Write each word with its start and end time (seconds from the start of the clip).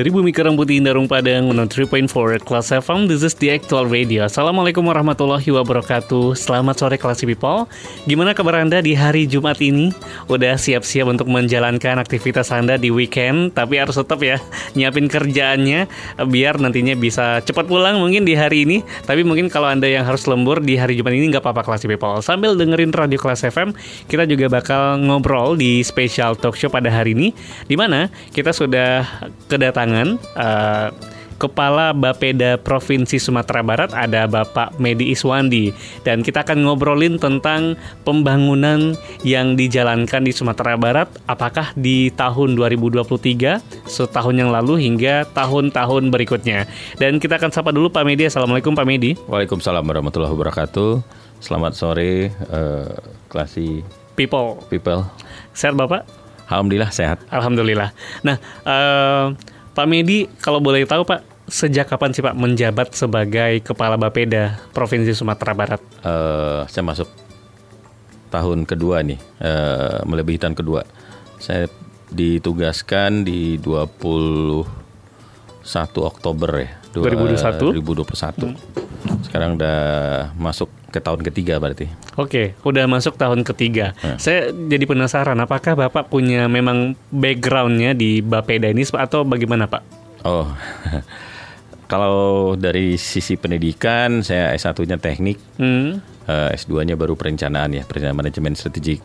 Dari 0.00 0.08
Bumi 0.08 0.32
Kerang 0.32 0.56
Putih 0.56 0.80
Darung 0.80 1.04
Padang 1.04 1.52
103.4 1.52 2.08
Kelas 2.40 2.72
FM 2.72 3.04
This 3.04 3.20
is 3.20 3.36
the 3.36 3.52
actual 3.52 3.84
radio. 3.84 4.24
Assalamualaikum 4.24 4.80
warahmatullahi 4.80 5.44
wabarakatuh. 5.52 6.32
Selamat 6.40 6.80
sore 6.80 6.96
kelas 6.96 7.20
people. 7.20 7.68
Gimana 8.08 8.32
kabar 8.32 8.64
Anda 8.64 8.80
di 8.80 8.96
hari 8.96 9.28
Jumat 9.28 9.60
ini? 9.60 9.92
Udah 10.24 10.56
siap-siap 10.56 11.04
untuk 11.04 11.28
menjalankan 11.28 12.00
aktivitas 12.00 12.48
Anda 12.48 12.80
di 12.80 12.88
weekend 12.88 13.52
Tapi 13.52 13.76
harus 13.76 14.00
tetap 14.00 14.24
ya 14.24 14.40
Nyiapin 14.72 15.04
kerjaannya 15.04 15.84
Biar 16.32 16.56
nantinya 16.56 16.96
bisa 16.96 17.44
cepat 17.44 17.68
pulang 17.68 18.00
mungkin 18.00 18.24
di 18.24 18.32
hari 18.32 18.64
ini. 18.64 18.80
Tapi 19.04 19.20
mungkin 19.20 19.52
kalau 19.52 19.68
Anda 19.68 19.84
yang 19.84 20.08
harus 20.08 20.24
lembur 20.24 20.64
di 20.64 20.80
hari 20.80 20.96
Jumat 20.96 21.12
ini 21.12 21.28
nggak 21.28 21.44
apa-apa 21.44 21.60
kelas 21.60 21.84
people. 21.84 22.24
Sambil 22.24 22.56
dengerin 22.56 22.88
radio 22.96 23.20
kelas 23.20 23.44
FM 23.44 23.76
Kita 24.08 24.24
juga 24.24 24.48
bakal 24.48 25.04
ngobrol 25.04 25.60
di 25.60 25.84
special 25.84 26.40
talk 26.40 26.56
show 26.56 26.72
pada 26.72 26.88
hari 26.88 27.12
ini 27.12 27.36
Di 27.68 27.76
mana 27.76 28.08
kita 28.32 28.56
sudah 28.56 29.04
kedatangan 29.44 29.89
uh, 30.36 30.88
Kepala 31.40 31.96
Bapeda 31.96 32.60
Provinsi 32.60 33.16
Sumatera 33.16 33.64
Barat 33.64 33.96
ada 33.96 34.28
Bapak 34.28 34.76
Medi 34.76 35.08
Iswandi 35.08 35.72
dan 36.04 36.20
kita 36.20 36.44
akan 36.44 36.68
ngobrolin 36.68 37.16
tentang 37.16 37.80
pembangunan 38.04 38.92
yang 39.24 39.56
dijalankan 39.56 40.20
di 40.20 40.36
Sumatera 40.36 40.76
Barat 40.76 41.08
apakah 41.24 41.72
di 41.72 42.12
tahun 42.12 42.60
2023 42.60 43.88
setahun 43.88 44.34
yang 44.36 44.52
lalu 44.52 44.84
hingga 44.84 45.24
tahun-tahun 45.32 46.12
berikutnya. 46.12 46.68
Dan 47.00 47.16
kita 47.16 47.40
akan 47.40 47.48
sapa 47.48 47.72
dulu 47.72 47.88
Pak 47.88 48.04
Medi. 48.04 48.28
Assalamualaikum 48.28 48.76
Pak 48.76 48.84
Medi. 48.84 49.16
Waalaikumsalam 49.24 49.80
warahmatullahi 49.80 50.36
wabarakatuh. 50.36 51.00
Selamat 51.40 51.72
sore 51.72 52.36
uh, 52.52 53.00
klasi 53.32 53.80
People. 54.12 54.60
people. 54.68 55.08
Sehat 55.56 55.72
Bapak? 55.72 56.04
Alhamdulillah 56.52 56.92
sehat. 56.92 57.24
Alhamdulillah. 57.32 57.96
Nah, 58.20 58.36
uh, 58.68 59.32
Pak 59.80 59.88
Medi, 59.88 60.28
kalau 60.44 60.60
boleh 60.60 60.84
tahu 60.84 61.08
Pak, 61.08 61.48
sejak 61.48 61.88
kapan 61.88 62.12
sih 62.12 62.20
Pak 62.20 62.36
menjabat 62.36 62.92
sebagai 62.92 63.64
Kepala 63.64 63.96
Bapeda 63.96 64.60
Provinsi 64.76 65.16
Sumatera 65.16 65.56
Barat? 65.56 65.80
Uh, 66.04 66.68
saya 66.68 66.84
masuk 66.84 67.08
tahun 68.28 68.68
kedua 68.68 69.00
nih, 69.00 69.16
uh, 69.40 70.04
melebihi 70.04 70.36
tahun 70.36 70.52
kedua. 70.52 70.84
Saya 71.40 71.64
ditugaskan 72.12 73.24
di 73.24 73.56
21 73.56 74.68
Oktober 76.04 76.50
ya. 76.60 76.76
2021? 76.92 77.80
2021. 77.80 78.52
Hmm. 78.52 78.60
Sekarang 79.24 79.56
udah 79.56 79.80
masuk 80.36 80.68
ke 80.90 80.98
tahun 80.98 81.22
ketiga 81.22 81.62
berarti. 81.62 81.86
Oke, 82.18 82.58
udah 82.66 82.84
masuk 82.90 83.14
tahun 83.14 83.46
ketiga. 83.46 83.94
Hmm. 84.02 84.18
Saya 84.18 84.50
jadi 84.50 84.84
penasaran, 84.84 85.38
apakah 85.38 85.78
Bapak 85.78 86.10
punya 86.10 86.50
memang 86.50 86.98
backgroundnya 87.14 87.94
di 87.94 88.20
Bapeda 88.20 88.68
ini 88.68 88.82
atau 88.82 89.22
bagaimana 89.22 89.70
Pak? 89.70 89.82
Oh, 90.26 90.50
kalau 91.92 92.54
dari 92.58 92.98
sisi 93.00 93.38
pendidikan 93.38 94.20
saya 94.20 94.52
S1-nya 94.58 94.98
teknik, 94.98 95.38
hmm. 95.56 95.90
uh, 96.28 96.50
S2-nya 96.52 96.98
baru 96.98 97.14
perencanaan 97.14 97.70
ya, 97.72 97.82
perencanaan 97.86 98.18
manajemen 98.18 98.58
strategik. 98.58 99.00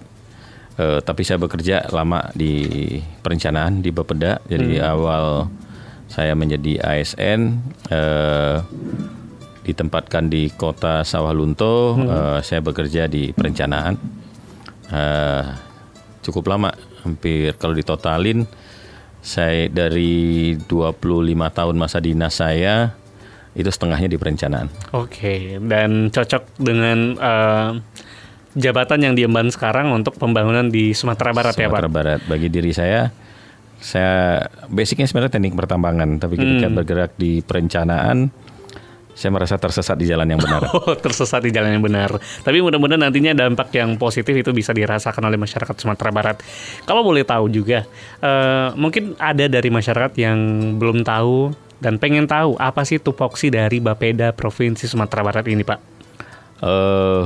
Uh, 0.75 0.99
tapi 0.99 1.23
saya 1.23 1.39
bekerja 1.39 1.87
lama 1.93 2.27
di 2.35 2.99
perencanaan 3.23 3.79
di 3.79 3.95
Bapeda, 3.95 4.43
jadi 4.49 4.83
hmm. 4.83 4.91
awal 4.91 5.25
saya 6.11 6.35
menjadi 6.35 6.83
ASN. 6.83 7.63
Uh, 7.89 8.59
ditempatkan 9.65 10.29
di 10.29 10.53
kota 10.53 11.01
Sawah 11.01 11.33
Lunto, 11.33 11.97
hmm. 11.97 12.05
uh, 12.05 12.39
saya 12.45 12.61
bekerja 12.61 13.09
di 13.09 13.33
perencanaan. 13.33 13.97
Uh, 14.93 15.49
cukup 16.21 16.53
lama, 16.53 16.69
hampir 17.01 17.57
kalau 17.57 17.73
ditotalin 17.73 18.45
saya 19.25 19.65
dari 19.73 20.53
25 20.53 21.01
tahun 21.49 21.75
masa 21.81 21.97
dinas 21.97 22.37
saya 22.37 22.93
itu 23.57 23.65
setengahnya 23.65 24.13
di 24.13 24.21
perencanaan. 24.21 24.69
Oke, 24.93 25.57
dan 25.63 26.13
cocok 26.13 26.61
dengan 26.61 27.17
uh, 27.17 27.71
jabatan 28.53 28.99
yang 29.01 29.13
diemban 29.17 29.49
sekarang 29.49 29.89
untuk 29.95 30.21
pembangunan 30.21 30.69
di 30.69 30.93
Sumatera 30.93 31.33
Barat 31.33 31.57
Sumatera 31.57 31.65
ya 31.65 31.69
Pak? 31.71 31.79
Sumatera 31.81 31.89
Barat. 31.89 32.19
Bagi 32.29 32.47
diri 32.51 32.71
saya, 32.75 33.09
saya 33.79 34.45
basicnya 34.67 35.07
sebenarnya 35.07 35.39
teknik 35.39 35.55
pertambangan, 35.55 36.19
tapi 36.19 36.35
ketika 36.35 36.67
hmm. 36.67 36.75
bergerak 36.75 37.11
di 37.15 37.39
perencanaan, 37.41 38.29
saya 39.15 39.31
merasa 39.31 39.55
tersesat 39.55 39.95
di 39.95 40.05
jalan 40.11 40.27
yang 40.27 40.41
benar. 40.43 40.61
Oh, 40.75 40.91
tersesat 40.91 41.39
di 41.39 41.55
jalan 41.55 41.79
yang 41.79 41.85
benar. 41.85 42.19
Tapi 42.19 42.59
mudah-mudahan 42.59 43.07
nantinya 43.07 43.31
dampak 43.31 43.71
yang 43.79 43.95
positif 43.95 44.35
itu 44.35 44.51
bisa 44.51 44.75
dirasakan 44.75 45.23
oleh 45.23 45.39
masyarakat 45.39 45.71
Sumatera 45.79 46.11
Barat. 46.11 46.37
Kalau 46.83 46.99
boleh 47.01 47.23
tahu 47.23 47.47
juga, 47.47 47.87
uh, 48.19 48.75
mungkin 48.75 49.15
ada 49.15 49.47
dari 49.47 49.71
masyarakat 49.71 50.11
yang 50.19 50.37
belum 50.75 51.07
tahu 51.07 51.55
dan 51.79 51.95
pengen 51.95 52.27
tahu 52.27 52.59
apa 52.59 52.83
sih 52.83 52.99
tupoksi 52.99 53.47
dari 53.47 53.79
Bapeda 53.79 54.35
Provinsi 54.35 54.85
Sumatera 54.85 55.23
Barat 55.23 55.45
ini, 55.47 55.63
Pak? 55.63 55.79
Uh, 56.59 57.23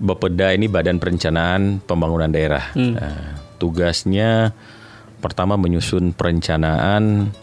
Bapeda 0.00 0.56
ini 0.56 0.64
Badan 0.64 0.96
Perencanaan 0.96 1.84
Pembangunan 1.84 2.32
Daerah. 2.32 2.72
Hmm. 2.72 2.96
Uh, 2.96 3.30
tugasnya 3.60 4.56
pertama 5.18 5.58
menyusun 5.58 6.14
perencanaan 6.14 7.34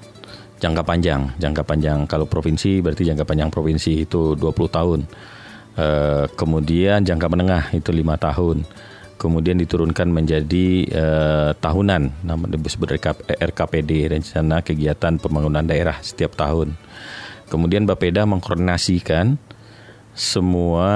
jangka 0.60 0.84
panjang. 0.84 1.22
Jangka 1.40 1.64
panjang 1.68 2.08
kalau 2.08 2.26
provinsi 2.28 2.80
berarti 2.80 3.04
jangka 3.08 3.26
panjang 3.28 3.50
provinsi 3.52 4.08
itu 4.08 4.36
20 4.36 4.46
tahun. 4.72 5.00
E, 5.76 5.88
kemudian 6.36 7.04
jangka 7.04 7.28
menengah 7.28 7.64
itu 7.76 7.92
lima 7.92 8.16
tahun. 8.16 8.64
Kemudian 9.16 9.56
diturunkan 9.60 10.12
menjadi 10.12 10.68
e, 10.88 11.06
tahunan, 11.56 12.28
namanya 12.28 12.60
disebut 12.60 13.00
RKPD 13.40 14.12
rencana 14.12 14.60
kegiatan 14.60 15.16
pembangunan 15.20 15.64
daerah 15.64 16.00
setiap 16.04 16.36
tahun. 16.36 16.76
Kemudian 17.48 17.86
Bapeda 17.86 18.26
mengkoordinasikan 18.26 19.38
semua 20.16 20.90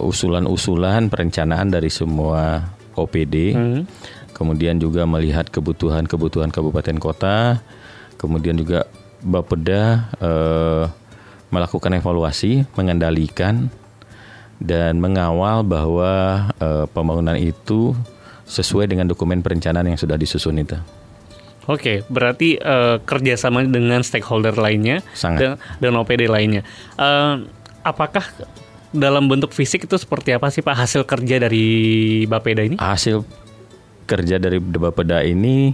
usulan-usulan 0.00 1.12
perencanaan 1.12 1.68
dari 1.68 1.92
semua 1.92 2.72
OPD. 2.96 3.36
Hmm. 3.54 3.82
Kemudian 4.34 4.82
juga 4.82 5.06
melihat 5.06 5.46
kebutuhan-kebutuhan 5.46 6.50
kabupaten 6.50 6.98
kota 6.98 7.62
kemudian 8.16 8.58
juga 8.58 8.86
Bapeda 9.24 10.12
eh, 10.20 10.84
melakukan 11.48 11.96
evaluasi, 11.96 12.68
mengendalikan 12.76 13.72
dan 14.60 15.00
mengawal 15.00 15.64
bahwa 15.64 16.12
eh, 16.60 16.84
pembangunan 16.92 17.38
itu 17.40 17.96
sesuai 18.44 18.92
dengan 18.92 19.08
dokumen 19.08 19.40
perencanaan 19.40 19.88
yang 19.88 20.00
sudah 20.00 20.20
disusun 20.20 20.60
itu. 20.60 20.76
Oke, 21.64 22.04
berarti 22.12 22.60
uh, 22.60 23.00
kerjasama 23.00 23.64
dengan 23.64 24.04
stakeholder 24.04 24.52
lainnya 24.52 25.00
Sangat. 25.16 25.40
dan, 25.40 25.52
dan 25.80 25.92
OPD 25.96 26.28
lainnya. 26.28 26.60
Uh, 27.00 27.48
apakah 27.80 28.24
dalam 28.92 29.26
bentuk 29.26 29.50
fisik 29.56 29.88
itu 29.88 29.96
seperti 29.96 30.36
apa 30.36 30.52
sih 30.52 30.60
Pak 30.60 30.76
hasil 30.76 31.08
kerja 31.08 31.40
dari 31.40 31.66
Bapeda 32.28 32.62
ini? 32.68 32.76
Hasil 32.76 33.24
kerja 34.04 34.36
dari 34.36 34.60
Bapeda 34.60 35.24
ini 35.24 35.72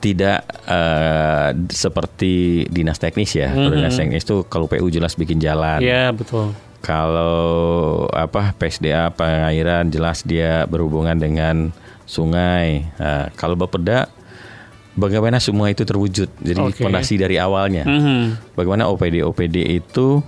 tidak 0.00 0.48
uh, 0.64 1.52
seperti 1.68 2.64
dinas 2.72 2.96
teknis 2.96 3.36
ya. 3.36 3.52
Mm-hmm. 3.52 3.72
Dinas 3.76 3.94
teknis 4.00 4.24
itu 4.24 4.48
kalau 4.48 4.64
PU 4.66 4.88
jelas 4.88 5.14
bikin 5.14 5.36
jalan. 5.38 5.78
Iya, 5.84 6.16
betul. 6.16 6.56
Kalau 6.80 8.08
apa 8.08 8.56
PSDA 8.56 9.12
pengairan 9.12 9.92
jelas 9.92 10.24
dia 10.24 10.64
berhubungan 10.64 11.20
dengan 11.20 11.68
sungai. 12.08 12.88
Nah, 12.96 13.28
kalau 13.36 13.54
Bapeda 13.60 14.08
bagaimana 14.96 15.36
semua 15.36 15.68
itu 15.68 15.84
terwujud. 15.84 16.32
Jadi 16.40 16.60
okay. 16.64 16.80
fondasi 16.80 17.20
dari 17.20 17.36
awalnya. 17.36 17.84
Mm-hmm. 17.84 18.56
Bagaimana 18.56 18.88
OPD 18.88 19.20
OPD 19.20 19.56
itu 19.84 20.24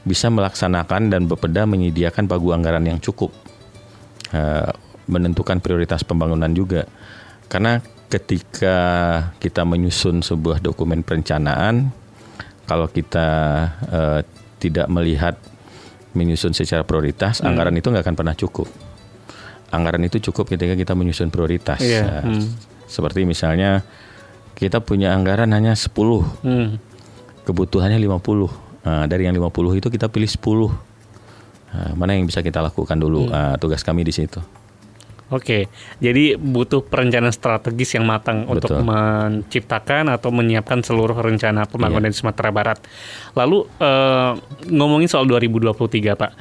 bisa 0.00 0.32
melaksanakan 0.32 1.12
dan 1.12 1.28
Bapeda 1.28 1.68
menyediakan 1.68 2.24
pagu 2.24 2.56
anggaran 2.56 2.88
yang 2.88 2.96
cukup. 2.96 3.28
Uh, 4.32 4.72
menentukan 5.04 5.60
prioritas 5.60 6.00
pembangunan 6.06 6.48
juga. 6.56 6.88
Karena 7.50 7.82
ketika 8.10 8.76
kita 9.38 9.62
menyusun 9.62 10.20
sebuah 10.26 10.58
dokumen 10.58 11.06
perencanaan, 11.06 11.94
kalau 12.66 12.90
kita 12.90 13.28
uh, 13.86 14.20
tidak 14.58 14.90
melihat 14.90 15.38
menyusun 16.12 16.50
secara 16.50 16.82
prioritas, 16.82 17.38
hmm. 17.38 17.46
anggaran 17.46 17.74
itu 17.78 17.86
nggak 17.88 18.02
akan 18.02 18.16
pernah 18.18 18.34
cukup. 18.34 18.66
Anggaran 19.70 20.02
itu 20.02 20.18
cukup 20.18 20.50
ketika 20.50 20.74
kita 20.74 20.98
menyusun 20.98 21.30
prioritas. 21.30 21.78
Yeah. 21.78 22.26
Uh, 22.26 22.34
hmm. 22.34 22.46
Seperti 22.90 23.22
misalnya 23.22 23.86
kita 24.58 24.82
punya 24.82 25.14
anggaran 25.14 25.54
hanya 25.54 25.78
10, 25.78 25.94
hmm. 25.94 26.68
kebutuhannya 27.46 27.96
50. 27.96 28.50
Nah, 28.80 29.06
dari 29.06 29.30
yang 29.30 29.38
50 29.38 29.78
itu 29.78 29.88
kita 29.88 30.10
pilih 30.10 30.26
10. 30.26 30.90
Nah, 31.70 31.90
mana 31.94 32.18
yang 32.18 32.26
bisa 32.26 32.42
kita 32.42 32.58
lakukan 32.58 32.98
dulu? 32.98 33.30
Nah, 33.30 33.54
tugas 33.62 33.86
kami 33.86 34.02
di 34.02 34.10
situ. 34.10 34.42
Oke, 35.30 35.70
jadi 36.02 36.34
butuh 36.34 36.82
perencanaan 36.82 37.30
strategis 37.30 37.94
yang 37.94 38.02
matang 38.02 38.50
untuk 38.50 38.66
Betul. 38.66 38.82
menciptakan 38.82 40.10
atau 40.10 40.34
menyiapkan 40.34 40.82
seluruh 40.82 41.14
rencana 41.14 41.70
pembangunan 41.70 42.10
di 42.10 42.18
Sumatera 42.18 42.50
Barat. 42.50 42.78
Lalu 43.38 43.62
eh, 43.78 44.32
ngomongin 44.74 45.06
soal 45.06 45.30
2023, 45.30 46.18
Pak, 46.18 46.32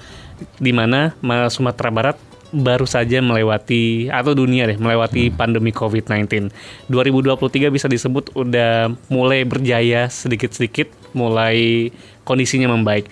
di 0.57 0.73
mana 0.73 1.13
ma- 1.21 1.53
Sumatera 1.53 1.93
Barat 1.93 2.17
baru 2.49 2.89
saja 2.89 3.21
melewati 3.21 4.09
atau 4.09 4.33
dunia 4.33 4.65
deh 4.65 4.77
melewati 4.81 5.29
pandemi 5.29 5.69
COVID-19. 5.69 6.49
2023 6.89 7.69
bisa 7.69 7.85
disebut 7.85 8.33
udah 8.33 8.89
mulai 9.13 9.45
berjaya 9.45 10.09
sedikit-sedikit, 10.09 10.89
mulai 11.13 11.89
kondisinya 12.25 12.73
membaik. 12.73 13.05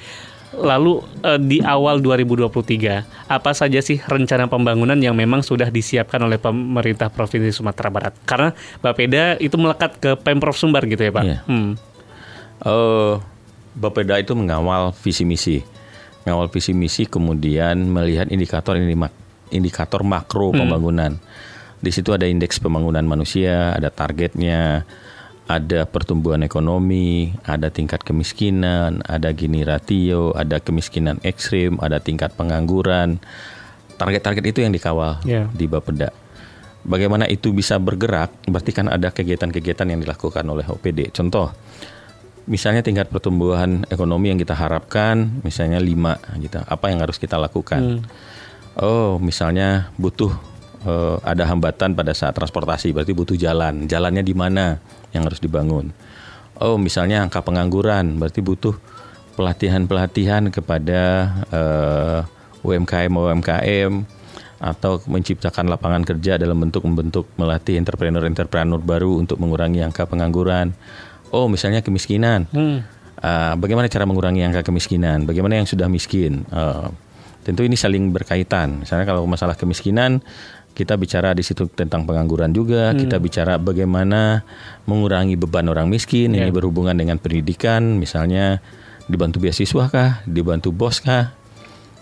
Lalu 0.58 1.06
eh, 1.22 1.40
di 1.40 1.58
awal 1.62 2.02
2023, 2.02 3.30
apa 3.30 3.52
saja 3.54 3.80
sih 3.80 4.02
rencana 4.02 4.50
pembangunan 4.50 4.98
yang 4.98 5.14
memang 5.14 5.46
sudah 5.46 5.70
disiapkan 5.70 6.18
oleh 6.26 6.42
pemerintah 6.42 7.14
Provinsi 7.14 7.54
Sumatera 7.54 7.94
Barat? 7.94 8.14
Karena 8.26 8.50
Bapeda 8.82 9.38
itu 9.38 9.54
melekat 9.56 10.02
ke 10.02 10.12
Pemprov 10.18 10.58
Sumbar 10.58 10.84
gitu 10.90 11.06
ya 11.06 11.12
Pak? 11.14 11.24
Iya. 11.24 11.40
Hmm. 11.46 11.78
Eh, 12.66 13.16
Bapeda 13.78 14.18
itu 14.18 14.34
mengawal 14.34 14.90
visi 14.98 15.22
misi, 15.22 15.62
mengawal 16.26 16.50
visi 16.50 16.74
misi, 16.74 17.06
kemudian 17.06 17.78
melihat 17.86 18.26
indikator 18.34 18.74
indikator 19.54 20.02
makro 20.02 20.50
pembangunan. 20.50 21.22
Di 21.78 21.94
situ 21.94 22.10
ada 22.10 22.26
indeks 22.26 22.58
pembangunan 22.58 23.06
manusia, 23.06 23.78
ada 23.78 23.94
targetnya, 23.94 24.82
ada 25.48 25.88
pertumbuhan 25.88 26.44
ekonomi, 26.44 27.32
ada 27.48 27.72
tingkat 27.72 28.04
kemiskinan, 28.04 29.00
ada 29.08 29.32
gini 29.32 29.64
ratio, 29.64 30.36
ada 30.36 30.60
kemiskinan 30.60 31.24
ekstrim, 31.24 31.80
ada 31.80 32.04
tingkat 32.04 32.36
pengangguran. 32.36 33.24
Target-target 33.96 34.44
itu 34.44 34.60
yang 34.62 34.76
dikawal 34.76 35.24
Iya. 35.24 35.48
di 35.56 35.66
Bapeda. 35.66 36.12
Bagaimana 36.84 37.26
itu 37.32 37.56
bisa 37.56 37.80
bergerak? 37.80 38.32
Berarti 38.46 38.72
kan 38.76 38.92
ada 38.92 39.10
kegiatan-kegiatan 39.12 39.88
yang 39.88 40.00
dilakukan 40.04 40.44
oleh 40.48 40.68
OPD. 40.68 41.12
Contoh, 41.16 41.52
misalnya 42.48 42.84
tingkat 42.84 43.08
pertumbuhan 43.12 43.84
ekonomi 43.92 44.32
yang 44.32 44.40
kita 44.40 44.56
harapkan, 44.56 45.42
misalnya 45.44 45.80
5 45.80 46.20
gitu. 46.40 46.60
Apa 46.64 46.92
yang 46.92 47.04
harus 47.04 47.20
kita 47.20 47.36
lakukan? 47.36 48.04
Oh, 48.78 49.18
misalnya 49.18 49.90
butuh 49.98 50.32
eh, 50.88 51.16
ada 51.28 51.44
hambatan 51.44 51.92
pada 51.94 52.16
saat 52.16 52.34
transportasi, 52.34 52.96
berarti 52.96 53.12
butuh 53.12 53.36
jalan. 53.36 53.92
Jalannya 53.92 54.24
di 54.24 54.32
mana 54.32 54.80
yang 55.12 55.28
harus 55.28 55.44
dibangun? 55.44 55.92
Oh, 56.58 56.80
misalnya 56.80 57.22
angka 57.22 57.44
pengangguran, 57.44 58.18
berarti 58.18 58.40
butuh 58.42 58.74
pelatihan-pelatihan 59.38 60.50
kepada 60.50 61.02
eh, 61.52 62.20
UMKM 62.66 63.12
UMKM 63.14 63.94
atau 64.58 64.98
menciptakan 65.06 65.70
lapangan 65.70 66.02
kerja 66.02 66.42
dalam 66.42 66.58
bentuk 66.58 66.82
membentuk 66.82 67.30
melatih 67.38 67.78
entrepreneur-entrepreneur 67.78 68.82
baru 68.82 69.22
untuk 69.22 69.38
mengurangi 69.38 69.86
angka 69.86 70.10
pengangguran. 70.10 70.74
Oh, 71.30 71.46
misalnya 71.46 71.86
kemiskinan. 71.86 72.50
Hmm. 72.50 72.82
Ah, 73.18 73.54
bagaimana 73.54 73.90
cara 73.90 74.10
mengurangi 74.10 74.42
angka 74.42 74.66
kemiskinan? 74.66 75.30
Bagaimana 75.30 75.62
yang 75.62 75.70
sudah 75.70 75.86
miskin? 75.86 76.46
Ah, 76.50 76.90
tentu 77.46 77.62
ini 77.62 77.78
saling 77.78 78.10
berkaitan. 78.10 78.82
Misalnya 78.82 79.06
kalau 79.06 79.30
masalah 79.30 79.54
kemiskinan, 79.54 80.26
kita 80.78 80.94
bicara 80.94 81.34
di 81.34 81.42
situ 81.42 81.66
tentang 81.74 82.06
pengangguran 82.06 82.54
juga. 82.54 82.94
Kita 82.94 83.18
bicara 83.18 83.58
bagaimana 83.58 84.46
mengurangi 84.86 85.34
beban 85.34 85.66
orang 85.66 85.90
miskin. 85.90 86.38
Ini 86.38 86.50
Ya. 86.50 86.54
berhubungan 86.54 86.94
dengan 86.94 87.18
pendidikan, 87.18 87.98
misalnya 87.98 88.62
dibantu 89.10 89.42
beasiswa 89.42 89.90
kah, 89.90 90.22
dibantu 90.30 90.70
bos 90.70 91.02
kah, 91.02 91.34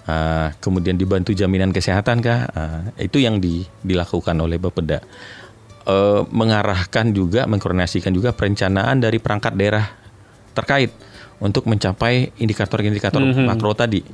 Ah, 0.05 0.53
kemudian 0.61 1.01
dibantu 1.01 1.33
jaminan 1.33 1.73
kesehatan 1.73 2.21
kah? 2.21 2.45
Ah, 2.53 2.93
itu 3.01 3.17
yang 3.17 3.41
di- 3.41 3.65
dilakukan 3.81 4.37
oleh 4.37 4.61
Bapeda. 4.61 5.01
Eh, 5.81 6.21
mengarahkan 6.29 7.09
juga, 7.09 7.49
mengkoordinasikan 7.49 8.13
juga 8.13 8.29
perencanaan 8.29 9.01
dari 9.01 9.17
perangkat 9.17 9.57
daerah 9.57 9.81
terkait 10.53 10.93
untuk 11.41 11.65
mencapai 11.65 12.37
indikator-indikator 12.37 13.17
makro 13.17 13.73
tadi. 13.73 14.05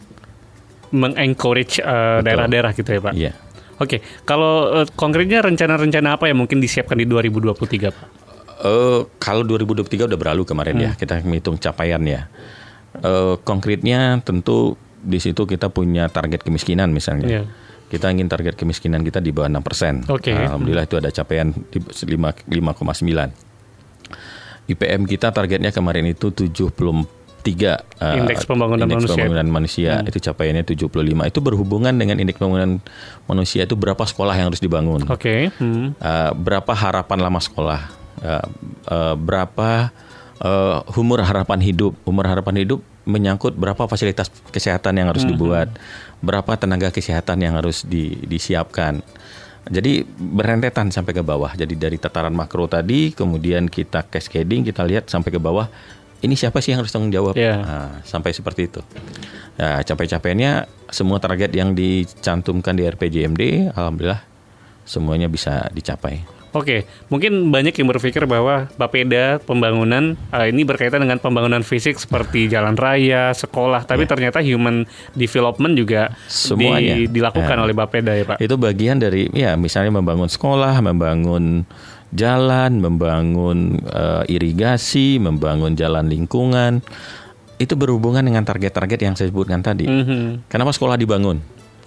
Mengencourage 0.95 1.83
eh, 1.83 2.19
daerah-daerah 2.23 2.71
gitu 2.71 2.87
ya 2.87 2.99
Pak? 3.03 3.13
Iya. 3.15 3.31
Oke, 3.81 4.05
kalau 4.29 4.81
eh, 4.81 4.87
konkretnya 4.93 5.41
rencana-rencana 5.41 6.21
apa 6.21 6.29
yang 6.29 6.45
mungkin 6.45 6.61
disiapkan 6.61 6.93
di 6.93 7.09
2023 7.09 7.89
Pak? 7.89 8.07
Eh, 8.61 9.01
kalau 9.17 9.41
2023 9.41 10.05
udah 10.05 10.19
berlalu 10.21 10.45
kemarin 10.45 10.77
ya, 10.77 10.91
kita 10.93 11.17
menghitung 11.25 11.57
capaian 11.57 12.01
ya. 12.05 12.29
Eh, 13.01 13.35
konkretnya 13.41 14.21
tentu 14.21 14.77
di 15.01 15.17
situ 15.17 15.49
kita 15.49 15.73
punya 15.73 16.05
target 16.13 16.45
kemiskinan 16.45 16.93
misalnya. 16.93 17.27
Iya. 17.27 17.43
Kita 17.89 18.07
ingin 18.07 18.29
target 18.29 18.55
kemiskinan 18.55 19.01
kita 19.03 19.19
di 19.19 19.33
bawah 19.33 19.49
6 19.49 19.65
persen. 19.65 19.93
Oke. 20.07 20.31
Alhamdulillah 20.31 20.85
itu 20.85 20.95
ada 21.01 21.09
capaian 21.09 21.51
di 21.51 21.81
5 21.81 22.47
5,9. 22.47 23.51
IPM 24.71 25.09
kita 25.09 25.33
targetnya 25.33 25.73
kemarin 25.73 26.05
itu 26.07 26.31
73 27.41 28.01
eh, 28.01 28.19
Indeks 28.21 28.45
pembangunan 28.45 28.85
indeks 28.85 29.03
manusia. 29.03 29.13
pembangunan 29.17 29.47
manusia 29.49 29.91
itu 30.05 30.19
capaiannya 30.21 30.63
75. 30.63 31.31
Itu 31.33 31.39
berhubungan 31.41 31.93
dengan 31.97 32.21
indeks 32.21 32.37
pembangunan 32.37 32.79
manusia 33.25 33.65
itu 33.65 33.73
berapa 33.73 34.01
sekolah 34.05 34.37
yang 34.37 34.53
harus 34.53 34.61
dibangun. 34.61 35.03
Oke. 35.09 35.49
hmm. 35.49 35.97
Uh, 35.99 36.31
berapa 36.37 36.71
harapan 36.71 37.19
lama 37.19 37.41
sekolah, 37.41 37.99
Uh, 38.21 38.37
uh, 38.85 39.15
berapa 39.17 39.89
uh, 40.45 40.85
umur 40.93 41.25
harapan 41.25 41.57
hidup, 41.57 41.97
umur 42.05 42.29
harapan 42.29 42.61
hidup 42.61 42.85
menyangkut 43.05 43.57
berapa 43.57 43.89
fasilitas 43.89 44.29
kesehatan 44.53 45.01
yang 45.01 45.09
harus 45.09 45.25
dibuat, 45.25 45.73
berapa 46.21 46.53
tenaga 46.53 46.93
kesehatan 46.93 47.41
yang 47.41 47.57
harus 47.57 47.81
di- 47.81 48.21
disiapkan. 48.29 49.01
Jadi 49.69 50.01
berentetan 50.17 50.89
sampai 50.89 51.13
ke 51.13 51.21
bawah. 51.21 51.53
Jadi 51.53 51.77
dari 51.77 51.97
tataran 52.01 52.33
makro 52.33 52.65
tadi, 52.65 53.13
kemudian 53.13 53.69
kita 53.69 54.01
cascading, 54.09 54.65
kita 54.65 54.81
lihat 54.81 55.05
sampai 55.05 55.29
ke 55.29 55.37
bawah. 55.37 55.69
Ini 56.21 56.33
siapa 56.37 56.61
sih 56.61 56.73
yang 56.73 56.85
harus 56.85 56.93
tanggung 56.93 57.09
jawab? 57.09 57.33
Iya. 57.33 57.57
Nah, 57.57 57.91
sampai 58.05 58.31
seperti 58.31 58.69
itu. 58.69 58.81
Nah, 59.57 59.81
capai-capaiannya 59.81 60.69
semua 60.93 61.17
target 61.17 61.51
yang 61.53 61.73
dicantumkan 61.73 62.77
di 62.77 62.85
RPJMD, 62.85 63.73
alhamdulillah 63.73 64.21
semuanya 64.85 65.25
bisa 65.29 65.69
dicapai. 65.73 66.41
Oke, 66.51 66.83
mungkin 67.07 67.47
banyak 67.47 67.71
yang 67.79 67.87
berpikir 67.87 68.27
bahwa 68.27 68.67
Bapeda 68.75 69.39
pembangunan 69.39 70.19
eh, 70.35 70.51
ini 70.51 70.67
berkaitan 70.67 70.99
dengan 70.99 71.15
pembangunan 71.15 71.63
fisik 71.63 71.95
seperti 71.95 72.51
jalan 72.51 72.75
raya, 72.75 73.31
sekolah, 73.31 73.87
tapi 73.87 74.03
ternyata 74.03 74.43
human 74.43 74.83
development 75.15 75.79
juga. 75.79 76.11
Semuanya. 76.27 77.07
dilakukan 77.07 77.55
Ya. 77.55 77.63
oleh 77.63 77.71
Bapeda 77.71 78.11
ya 78.11 78.27
Pak. 78.27 78.37
Itu 78.43 78.59
bagian 78.59 78.99
dari 78.99 79.31
ya 79.31 79.55
misalnya 79.55 79.95
membangun 79.95 80.27
sekolah, 80.27 80.75
membangun 80.83 81.63
jalan, 82.11 82.79
membangun 82.79 83.79
eh, 83.87 84.23
irigasi, 84.31 85.17
membangun 85.17 85.75
jalan 85.75 86.07
lingkungan. 86.07 86.83
Itu 87.57 87.77
berhubungan 87.77 88.25
dengan 88.25 88.41
target-target 88.41 88.99
yang 89.01 89.13
saya 89.15 89.29
sebutkan 89.29 89.61
tadi. 89.61 89.85
Mhm. 89.85 90.49
Kenapa 90.49 90.73
sekolah 90.73 90.97
dibangun? 90.97 91.39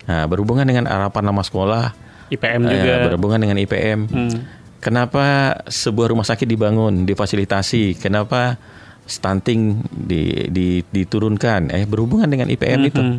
Nah, 0.05 0.29
berhubungan 0.29 0.69
dengan 0.69 0.85
harapan 0.85 1.25
nama 1.33 1.41
sekolah, 1.41 1.97
IPM 2.29 2.63
eh, 2.69 2.71
juga. 2.71 2.95
berhubungan 3.09 3.41
dengan 3.41 3.57
IPM. 3.57 4.01
Hmm. 4.09 4.39
Kenapa 4.85 5.57
sebuah 5.65 6.13
rumah 6.13 6.29
sakit 6.29 6.45
dibangun, 6.45 7.09
difasilitasi? 7.09 7.97
Kenapa 7.97 8.61
stunting 9.09 9.81
di, 9.89 10.53
di- 10.53 10.85
diturunkan? 10.85 11.73
Eh 11.73 11.89
berhubungan 11.89 12.29
dengan 12.29 12.53
IPM 12.53 12.81
itu. 12.85 13.01
Mhm. 13.01 13.19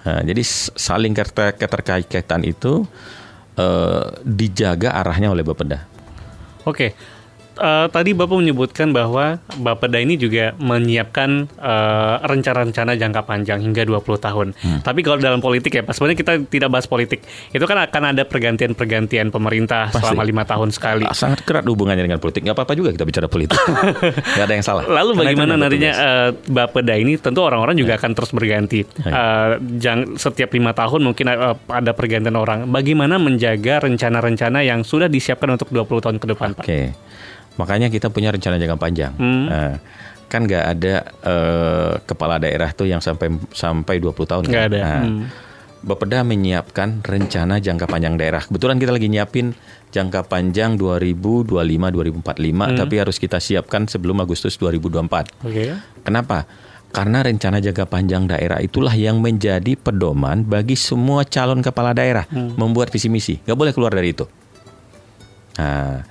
Nah, 0.00 0.20
jadi 0.24 0.42
saling 0.78 1.12
keterkaitan 1.58 2.46
itu 2.46 2.86
eh, 3.58 4.04
dijaga 4.22 4.94
arahnya 4.94 5.34
oleh 5.34 5.42
Bapeda. 5.42 5.89
Oke. 6.64 6.94
Eh, 7.60 7.86
tadi 7.92 8.16
Bapak 8.16 8.40
menyebutkan 8.40 8.88
bahwa 8.88 9.36
Bapeda 9.60 10.00
ini 10.00 10.16
juga 10.16 10.56
menyiapkan 10.56 11.44
eh, 11.60 12.14
rencana-rencana 12.24 12.96
jangka 12.96 13.22
panjang 13.28 13.60
hingga 13.60 13.84
20 13.84 14.00
tahun. 14.16 14.46
Hmm. 14.56 14.80
Tapi 14.80 15.04
kalau 15.04 15.20
dalam 15.20 15.44
politik 15.44 15.76
ya, 15.76 15.84
Pak, 15.84 15.92
sebenarnya 15.92 16.18
kita 16.24 16.32
tidak 16.48 16.72
bahas 16.72 16.88
politik. 16.88 17.20
Itu 17.52 17.68
kan 17.68 17.76
akan 17.84 18.16
ada 18.16 18.24
pergantian-pergantian 18.24 19.28
pemerintah 19.28 19.92
Pasti. 19.92 20.00
selama 20.00 20.22
lima 20.24 20.48
tahun 20.48 20.72
sekali. 20.72 21.04
Ah, 21.04 21.12
Sangat 21.12 21.44
erat 21.44 21.68
hubungannya 21.68 22.00
dengan 22.00 22.16
politik. 22.16 22.48
Nggak 22.48 22.56
apa-apa 22.56 22.72
juga 22.72 22.96
kita 22.96 23.04
bicara 23.04 23.28
politik. 23.28 23.60
Nggak 24.40 24.46
ada 24.48 24.54
yang 24.56 24.64
salah. 24.64 24.84
Lalu 24.88 25.12
Karena 25.12 25.20
bagaimana 25.20 25.52
nantinya 25.60 25.92
eh, 25.92 26.28
Bapeda 26.48 26.94
ini 26.96 27.20
tentu 27.20 27.44
orang-orang 27.44 27.76
juga 27.76 28.00
akan 28.00 28.10
terus 28.16 28.32
berganti. 28.32 28.80
Eh, 29.04 29.48
jang, 29.76 30.16
setiap 30.16 30.48
lima 30.56 30.72
tahun 30.72 31.04
mungkin 31.04 31.28
ada 31.68 31.92
pergantian 31.92 32.40
orang. 32.40 32.72
Bagaimana 32.72 33.20
menjaga 33.20 33.84
rencana-rencana 33.84 34.64
yang 34.64 34.80
sudah 34.80 35.12
disiapkan 35.12 35.60
untuk 35.60 35.68
20 35.68 36.00
tahun 36.00 36.16
ke 36.16 36.26
depan, 36.32 36.48
Pak? 36.56 36.64
Oke, 36.64 36.96
makanya 37.60 37.92
kita 37.92 38.08
punya 38.08 38.32
rencana 38.32 38.56
jangka 38.56 38.80
panjang. 38.80 39.12
Hmm. 39.20 39.44
Nah, 39.52 39.72
kan 40.32 40.48
nggak 40.48 40.64
ada 40.64 40.94
eh, 41.04 41.92
kepala 42.08 42.40
daerah 42.40 42.72
tuh 42.72 42.88
yang 42.88 43.04
sampai 43.04 43.28
sampai 43.52 44.00
20 44.00 44.24
tahun. 44.24 44.42
Nggak 44.48 44.64
kan? 44.64 44.70
ada. 44.72 44.80
Nah, 44.80 45.02
Hmm. 45.04 45.24
Bapeda 45.80 46.20
menyiapkan 46.28 47.00
rencana 47.00 47.56
jangka 47.56 47.88
panjang 47.88 48.20
daerah. 48.20 48.44
Kebetulan 48.44 48.76
kita 48.76 48.92
lagi 48.92 49.08
nyiapin 49.08 49.56
jangka 49.88 50.28
panjang 50.28 50.76
2025-2045, 50.76 52.68
Hmm. 52.68 52.76
tapi 52.76 53.00
harus 53.00 53.16
kita 53.16 53.40
siapkan 53.40 53.88
sebelum 53.88 54.20
Agustus 54.20 54.60
2024. 54.60 55.32
Oke. 55.40 55.72
Kenapa? 56.04 56.44
Karena 56.92 57.24
rencana 57.24 57.64
jangka 57.64 57.88
panjang 57.88 58.28
daerah 58.28 58.60
itulah 58.60 58.92
yang 58.92 59.24
menjadi 59.24 59.72
pedoman 59.78 60.44
bagi 60.44 60.76
semua 60.76 61.24
calon 61.24 61.64
kepala 61.64 61.96
daerah 61.96 62.28
hmm. 62.28 62.60
membuat 62.60 62.92
visi 62.92 63.08
misi. 63.08 63.40
Gak 63.40 63.56
boleh 63.56 63.72
keluar 63.72 63.96
dari 63.96 64.12
itu. 64.12 64.28
Nah, 65.56 66.02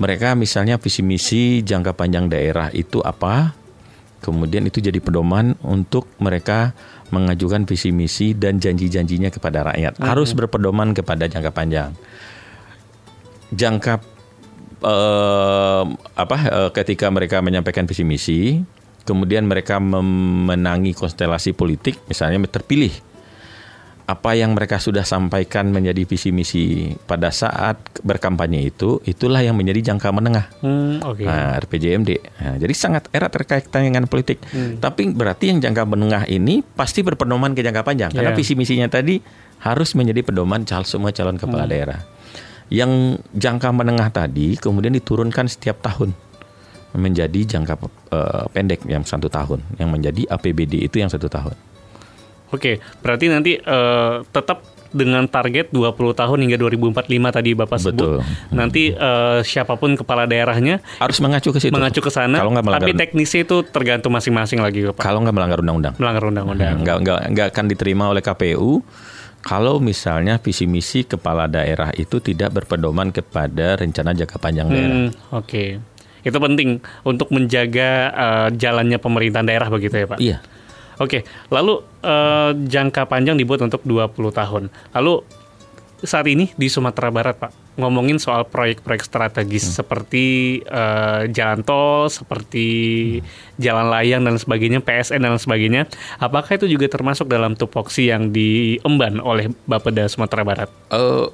mereka 0.00 0.32
misalnya 0.32 0.80
visi 0.80 1.04
misi 1.04 1.60
jangka 1.60 1.92
panjang 1.92 2.28
daerah 2.32 2.72
itu 2.72 3.04
apa? 3.04 3.52
Kemudian 4.22 4.64
itu 4.70 4.78
jadi 4.78 5.02
pedoman 5.02 5.58
untuk 5.66 6.06
mereka 6.22 6.72
mengajukan 7.10 7.66
visi 7.66 7.90
misi 7.90 8.32
dan 8.32 8.62
janji-janjinya 8.62 9.28
kepada 9.34 9.66
rakyat. 9.66 9.98
Hmm. 9.98 10.06
Harus 10.06 10.32
berpedoman 10.32 10.94
kepada 10.94 11.26
jangka 11.26 11.50
panjang. 11.50 11.90
Jangka 13.52 14.00
eh, 14.80 15.84
apa 16.16 16.36
eh, 16.46 16.70
ketika 16.72 17.10
mereka 17.12 17.42
menyampaikan 17.44 17.84
visi 17.84 18.06
misi 18.06 18.40
kemudian 19.02 19.44
mereka 19.46 19.82
memenangi 19.82 20.94
konstelasi 20.94 21.52
politik, 21.52 21.98
misalnya 22.06 22.38
terpilih 22.46 22.94
apa 24.02 24.34
yang 24.34 24.58
mereka 24.58 24.82
sudah 24.82 25.06
sampaikan 25.06 25.70
menjadi 25.70 26.02
visi 26.02 26.34
misi 26.34 26.90
pada 27.06 27.30
saat 27.30 27.78
berkampanye 28.02 28.66
itu, 28.66 28.98
itulah 29.06 29.38
yang 29.38 29.54
menjadi 29.54 29.94
jangka 29.94 30.08
menengah. 30.10 30.46
Hmm, 30.58 30.98
okay. 31.06 31.24
nah, 31.24 31.54
RPJMD. 31.62 32.10
Nah, 32.42 32.54
jadi 32.58 32.74
sangat 32.74 33.06
erat 33.14 33.30
terkait 33.30 33.70
dengan 33.70 34.04
politik. 34.10 34.42
Hmm. 34.50 34.82
Tapi 34.82 35.14
berarti 35.14 35.54
yang 35.54 35.62
jangka 35.62 35.86
menengah 35.86 36.24
ini 36.26 36.60
pasti 36.60 37.06
berpedoman 37.06 37.54
ke 37.54 37.62
jangka 37.62 37.82
panjang, 37.86 38.10
yeah. 38.10 38.18
karena 38.20 38.30
visi 38.34 38.58
misinya 38.58 38.90
tadi 38.90 39.22
harus 39.62 39.94
menjadi 39.94 40.26
pedoman 40.26 40.66
cal 40.66 40.82
semua 40.82 41.14
calon 41.14 41.38
kepala 41.38 41.64
hmm. 41.64 41.72
daerah. 41.72 42.00
Yang 42.72 43.22
jangka 43.36 43.68
menengah 43.70 44.08
tadi 44.10 44.56
kemudian 44.56 44.96
diturunkan 44.96 45.46
setiap 45.46 45.84
tahun 45.84 46.16
menjadi 46.92 47.56
jangka 47.56 47.74
uh, 48.12 48.44
pendek 48.52 48.84
yang 48.84 49.04
satu 49.06 49.32
tahun, 49.32 49.64
yang 49.80 49.88
menjadi 49.88 50.28
APBD 50.28 50.84
itu 50.84 51.00
yang 51.00 51.08
satu 51.08 51.28
tahun. 51.28 51.71
Oke, 52.52 52.78
berarti 53.00 53.26
nanti 53.32 53.52
uh, 53.56 54.22
tetap 54.28 54.62
dengan 54.92 55.24
target 55.24 55.72
20 55.72 55.96
tahun 55.96 56.38
hingga 56.44 56.56
2045 56.60 57.08
tadi 57.08 57.50
Bapak 57.56 57.78
sebut. 57.80 57.96
Betul. 57.96 58.16
Nanti 58.52 58.92
uh, 58.92 59.40
siapa 59.40 59.80
pun 59.80 59.96
kepala 59.96 60.28
daerahnya 60.28 60.84
harus 61.00 61.18
mengacu 61.24 61.50
ke 61.50 61.58
situ. 61.58 61.72
Mengacu 61.72 62.04
ke 62.04 62.12
sana. 62.12 62.38
Kalau 62.38 62.52
melanggar, 62.52 62.84
tapi 62.84 62.92
teknisnya 62.92 63.48
itu 63.48 63.64
tergantung 63.64 64.12
masing-masing 64.12 64.60
lagi 64.60 64.84
Pak. 64.92 65.00
Kalau 65.00 65.24
nggak 65.24 65.34
melanggar 65.34 65.58
undang-undang. 65.64 65.94
Melanggar 65.96 66.22
undang-undang. 66.28 66.84
Nggak, 66.84 66.96
nggak, 67.02 67.20
nggak 67.32 67.46
akan 67.56 67.64
diterima 67.72 68.04
oleh 68.12 68.20
KPU 68.20 68.84
kalau 69.42 69.82
misalnya 69.82 70.38
visi 70.38 70.70
misi 70.70 71.02
kepala 71.02 71.50
daerah 71.50 71.90
itu 71.98 72.22
tidak 72.22 72.54
berpedoman 72.54 73.10
kepada 73.10 73.74
rencana 73.74 74.14
jangka 74.14 74.38
panjang 74.38 74.70
daerah. 74.70 74.98
Hmm, 75.02 75.08
Oke. 75.34 75.42
Okay. 75.42 75.68
Itu 76.22 76.38
penting 76.38 76.78
untuk 77.02 77.34
menjaga 77.34 77.90
uh, 78.14 78.48
jalannya 78.54 79.02
pemerintahan 79.02 79.42
daerah 79.42 79.66
begitu 79.66 79.98
ya 79.98 80.06
Pak? 80.06 80.18
Iya. 80.22 80.38
Oke, 81.00 81.24
lalu 81.48 81.80
uh, 82.04 82.52
jangka 82.52 83.08
panjang 83.08 83.38
dibuat 83.38 83.64
untuk 83.64 83.80
20 83.86 84.12
tahun. 84.32 84.68
Lalu 84.92 85.14
saat 86.02 86.26
ini 86.26 86.50
di 86.58 86.66
Sumatera 86.66 87.14
Barat, 87.14 87.38
Pak, 87.38 87.78
ngomongin 87.78 88.18
soal 88.18 88.42
proyek-proyek 88.44 89.06
strategis 89.06 89.70
hmm. 89.70 89.74
seperti 89.78 90.26
uh, 90.66 91.30
jalan 91.30 91.62
tol, 91.62 92.10
seperti 92.10 92.66
hmm. 93.18 93.26
jalan 93.62 93.86
layang 93.88 94.22
dan 94.26 94.36
sebagainya, 94.36 94.82
PSN 94.82 95.22
dan 95.22 95.38
sebagainya. 95.38 95.86
Apakah 96.18 96.58
itu 96.58 96.66
juga 96.66 96.90
termasuk 96.90 97.30
dalam 97.30 97.54
tupoksi 97.54 98.10
yang 98.10 98.34
diemban 98.34 99.22
oleh 99.22 99.54
Bapeda 99.64 100.10
Sumatera 100.10 100.42
Barat? 100.42 100.68
Uh, 100.90 101.30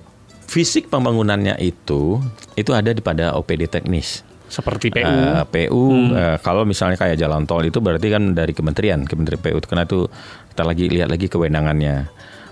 fisik 0.49 0.89
pembangunannya 0.89 1.57
itu 1.61 2.21
itu 2.57 2.71
ada 2.73 2.93
di 2.93 3.05
pada 3.05 3.37
OPD 3.37 3.69
teknis 3.69 4.25
seperti 4.49 4.91
PU. 4.91 5.05
Uh, 5.05 5.45
PU 5.49 5.85
hmm. 5.93 6.11
uh, 6.13 6.37
kalau 6.41 6.65
misalnya 6.65 6.97
kayak 6.97 7.21
jalan 7.21 7.45
tol 7.45 7.63
itu 7.63 7.79
berarti 7.79 8.09
kan 8.09 8.33
dari 8.33 8.57
kementerian, 8.57 9.05
kementerian 9.05 9.41
PU 9.41 9.61
karena 9.63 9.85
itu 9.85 10.09
kita 10.53 10.63
lagi 10.65 10.85
lihat 10.91 11.09
lagi 11.13 11.29
kewenangannya. 11.29 12.09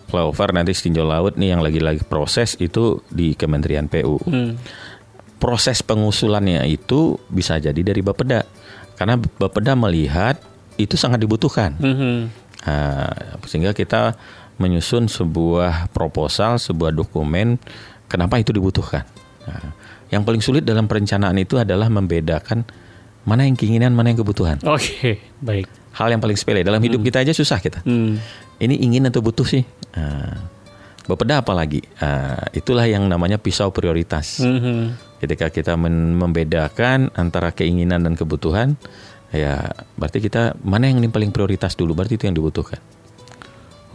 Flyover 0.07 0.55
nanti 0.55 0.71
tinjau 0.71 1.03
laut 1.03 1.35
nih 1.35 1.59
yang 1.59 1.67
lagi-lagi 1.67 2.07
proses 2.07 2.55
itu 2.63 3.03
di 3.11 3.35
Kementerian 3.35 3.91
PU. 3.91 4.23
Hmm. 4.23 4.55
Proses 5.43 5.83
pengusulannya 5.83 6.63
itu 6.71 7.19
bisa 7.27 7.59
jadi 7.59 7.83
dari 7.83 8.07
Bapeda 8.07 8.47
karena 8.95 9.19
Bapeda 9.19 9.75
melihat 9.75 10.39
itu 10.79 10.95
sangat 10.95 11.19
dibutuhkan. 11.19 11.75
Hmm. 11.83 12.31
Nah, 12.63 13.11
sehingga 13.51 13.75
kita 13.75 14.15
menyusun 14.63 15.11
sebuah 15.11 15.93
proposal, 15.93 16.57
sebuah 16.57 16.95
dokumen 16.95 17.61
kenapa 18.09 18.41
itu 18.41 18.55
dibutuhkan. 18.55 19.05
Nah, 19.45 19.75
yang 20.11 20.23
paling 20.23 20.43
sulit 20.43 20.63
dalam 20.63 20.87
perencanaan 20.87 21.35
itu 21.39 21.59
adalah 21.59 21.91
membedakan 21.91 22.63
mana 23.27 23.43
yang 23.43 23.59
keinginan, 23.59 23.91
mana 23.91 24.15
yang 24.15 24.23
kebutuhan. 24.23 24.63
Oke, 24.63 24.79
okay, 24.79 25.15
baik. 25.43 25.67
Hal 25.99 26.15
yang 26.15 26.23
paling 26.23 26.39
sepele 26.39 26.63
dalam 26.63 26.79
hidup 26.79 27.03
hmm. 27.03 27.09
kita 27.11 27.19
aja 27.27 27.33
susah 27.35 27.59
kita. 27.59 27.83
Hmm. 27.83 28.23
Ini 28.63 28.75
ingin 28.87 29.11
atau 29.11 29.19
butuh 29.19 29.45
sih? 29.45 29.67
Uh, 29.97 30.37
Bapeda 31.07 31.39
apa 31.39 31.55
lagi? 31.55 31.87
Uh, 32.03 32.43
itulah 32.51 32.83
yang 32.87 33.07
namanya 33.07 33.39
pisau 33.39 33.71
prioritas. 33.71 34.43
Hmm. 34.43 34.99
Ketika 35.23 35.51
kita 35.51 35.79
membedakan 35.79 37.15
antara 37.15 37.55
keinginan 37.55 38.03
dan 38.03 38.19
kebutuhan, 38.19 38.75
ya 39.31 39.71
berarti 39.95 40.19
kita 40.19 40.59
mana 40.67 40.91
yang 40.91 40.99
ini 40.99 41.09
paling 41.11 41.31
prioritas 41.31 41.79
dulu? 41.79 41.95
Berarti 41.95 42.19
itu 42.19 42.27
yang 42.27 42.35
dibutuhkan. 42.35 42.83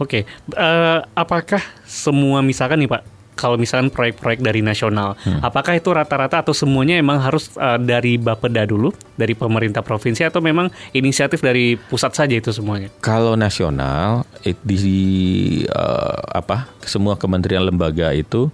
Oke, 0.00 0.24
okay. 0.26 0.56
uh, 0.56 0.64
eh, 0.64 0.98
apakah 1.14 1.62
semua 1.84 2.40
misalkan 2.42 2.80
nih 2.80 2.90
Pak, 2.90 3.02
kalau 3.32 3.56
misalkan 3.56 3.88
proyek-proyek 3.88 4.44
dari 4.44 4.60
nasional, 4.60 5.16
hmm. 5.24 5.40
apakah 5.40 5.76
itu 5.76 5.88
rata-rata 5.90 6.44
atau 6.44 6.52
semuanya 6.52 7.00
emang 7.00 7.18
harus 7.18 7.52
uh, 7.56 7.80
dari 7.80 8.20
Bapeda 8.20 8.68
dulu, 8.68 8.92
dari 9.16 9.32
pemerintah 9.32 9.80
provinsi 9.80 10.22
atau 10.28 10.44
memang 10.44 10.68
inisiatif 10.92 11.40
dari 11.40 11.74
pusat 11.76 12.12
saja 12.12 12.34
itu 12.36 12.52
semuanya? 12.52 12.92
Kalau 13.00 13.34
nasional 13.34 14.28
di 14.44 15.64
uh, 15.72 16.20
apa 16.36 16.68
semua 16.84 17.16
kementerian 17.16 17.64
lembaga 17.64 18.12
itu 18.12 18.52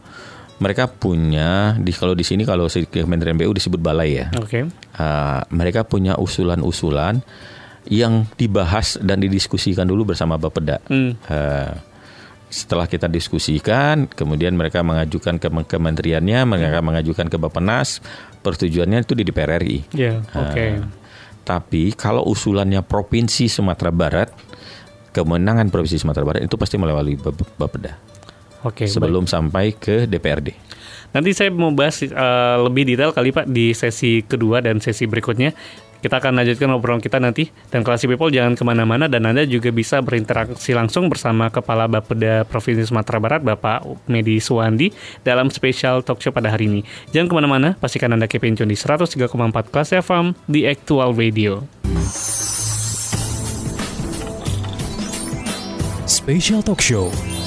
mereka 0.59 0.91
punya 0.91 1.79
di 1.79 1.95
kalau 1.95 2.19
di 2.19 2.27
sini 2.27 2.43
kalau 2.43 2.67
Kementerian 2.67 3.39
BU 3.39 3.55
disebut 3.55 3.79
balai 3.79 4.19
ya. 4.19 4.27
Oke. 4.39 4.63
Okay. 4.63 4.63
Uh, 4.99 5.43
mereka 5.55 5.87
punya 5.87 6.19
usulan-usulan 6.19 7.23
yang 7.89 8.29
dibahas 8.37 9.01
dan 9.01 9.23
didiskusikan 9.23 9.89
dulu 9.89 10.13
bersama 10.13 10.37
Bapeda. 10.37 10.83
Hmm. 10.91 11.17
Uh, 11.31 11.73
setelah 12.49 12.89
kita 12.89 13.07
diskusikan, 13.13 14.09
kemudian 14.09 14.57
mereka 14.57 14.81
mengajukan 14.81 15.37
ke 15.37 15.49
kementeriannya, 15.49 16.49
mereka 16.49 16.81
mengajukan 16.81 17.29
ke 17.29 17.37
Bappenas, 17.37 18.01
persetujuannya 18.41 19.05
itu 19.05 19.13
di 19.13 19.23
DPR 19.29 19.61
RI. 19.61 19.79
Yeah, 19.93 20.25
Oke. 20.33 20.53
Okay. 20.57 20.71
Uh, 20.81 20.89
tapi 21.45 21.97
kalau 21.97 22.25
usulannya 22.29 22.85
provinsi 22.85 23.49
Sumatera 23.49 23.89
Barat, 23.89 24.29
kemenangan 25.17 25.73
provinsi 25.73 26.01
Sumatera 26.01 26.25
Barat 26.25 26.41
itu 26.45 26.57
pasti 26.61 26.77
melalui 26.77 27.17
Bapeda. 27.57 27.97
Oke. 28.65 28.85
Okay, 28.85 28.89
sebelum 28.89 29.25
baik. 29.25 29.33
sampai 29.33 29.67
ke 29.73 29.97
DPRD. 30.05 30.53
Nanti 31.09 31.33
saya 31.33 31.49
mau 31.49 31.73
bahas 31.73 32.05
uh, 32.05 32.61
lebih 32.69 32.85
detail 32.85 33.17
kali 33.17 33.33
Pak 33.33 33.49
di 33.49 33.73
sesi 33.73 34.21
kedua 34.21 34.61
dan 34.61 34.77
sesi 34.85 35.09
berikutnya. 35.09 35.57
Kita 35.99 36.23
akan 36.23 36.39
lanjutkan 36.39 36.71
obrolan 36.71 37.03
kita 37.03 37.19
nanti. 37.19 37.51
Dan 37.71 37.83
Classy 37.83 38.07
People 38.07 38.31
jangan 38.31 38.55
ke 38.55 38.63
mana-mana 38.63 39.11
dan 39.11 39.27
Anda 39.27 39.43
juga 39.45 39.75
bisa 39.75 39.99
berinteraksi 39.99 40.75
langsung 40.75 41.11
bersama 41.11 41.51
Kepala 41.51 41.91
Bapeda 41.91 42.47
Provinsi 42.47 42.87
Sumatera 42.87 43.19
Barat, 43.19 43.41
Bapak 43.43 43.83
Medi 44.07 44.39
Suwandi, 44.39 44.95
dalam 45.27 45.51
spesial 45.51 46.07
talk 46.07 46.23
show 46.23 46.31
pada 46.31 46.55
hari 46.55 46.71
ini. 46.71 46.81
Jangan 47.11 47.27
ke 47.27 47.35
mana-mana, 47.35 47.69
pastikan 47.79 48.15
Anda 48.15 48.31
keep 48.31 48.47
tune 48.55 48.71
di 48.71 48.79
103,4 48.79 49.29
kelas 49.75 49.91
FM 49.99 50.39
di 50.47 50.65
Actual 50.65 51.13
Radio. 51.15 51.67
Special 56.09 56.61
Talk 56.61 56.81
Show 56.85 57.38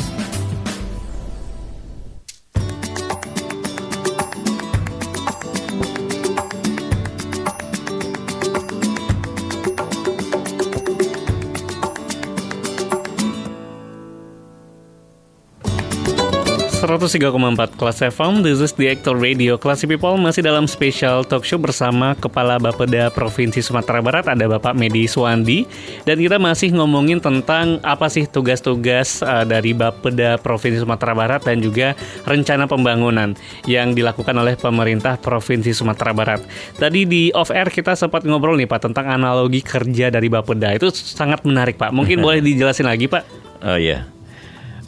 103,4 16.91 17.79
Kelas 17.79 18.03
FM, 18.03 18.43
this 18.43 18.60
is 18.60 18.75
the 18.75 18.91
Actor 18.91 19.15
Radio. 19.15 19.55
Classy 19.55 19.88
People 19.88 20.19
masih 20.19 20.43
dalam 20.43 20.67
special 20.67 21.24
talk 21.24 21.48
show 21.48 21.55
bersama 21.55 22.19
Kepala 22.19 22.60
Bapeda 22.60 23.07
Provinsi 23.07 23.63
Sumatera 23.63 24.03
Barat, 24.03 24.27
ada 24.27 24.43
Bapak 24.43 24.75
Medi 24.75 25.07
Suwandi. 25.07 25.63
Dan 26.03 26.19
kita 26.19 26.36
masih 26.36 26.75
ngomongin 26.75 27.24
tentang 27.24 27.79
apa 27.88 28.12
sih 28.12 28.27
tugas-tugas 28.27 29.24
uh, 29.24 29.48
dari 29.48 29.71
Bapeda 29.71 30.36
Provinsi 30.36 30.83
Sumatera 30.83 31.15
Barat 31.15 31.48
dan 31.48 31.63
juga 31.63 31.95
rencana 32.27 32.67
pembangunan 32.67 33.39
yang 33.71 33.95
dilakukan 33.95 34.36
oleh 34.36 34.60
pemerintah 34.60 35.15
Provinsi 35.15 35.71
Sumatera 35.71 36.12
Barat. 36.12 36.43
Tadi 36.75 37.07
di 37.07 37.31
off-air 37.31 37.71
kita 37.71 37.95
sempat 37.95 38.27
ngobrol 38.27 38.60
nih 38.60 38.67
Pak 38.67 38.91
tentang 38.91 39.07
analogi 39.07 39.63
kerja 39.63 40.12
dari 40.12 40.27
Bapeda. 40.27 40.75
Itu 40.75 40.91
sangat 40.91 41.48
menarik 41.48 41.79
Pak. 41.79 41.95
Mungkin 41.95 42.19
boleh 42.27 42.43
dijelasin 42.43 42.83
lagi 42.83 43.07
Pak? 43.07 43.24
Oh 43.63 43.79
iya. 43.79 44.21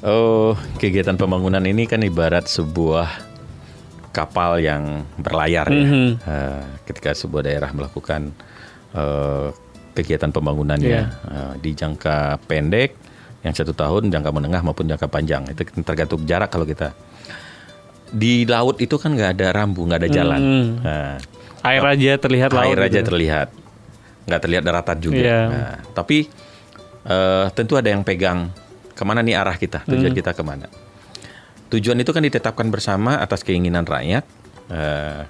Oh, 0.03 0.51
kegiatan 0.83 1.15
pembangunan 1.15 1.63
ini 1.63 1.87
kan 1.87 2.03
ibarat 2.03 2.51
sebuah 2.51 3.07
kapal 4.11 4.59
yang 4.59 5.07
berlayar 5.15 5.71
mm 5.71 5.79
ya. 5.79 5.95
Uh, 6.27 6.63
ketika 6.83 7.15
sebuah 7.15 7.47
daerah 7.47 7.71
melakukan 7.71 8.35
uh, 8.91 9.55
kegiatan 9.95 10.29
pembangunannya 10.33 10.89
Iya. 10.89 11.03
Eh, 11.07 11.53
di 11.61 11.71
jangka 11.77 12.41
pendek 12.49 12.97
yang 13.45 13.53
satu 13.53 13.77
tahun, 13.77 14.09
jangka 14.09 14.33
menengah 14.33 14.65
maupun 14.65 14.89
jangka 14.89 15.05
panjang 15.05 15.45
itu 15.53 15.61
tergantung 15.85 16.25
jarak 16.25 16.49
kalau 16.49 16.65
kita 16.65 16.97
di 18.09 18.45
laut 18.49 18.81
itu 18.81 18.97
kan 18.97 19.13
nggak 19.13 19.37
ada 19.37 19.47
rambu, 19.53 19.85
nggak 19.85 20.01
ada 20.01 20.09
jalan. 20.09 20.41
Hmm. 20.41 20.69
Nah, 20.81 21.15
Air 21.63 21.83
aja 21.85 22.11
terlihat 22.19 22.49
laut. 22.51 22.73
air 22.73 22.79
aja 22.89 22.99
gitu. 22.99 23.07
terlihat, 23.13 23.47
nggak 24.27 24.41
terlihat 24.41 24.63
daratan 24.65 24.97
juga. 24.99 25.21
Iya. 25.21 25.39
Nah, 25.47 25.75
tapi 25.93 26.27
eh, 27.05 27.45
tentu 27.53 27.77
ada 27.77 27.87
yang 27.93 28.01
pegang 28.01 28.49
ke 28.93 29.03
mana 29.03 29.19
nih 29.19 29.35
arah 29.35 29.57
kita, 29.57 29.81
tujuan 29.85 30.13
Hmm. 30.13 30.19
kita 30.21 30.31
ke 30.31 30.43
mana. 30.45 30.65
Tujuan 31.69 31.97
itu 31.97 32.13
kan 32.13 32.21
ditetapkan 32.21 32.69
bersama 32.69 33.17
atas 33.17 33.41
keinginan 33.41 33.83
rakyat. 33.83 34.25
eh, 34.63 35.27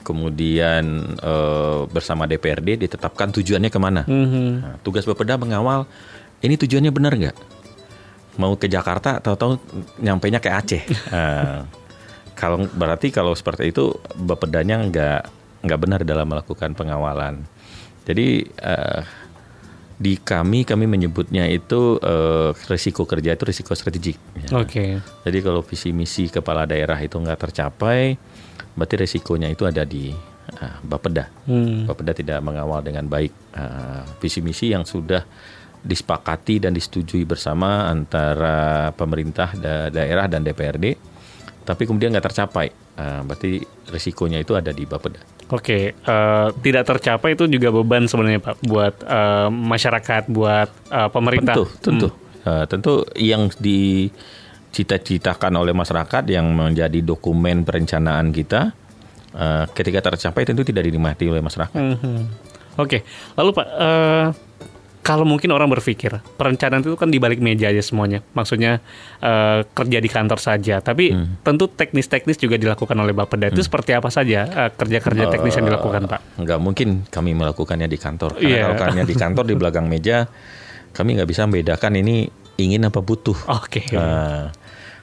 kemudian 0.00 0.84
eh, 1.18 1.80
bersama 1.90 2.24
DPRD 2.24 2.80
ditetapkan 2.80 3.34
tujuannya 3.34 3.66
ke 3.68 3.80
mana. 3.82 4.02
Mhm. 4.06 4.46
Nah, 4.62 4.74
tugas 4.80 5.04
Bapeda 5.04 5.34
mengawal 5.34 5.84
ini 6.40 6.54
tujuannya 6.54 6.94
benar 6.94 7.18
nggak? 7.18 7.36
Mau 8.38 8.54
ke 8.54 8.70
Jakarta, 8.70 9.18
tahu-tahu 9.18 9.58
nyampainya 9.98 10.38
ke 10.38 10.48
Aceh. 10.48 10.82
Nah, 11.10 11.66
kalau 12.40 12.64
berarti 12.70 13.10
kalau 13.10 13.34
seperti 13.34 13.74
itu 13.74 13.90
Bapedanya 14.16 14.80
nggak 14.80 15.22
nggak 15.66 15.80
benar 15.82 16.00
dalam 16.06 16.30
melakukan 16.30 16.72
pengawalan. 16.72 17.44
Jadi 18.06 18.46
eh, 18.46 19.00
di 20.00 20.16
kami 20.16 20.64
kami 20.64 20.88
menyebutnya 20.88 21.44
itu 21.44 22.00
eh, 22.00 22.56
risiko 22.72 23.04
kerja 23.04 23.36
itu 23.36 23.44
risiko 23.44 23.76
strategik. 23.76 24.16
ya. 24.32 24.48
Oke. 24.56 24.96
Jadi 25.28 25.38
kalau 25.44 25.60
visi 25.60 25.92
misi 25.92 26.32
kepala 26.32 26.64
daerah 26.64 26.96
itu 26.96 27.20
nggak 27.20 27.36
tercapai, 27.36 28.16
berarti 28.72 28.94
resikonya 28.96 29.52
itu 29.52 29.68
ada 29.68 29.84
di 29.84 30.08
uh, 30.56 30.76
Bapeda. 30.80 31.28
Hmm. 31.44 31.84
Bapeda 31.84 32.16
tidak 32.16 32.40
mengawal 32.40 32.80
dengan 32.80 33.04
baik 33.04 33.32
uh, 33.60 34.02
visi 34.24 34.40
misi 34.40 34.72
yang 34.72 34.88
sudah 34.88 35.20
disepakati 35.80 36.60
dan 36.60 36.76
disetujui 36.76 37.24
bersama 37.24 37.88
antara 37.88 38.92
pemerintah 38.96 39.52
da- 39.56 39.88
daerah 39.88 40.28
dan 40.28 40.44
DPRD, 40.44 40.96
tapi 41.70 41.86
kemudian 41.86 42.10
nggak 42.10 42.26
tercapai, 42.26 42.74
uh, 42.98 43.22
berarti 43.22 43.62
resikonya 43.90 44.42
itu 44.42 44.58
ada 44.58 44.74
di 44.74 44.86
Bapeda. 44.86 45.18
Oke, 45.50 45.98
eh, 45.98 46.48
tidak 46.62 46.86
tercapai 46.86 47.34
itu 47.34 47.50
juga 47.50 47.74
beban 47.74 48.06
sebenarnya 48.06 48.38
Pak 48.38 48.62
buat 48.70 49.02
eh, 49.02 49.50
masyarakat, 49.50 50.30
buat 50.30 50.70
eh, 50.90 51.08
pemerintah. 51.10 51.54
Tentu, 51.54 51.66
tentu, 51.82 52.08
Uh, 52.40 52.64
tentu 52.64 53.04
yang 53.20 53.52
dicita-citakan 53.60 55.60
oleh 55.60 55.76
masyarakat 55.76 56.24
yang 56.24 56.48
menjadi 56.56 57.04
dokumen 57.04 57.68
perencanaan 57.68 58.32
kita, 58.32 58.72
uh, 59.36 59.68
ketika 59.76 60.08
tercapai 60.08 60.48
tentu 60.48 60.64
tidak 60.64 60.88
dinikmati 60.88 61.28
oleh 61.28 61.44
masyarakat. 61.44 61.76
Mhm. 61.76 62.16
Oke, 62.80 63.04
lalu 63.36 63.50
Pak, 63.52 63.66
eh, 63.76 64.32
kalau 65.00 65.24
mungkin 65.24 65.48
orang 65.48 65.66
berpikir 65.66 66.12
perencanaan 66.36 66.80
itu 66.80 66.92
kan 66.92 67.08
di 67.08 67.16
balik 67.16 67.40
meja 67.40 67.66
aja 67.66 67.80
semuanya, 67.80 68.20
maksudnya 68.30 68.84
eh, 69.18 69.64
kerja 69.66 69.98
di 69.98 70.06
kantor 70.06 70.36
saja, 70.36 70.78
tapi 70.78 71.10
Hmm. 71.10 71.40
tentu 71.40 71.66
teknis-teknis 71.66 72.36
juga 72.36 72.56
dilakukan 72.56 72.92
oleh 72.94 73.12
Bapeda. 73.12 73.48
Itu 73.48 73.60
seperti 73.60 73.92
apa 73.92 74.08
saja 74.08 74.44
eh, 74.44 74.70
kerja-kerja 74.70 75.28
teknis 75.28 75.56
yang 75.56 75.66
dilakukan 75.66 76.04
Pak? 76.04 76.20
Nggak 76.36 76.58
mungkin 76.60 76.88
kami 77.06 77.32
melakukannya 77.32 77.86
di 77.86 77.96
kantor. 77.96 78.36
Karena 78.36 78.48
Iya. 78.48 78.62
kalau 78.62 78.76
kami 78.78 79.00
di 79.02 79.16
kantor 79.16 79.44
di 79.44 79.54
belakang 79.56 79.86
meja, 79.86 80.28
kami 80.90 81.16
nggak 81.16 81.28
bisa 81.28 81.44
membedakan 81.44 81.92
ini 81.96 82.28
ingin 82.56 82.84
apa 82.84 83.00
butuh. 83.00 83.36
Oke, 83.48 83.88
Nah, 83.92 84.52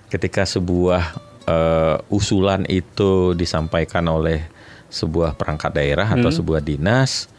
ketika 0.07 0.45
sebuah 0.45 1.03
eh, 1.43 1.95
usulan 2.09 2.67
itu 2.67 3.31
disampaikan 3.31 4.03
oleh 4.05 4.43
sebuah 4.87 5.33
perangkat 5.33 5.71
daerah 5.73 6.05
atau 6.05 6.27
Hmm. 6.27 6.37
sebuah 6.37 6.59
dinas, 6.59 7.31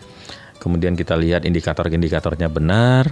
kemudian 0.58 0.94
kita 0.98 1.14
lihat 1.14 1.46
indikator-indikatornya 1.46 2.50
benar, 2.50 3.10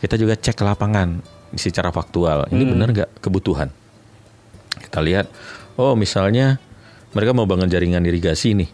kita 0.00 0.16
juga 0.16 0.36
cek 0.36 0.56
ke 0.60 0.64
lapangan 0.64 1.20
secara 1.56 1.92
faktual. 1.92 2.48
Ini 2.48 2.62
Hmm. 2.64 2.72
benar 2.76 2.88
nggak 2.92 3.10
kebutuhan? 3.20 3.68
Kita 4.80 5.04
lihat, 5.04 5.28
oh 5.76 5.92
misalnya 5.96 6.56
mereka 7.12 7.36
mau 7.36 7.44
bangun 7.44 7.68
jaringan 7.68 8.04
irigasi 8.08 8.56
nih 8.56 8.70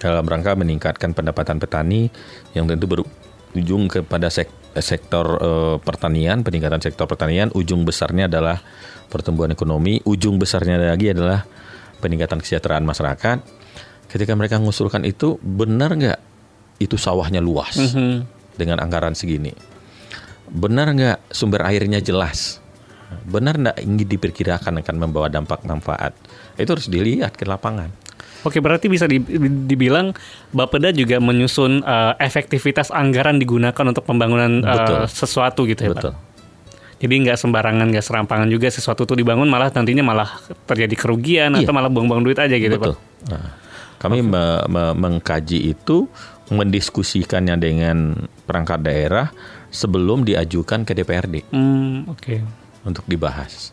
dalam 0.00 0.24
rangka 0.24 0.56
meningkatkan 0.56 1.12
pendapatan 1.16 1.60
petani 1.60 2.08
yang 2.52 2.68
tentu 2.68 2.88
berujung 2.88 3.88
kepada 3.88 4.28
sek- 4.28 4.52
sektor 4.78 5.26
eh, 5.40 5.76
pertanian, 5.82 6.46
peningkatan 6.46 6.78
sektor 6.78 7.08
pertanian. 7.10 7.50
Ujung 7.56 7.82
besarnya 7.82 8.30
adalah 8.30 8.62
pertumbuhan 9.10 9.50
ekonomi, 9.50 9.98
ujung 10.06 10.38
besarnya 10.38 10.78
lagi 10.78 11.10
adalah 11.10 11.42
peningkatan 11.98 12.38
kesejahteraan 12.38 12.86
masyarakat. 12.86 13.42
Ketika 14.06 14.32
mereka 14.38 14.58
mengusulkan 14.62 15.02
itu, 15.02 15.38
benar 15.42 15.94
nggak 15.94 16.18
itu 16.80 16.96
sawahnya 16.96 17.38
luas 17.38 17.76
Mhm. 17.76 18.24
dengan 18.56 18.80
anggaran 18.80 19.12
segini? 19.12 19.52
Benar 20.48 20.90
nggak 20.90 21.18
sumber 21.30 21.62
airnya 21.62 22.00
jelas? 22.00 22.58
Benar 23.22 23.54
nggak 23.54 23.76
ingin 23.80 24.06
diperkirakan 24.08 24.80
akan 24.80 24.96
membawa 24.96 25.28
dampak 25.28 25.62
manfaat? 25.62 26.16
Itu 26.56 26.74
harus 26.74 26.88
dilihat 26.88 27.36
ke 27.36 27.44
lapangan. 27.44 27.92
Oke, 28.40 28.56
berarti 28.58 28.88
bisa 28.88 29.04
di- 29.04 29.20
dibilang 29.68 30.16
Bapeda 30.48 30.88
juga 30.90 31.20
menyusun 31.20 31.84
eh, 31.84 32.12
efektivitas 32.18 32.88
anggaran 32.88 33.36
digunakan 33.36 33.84
untuk 33.84 34.02
pembangunan 34.02 34.64
Betul. 34.64 35.04
sesuatu 35.06 35.68
gitu 35.68 35.84
ya 35.84 35.90
Betul. 35.92 36.12
Pak? 36.12 36.28
Jadi 37.00 37.14
nggak 37.18 37.36
sembarangan, 37.36 37.86
nggak 37.88 38.04
serampangan 38.04 38.48
juga 38.48 38.68
sesuatu 38.68 39.04
itu 39.04 39.14
dibangun 39.14 39.48
malah 39.48 39.68
nantinya 39.68 40.04
malah 40.04 40.28
terjadi 40.64 40.94
kerugian 40.94 41.52
Iya. 41.52 41.64
atau 41.64 41.72
malah 41.72 41.88
buang-buang 41.88 42.20
duit 42.20 42.36
aja 42.36 42.52
gitu 42.52 42.76
Betul. 42.76 42.96
Pak? 42.96 43.28
Nah, 43.28 43.46
kami 43.96 44.20
me- 44.20 44.64
me- 44.66 44.96
mengkaji 44.96 45.72
itu, 45.72 46.08
mendiskusikannya 46.50 47.56
dengan 47.56 47.96
perangkat 48.44 48.82
daerah 48.82 49.26
sebelum 49.70 50.26
diajukan 50.26 50.82
ke 50.82 50.92
DPRD 50.92 51.46
Hmm, 51.50 52.10
oke. 52.10 52.42
untuk 52.82 53.06
dibahas 53.06 53.70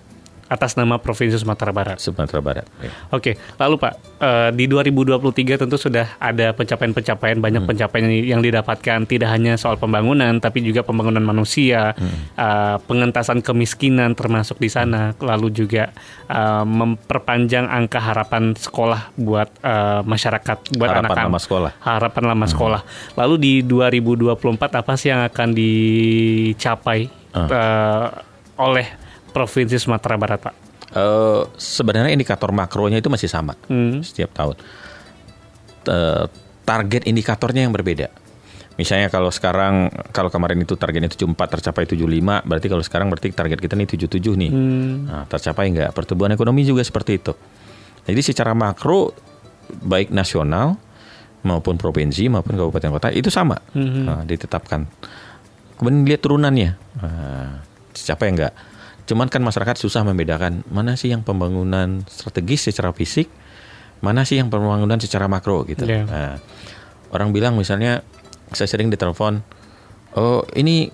Atas 0.47 0.79
nama 0.79 0.95
Provinsi 0.97 1.35
Sumatera 1.35 1.75
Barat. 1.75 1.99
Sumatera 1.99 2.39
Barat. 2.39 2.65
Ya. 2.79 2.91
Oke, 3.11 3.35
lalu 3.59 3.75
Pak, 3.77 3.93
eh, 4.19 4.49
di 4.55 4.65
2023 4.65 5.59
tentu 5.59 5.75
sudah 5.75 6.15
ada 6.17 6.55
pencapaian-pencapaian, 6.55 7.37
banyak 7.37 7.63
pencapaian 7.67 8.07
yang 8.07 8.39
didapatkan 8.39 9.03
tidak 9.03 9.29
hanya 9.31 9.59
soal 9.59 9.75
pembangunan, 9.75 10.39
tapi 10.39 10.63
juga 10.63 10.87
pembangunan 10.87 11.19
manusia, 11.21 11.91
eh, 12.35 12.75
pengentasan 12.87 13.43
kemiskinan 13.43 14.15
termasuk 14.15 14.55
di 14.57 14.71
sana, 14.71 15.11
lalu 15.19 15.51
juga 15.51 15.91
eh, 16.27 16.63
memperpanjang 16.65 17.67
angka 17.67 17.99
harapan 17.99 18.55
sekolah 18.55 19.11
buat 19.15 19.49
masyarakat, 20.03 20.57
buat 20.75 20.89
Harapan 20.89 21.03
anak-anak. 21.07 21.27
lama 21.27 21.39
sekolah. 21.39 21.71
Harapan 21.81 22.23
lama 22.23 22.45
sekolah. 22.47 22.81
Lalu 23.15 23.35
di 23.37 23.53
2024 23.61 24.79
apa 24.79 24.93
sih 24.95 25.11
yang 25.11 25.27
akan 25.27 25.49
dicapai 25.51 26.99
eh, 27.35 28.07
oleh 28.57 28.87
Provinsi 29.31 29.77
Sumatera 29.77 30.15
Barat, 30.15 30.39
Pak? 30.39 30.55
Eh, 30.87 31.41
sebenarnya 31.59 32.15
indikator 32.15 32.49
makronya 32.49 32.97
itu 32.97 33.11
masih 33.11 33.27
sama 33.27 33.53
Hmm. 33.67 33.99
setiap 34.01 34.31
tahun. 34.31 34.55
Eh, 35.87 36.25
target 36.63 37.07
indikatornya 37.07 37.63
yang 37.63 37.71
berbeda. 37.71 38.07
Misalnya 38.77 39.09
kalau 39.09 39.33
sekarang 39.33 39.89
kalau 40.13 40.29
kemarin 40.29 40.61
itu 40.61 40.77
targetnya 40.77 41.09
74 41.09 41.57
tercapai 41.57 41.89
75, 41.89 42.45
berarti 42.45 42.67
kalau 42.69 42.83
sekarang 42.85 43.09
berarti 43.09 43.33
target 43.33 43.57
kita 43.57 43.73
nih 43.73 43.89
77 43.89 44.37
nih. 44.37 44.51
Nah, 45.01 45.23
tercapai 45.25 45.73
nggak? 45.73 45.97
Pertumbuhan 45.97 46.29
ekonomi 46.29 46.61
juga 46.61 46.85
seperti 46.85 47.17
itu. 47.17 47.33
Jadi 48.05 48.21
secara 48.21 48.53
makro 48.53 49.17
baik 49.67 50.13
nasional 50.13 50.77
maupun 51.41 51.75
provinsi 51.75 52.29
maupun 52.29 52.53
kabupaten 52.53 52.89
kota 52.93 53.09
itu 53.09 53.27
sama 53.27 53.57
Nah, 53.73 54.21
ditetapkan. 54.23 54.85
Kemudian 55.77 56.05
lihat 56.05 56.21
turunannya, 56.21 56.69
nah, 57.01 57.61
tercapai 57.93 58.29
nggak? 58.29 58.53
Cuman 59.07 59.31
kan 59.31 59.39
masyarakat 59.39 59.79
susah 59.79 60.03
membedakan 60.03 60.67
mana 60.67 60.99
sih 60.99 61.07
yang 61.09 61.23
pembangunan 61.23 62.03
strategis 62.11 62.67
secara 62.67 62.91
fisik, 62.91 63.31
mana 64.03 64.27
sih 64.27 64.35
yang 64.35 64.51
pembangunan 64.51 64.99
secara 64.99 65.31
makro 65.31 65.63
gitu. 65.63 65.87
Iya. 65.87 66.03
Nah, 66.03 66.35
orang 67.15 67.31
bilang 67.31 67.55
misalnya 67.55 68.03
saya 68.51 68.67
sering 68.67 68.91
ditelepon, 68.91 69.39
oh 70.19 70.43
ini 70.59 70.91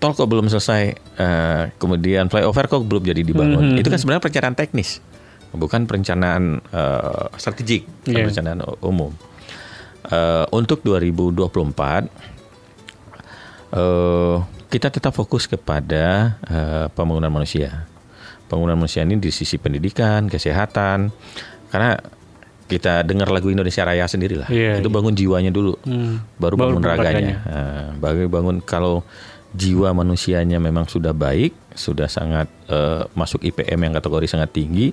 tol 0.00 0.16
kok 0.16 0.24
belum 0.28 0.48
selesai, 0.48 0.82
eh, 0.96 1.62
kemudian 1.76 2.32
flyover 2.32 2.64
kok 2.64 2.84
belum 2.88 3.04
jadi 3.04 3.20
dibangun. 3.20 3.76
Mhm. 3.76 3.80
Itu 3.80 3.92
kan 3.92 4.00
sebenarnya 4.00 4.22
perencanaan 4.24 4.56
teknis, 4.56 5.04
bukan 5.52 5.84
perencanaan 5.84 6.64
eh, 6.64 7.24
strategik, 7.36 7.84
Iya. 8.08 8.24
perencanaan 8.28 8.60
umum. 8.80 9.12
Eh, 10.06 10.44
untuk 10.54 10.80
2024 10.80 12.08
eh, 13.74 14.36
kita 14.76 14.92
tetap 14.92 15.16
fokus 15.16 15.48
kepada 15.48 16.36
eh, 16.44 16.86
pembangunan 16.92 17.32
manusia. 17.32 17.88
Pembangunan 18.44 18.76
manusia 18.76 19.00
ini 19.08 19.16
di 19.16 19.32
sisi 19.32 19.56
pendidikan, 19.56 20.28
kesehatan, 20.28 21.08
karena 21.72 21.96
kita 22.68 23.00
dengar 23.08 23.32
lagu 23.32 23.48
Indonesia 23.48 23.88
Raya 23.88 24.04
sendiri 24.04 24.36
lah. 24.36 24.52
Iya, 24.52 24.84
itu 24.84 24.92
iya. 24.92 24.96
bangun 25.00 25.14
jiwanya 25.16 25.48
dulu, 25.48 25.80
Hmm. 25.80 26.20
baru 26.36 26.60
Baru 26.60 26.76
bangun 26.76 26.82
raganya. 26.84 27.00
raganya. 27.08 27.36
Nah, 27.48 27.88
baru 27.96 28.28
bangun 28.28 28.56
kalau 28.60 29.00
jiwa 29.56 29.96
manusianya 29.96 30.60
memang 30.60 30.84
sudah 30.84 31.16
baik, 31.16 31.56
sudah 31.72 32.06
sangat 32.12 32.46
eh, 32.68 33.02
masuk 33.16 33.40
IPM 33.40 33.80
yang 33.80 33.94
kategori 33.96 34.28
sangat 34.28 34.52
tinggi, 34.52 34.92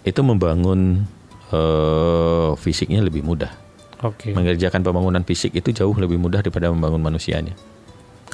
itu 0.00 0.20
membangun 0.24 1.04
eh, 1.52 2.50
fisiknya 2.56 3.04
lebih 3.04 3.20
mudah. 3.20 3.52
Oke. 4.00 4.32
Mengerjakan 4.32 4.80
pembangunan 4.80 5.22
fisik 5.22 5.52
itu 5.52 5.70
jauh 5.70 5.94
lebih 5.94 6.16
mudah 6.16 6.40
daripada 6.40 6.72
membangun 6.72 7.04
manusianya. 7.04 7.52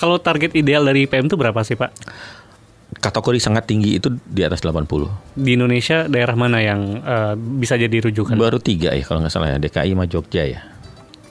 Kalau 0.00 0.16
target 0.16 0.56
ideal 0.56 0.80
dari 0.80 1.04
IPM 1.04 1.28
itu 1.28 1.36
berapa 1.36 1.60
sih 1.60 1.76
Pak? 1.76 1.92
Kategori 2.90 3.38
sangat 3.38 3.68
tinggi 3.68 4.00
itu 4.00 4.08
di 4.24 4.42
atas 4.42 4.64
80. 4.64 4.82
Di 5.36 5.54
Indonesia 5.54 6.08
daerah 6.08 6.34
mana 6.34 6.58
yang 6.58 6.80
eh, 6.98 7.34
bisa 7.36 7.76
jadi 7.76 8.00
rujukan? 8.02 8.34
Baru 8.34 8.56
tiga 8.58 8.90
ya 8.90 9.04
kalau 9.04 9.20
nggak 9.20 9.30
salah 9.30 9.52
ya, 9.52 9.58
DKI 9.60 9.92
sama 9.92 10.04
Jogja 10.08 10.42
ya. 10.48 10.60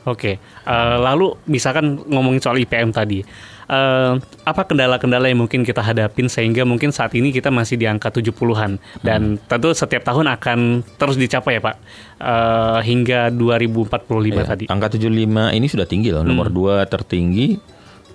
Oke, 0.08 0.40
Eh, 0.64 0.98
lalu 1.02 1.34
misalkan 1.50 1.98
ngomongin 2.06 2.40
soal 2.40 2.62
IPM 2.62 2.94
tadi, 2.94 3.26
eh, 3.68 4.14
apa 4.46 4.62
kendala-kendala 4.64 5.26
yang 5.26 5.42
mungkin 5.42 5.66
kita 5.66 5.82
hadapin 5.82 6.30
sehingga 6.30 6.62
mungkin 6.62 6.94
saat 6.94 7.12
ini 7.18 7.34
kita 7.34 7.50
masih 7.50 7.74
di 7.74 7.90
angka 7.90 8.14
70-an 8.14 8.78
dan 9.02 9.42
tentu 9.50 9.74
setiap 9.74 10.06
tahun 10.06 10.30
akan 10.30 10.60
terus 10.96 11.18
dicapai 11.18 11.58
ya 11.58 11.62
Pak 11.62 11.76
Eh, 12.20 12.80
hingga 12.86 13.34
2045 13.34 14.40
Ya, 14.40 14.48
tadi. 14.48 14.66
Angka 14.70 14.94
75 14.94 15.50
ini 15.52 15.66
sudah 15.66 15.90
tinggi 15.90 16.14
loh, 16.14 16.22
nomor 16.22 16.54
dua 16.54 16.86
tertinggi 16.86 17.58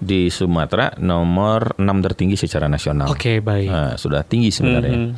di 0.01 0.29
Sumatera, 0.29 0.95
nomor 0.99 1.79
6 1.79 2.07
tertinggi 2.07 2.37
secara 2.37 2.67
nasional. 2.67 3.11
Oke, 3.11 3.39
baik. 3.39 3.69
Nah, 3.71 3.95
sudah 3.95 4.27
tinggi 4.27 4.51
sebenarnya. 4.51 4.97
Mhm. 4.97 5.13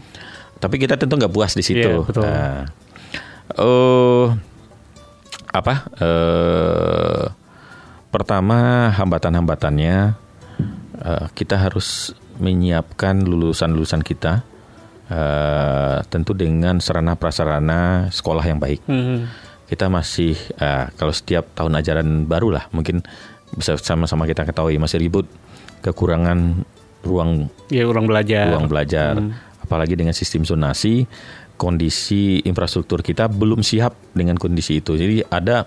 Tapi 0.56 0.76
kita 0.80 0.96
tentu 0.96 1.20
nggak 1.20 1.32
puas 1.32 1.52
di 1.52 1.64
situ. 1.64 1.84
Iya, 1.84 2.04
betul. 2.04 2.24
Nah, 2.24 2.64
oh, 3.60 4.32
apa? 5.52 5.74
Eh, 6.00 7.24
pertama 8.08 8.88
hambatan-hambatannya 8.96 9.96
eh, 11.04 11.26
kita 11.36 11.60
harus 11.60 12.16
menyiapkan 12.36 13.24
lulusan-lulusan 13.24 14.00
kita 14.04 14.44
eh, 15.12 15.98
tentu 16.08 16.32
dengan 16.32 16.80
sarana 16.80 17.16
prasarana 17.16 18.08
sekolah 18.08 18.44
yang 18.44 18.60
baik. 18.60 18.80
Mhm. 18.88 19.18
Kita 19.66 19.92
masih 19.92 20.36
eh, 20.56 20.86
kalau 20.96 21.12
setiap 21.12 21.52
tahun 21.52 21.76
ajaran 21.80 22.08
baru 22.24 22.56
lah 22.56 22.64
mungkin 22.72 23.04
bisa 23.54 23.78
sama-sama 23.78 24.26
kita 24.26 24.42
ketahui 24.42 24.74
masih 24.76 24.98
ribut 24.98 25.26
kekurangan 25.80 26.66
ruang 27.06 27.46
Ya, 27.70 27.86
ruang 27.86 28.10
belajar. 28.10 28.50
ruang 28.50 28.66
belajar. 28.66 29.14
Apalagi 29.62 29.94
dengan 29.94 30.14
sistem 30.14 30.42
zonasi, 30.42 31.06
kondisi 31.54 32.42
infrastruktur 32.42 33.02
kita 33.02 33.26
belum 33.26 33.62
siap 33.62 33.94
dengan 34.12 34.34
kondisi 34.34 34.82
itu. 34.82 34.94
Jadi 34.94 35.22
ada 35.26 35.66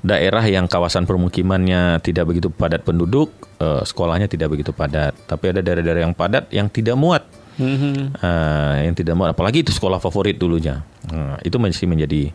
daerah 0.00 0.44
yang 0.44 0.68
kawasan 0.68 1.08
permukimannya 1.08 1.98
tidak 2.00 2.28
begitu 2.28 2.52
padat 2.52 2.84
penduduk, 2.84 3.32
eh, 3.58 3.82
sekolahnya 3.82 4.28
tidak 4.28 4.52
begitu 4.52 4.72
padat. 4.72 5.16
Tapi 5.24 5.56
ada 5.56 5.60
daerah-daerah 5.60 6.02
yang 6.04 6.14
padat 6.14 6.48
yang 6.52 6.68
tidak 6.68 6.96
muat. 6.96 7.24
Mhm. 7.56 8.20
Eh, 8.20 8.74
yang 8.84 8.92
tidak 8.92 9.16
muat, 9.16 9.32
apalagi 9.32 9.64
itu 9.64 9.72
sekolah 9.72 9.96
favorit 9.96 10.36
dulunya. 10.36 10.84
Nah, 11.08 11.40
itu 11.40 11.56
masih 11.56 11.88
menjadi 11.88 12.28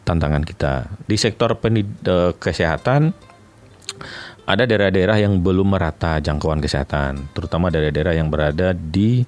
tantangan 0.00 0.40
kita. 0.40 0.88
Di 1.04 1.16
sektor 1.20 1.60
pendid- 1.60 2.00
eh, 2.02 2.32
kesehatan, 2.32 3.12
ada 4.46 4.62
daerah-daerah 4.62 5.18
yang 5.18 5.42
belum 5.42 5.74
merata 5.74 6.22
jangkauan 6.22 6.62
kesehatan, 6.62 7.34
terutama 7.34 7.66
daerah-daerah 7.66 8.14
yang 8.14 8.30
berada 8.30 8.70
di 8.70 9.26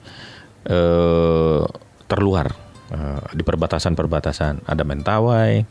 eh, 0.69 1.65
terluar, 2.07 2.55
eh, 2.95 3.23
di 3.35 3.43
perbatasan-perbatasan. 3.43 4.63
Ada 4.63 4.83
Mentawai, 4.87 5.67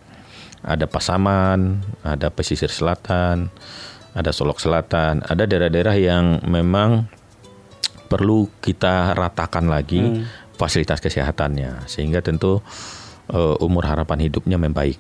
ada 0.68 0.86
Pasaman, 0.90 1.80
ada 2.04 2.28
pesisir 2.28 2.68
selatan, 2.68 3.48
ada 4.12 4.36
Solok 4.36 4.60
Selatan, 4.60 5.24
ada 5.24 5.48
daerah-daerah 5.48 5.96
yang 5.96 6.26
memang 6.44 7.08
perlu 8.12 8.52
kita 8.60 9.16
ratakan 9.16 9.68
lagi 9.72 10.28
fasilitas 10.60 11.00
kesehatannya, 11.00 11.88
sehingga 11.88 12.20
tentu 12.20 12.60
eh, 13.32 13.56
umur 13.64 13.88
harapan 13.88 14.28
hidupnya 14.28 14.60
membaik. 14.60 15.00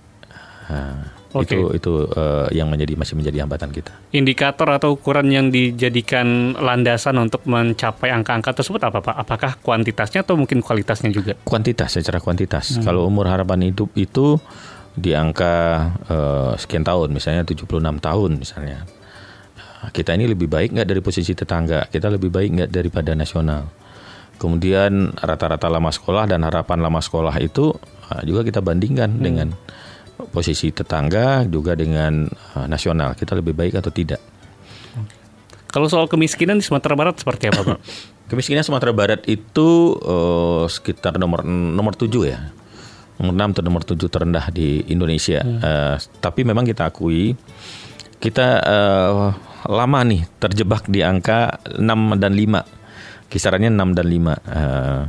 Nah, 0.72 1.17
Oke. 1.36 1.60
Itu 1.60 1.76
itu 1.76 1.92
eh, 2.16 2.48
yang 2.56 2.72
menjadi 2.72 2.96
masih 2.96 3.20
menjadi 3.20 3.44
hambatan 3.44 3.70
kita. 3.76 3.92
Indikator 4.16 4.68
atau 4.72 4.96
ukuran 4.96 5.28
yang 5.28 5.52
dijadikan 5.52 6.56
landasan 6.56 7.20
untuk 7.20 7.44
mencapai 7.44 8.16
angka-angka 8.16 8.64
tersebut 8.64 8.80
apa 8.88 9.04
Pak? 9.04 9.16
Apakah 9.28 9.52
kuantitasnya 9.60 10.24
atau 10.24 10.40
mungkin 10.40 10.64
kualitasnya 10.64 11.12
juga? 11.12 11.36
kuantitas 11.44 12.00
secara 12.00 12.24
kuantitas. 12.24 12.80
Kalau 12.80 13.08
umur 13.08 13.28
harapan 13.28 13.68
hidup 13.68 13.92
itu 14.00 14.40
di 14.96 15.12
angka 15.12 15.88
eh, 16.08 16.52
sekian 16.56 16.88
tahun, 16.88 17.12
misalnya 17.12 17.44
76 17.44 17.68
tahun 18.00 18.32
misalnya. 18.40 18.88
Kita 19.78 20.18
ini 20.18 20.26
lebih 20.26 20.50
baik 20.50 20.74
nggak 20.74 20.88
dari 20.90 21.02
posisi 21.06 21.38
tetangga? 21.38 21.86
Kita 21.88 22.10
lebih 22.10 22.34
baik 22.34 22.50
nggak 22.50 22.70
daripada 22.74 23.14
nasional? 23.14 23.70
Kemudian 24.38 25.18
rata-rata 25.18 25.66
lama 25.66 25.90
sekolah 25.90 26.30
dan 26.30 26.46
harapan 26.46 26.82
lama 26.82 27.02
sekolah 27.02 27.34
itu 27.42 27.74
ah, 28.10 28.22
juga 28.22 28.46
kita 28.46 28.62
bandingkan 28.62 29.10
dengan 29.18 29.54
posisi 30.34 30.74
tetangga 30.74 31.46
juga 31.46 31.78
dengan 31.78 32.26
ah, 32.58 32.66
nasional. 32.66 33.14
Kita 33.14 33.38
lebih 33.38 33.54
baik 33.54 33.78
atau 33.78 33.94
tidak? 33.94 34.22
Kalau 35.68 35.86
soal 35.92 36.10
kemiskinan 36.10 36.58
di 36.58 36.66
Sumatera 36.66 36.98
Barat 36.98 37.22
seperti 37.22 37.52
apa 37.52 37.62
Pak? 37.62 37.80
Kemiskinan 38.34 38.66
Sumatera 38.66 38.92
Barat 38.92 39.22
itu 39.30 39.96
eh, 40.00 40.66
sekitar 40.68 41.16
nomor 41.22 41.46
nomor 41.48 41.94
7 41.96 42.10
ya. 42.26 42.52
Nomor 43.22 43.34
6 43.34 43.54
atau 43.56 43.64
nomor 43.64 43.84
7 43.86 43.98
terendah 44.10 44.50
di 44.52 44.84
Indonesia. 44.90 45.40
Eh, 45.44 45.96
tapi 46.20 46.42
memang 46.44 46.66
kita 46.66 46.90
akui 46.90 47.38
kita 48.18 48.48
eh, 48.66 49.30
lama 49.70 50.00
nih 50.02 50.26
terjebak 50.42 50.90
di 50.90 51.06
angka 51.06 51.62
6 51.78 52.18
dan 52.18 52.34
5. 52.34 53.30
Kisarannya 53.30 53.70
6 53.70 53.98
dan 53.98 54.08
5. 54.08 54.34
Eh, 54.34 55.02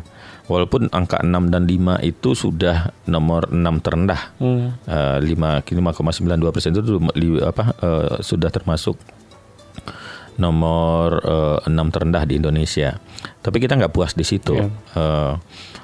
walaupun 0.49 0.89
angka 0.91 1.21
6 1.21 1.53
dan 1.53 1.69
5 1.69 2.01
itu 2.03 2.33
sudah 2.33 2.91
nomor 3.05 3.53
6 3.53 3.85
terendah. 3.85 4.33
Hmm. 4.41 4.75
Eh, 4.89 5.19
5 5.23 5.63
5,92 5.63 6.51
persen 6.51 6.73
itu 6.73 6.97
li- 7.15 7.45
apa 7.45 7.77
eh, 7.79 8.15
sudah 8.25 8.49
termasuk 8.49 8.97
nomor 10.41 11.21
eh, 11.23 11.69
6 11.69 11.95
terendah 11.95 12.25
di 12.25 12.41
Indonesia. 12.41 12.97
Tapi 13.45 13.61
kita 13.61 13.77
nggak 13.77 13.93
puas 13.93 14.17
di 14.17 14.25
situ. 14.25 14.57
Iya. 14.57 14.69
Eh, 14.97 15.33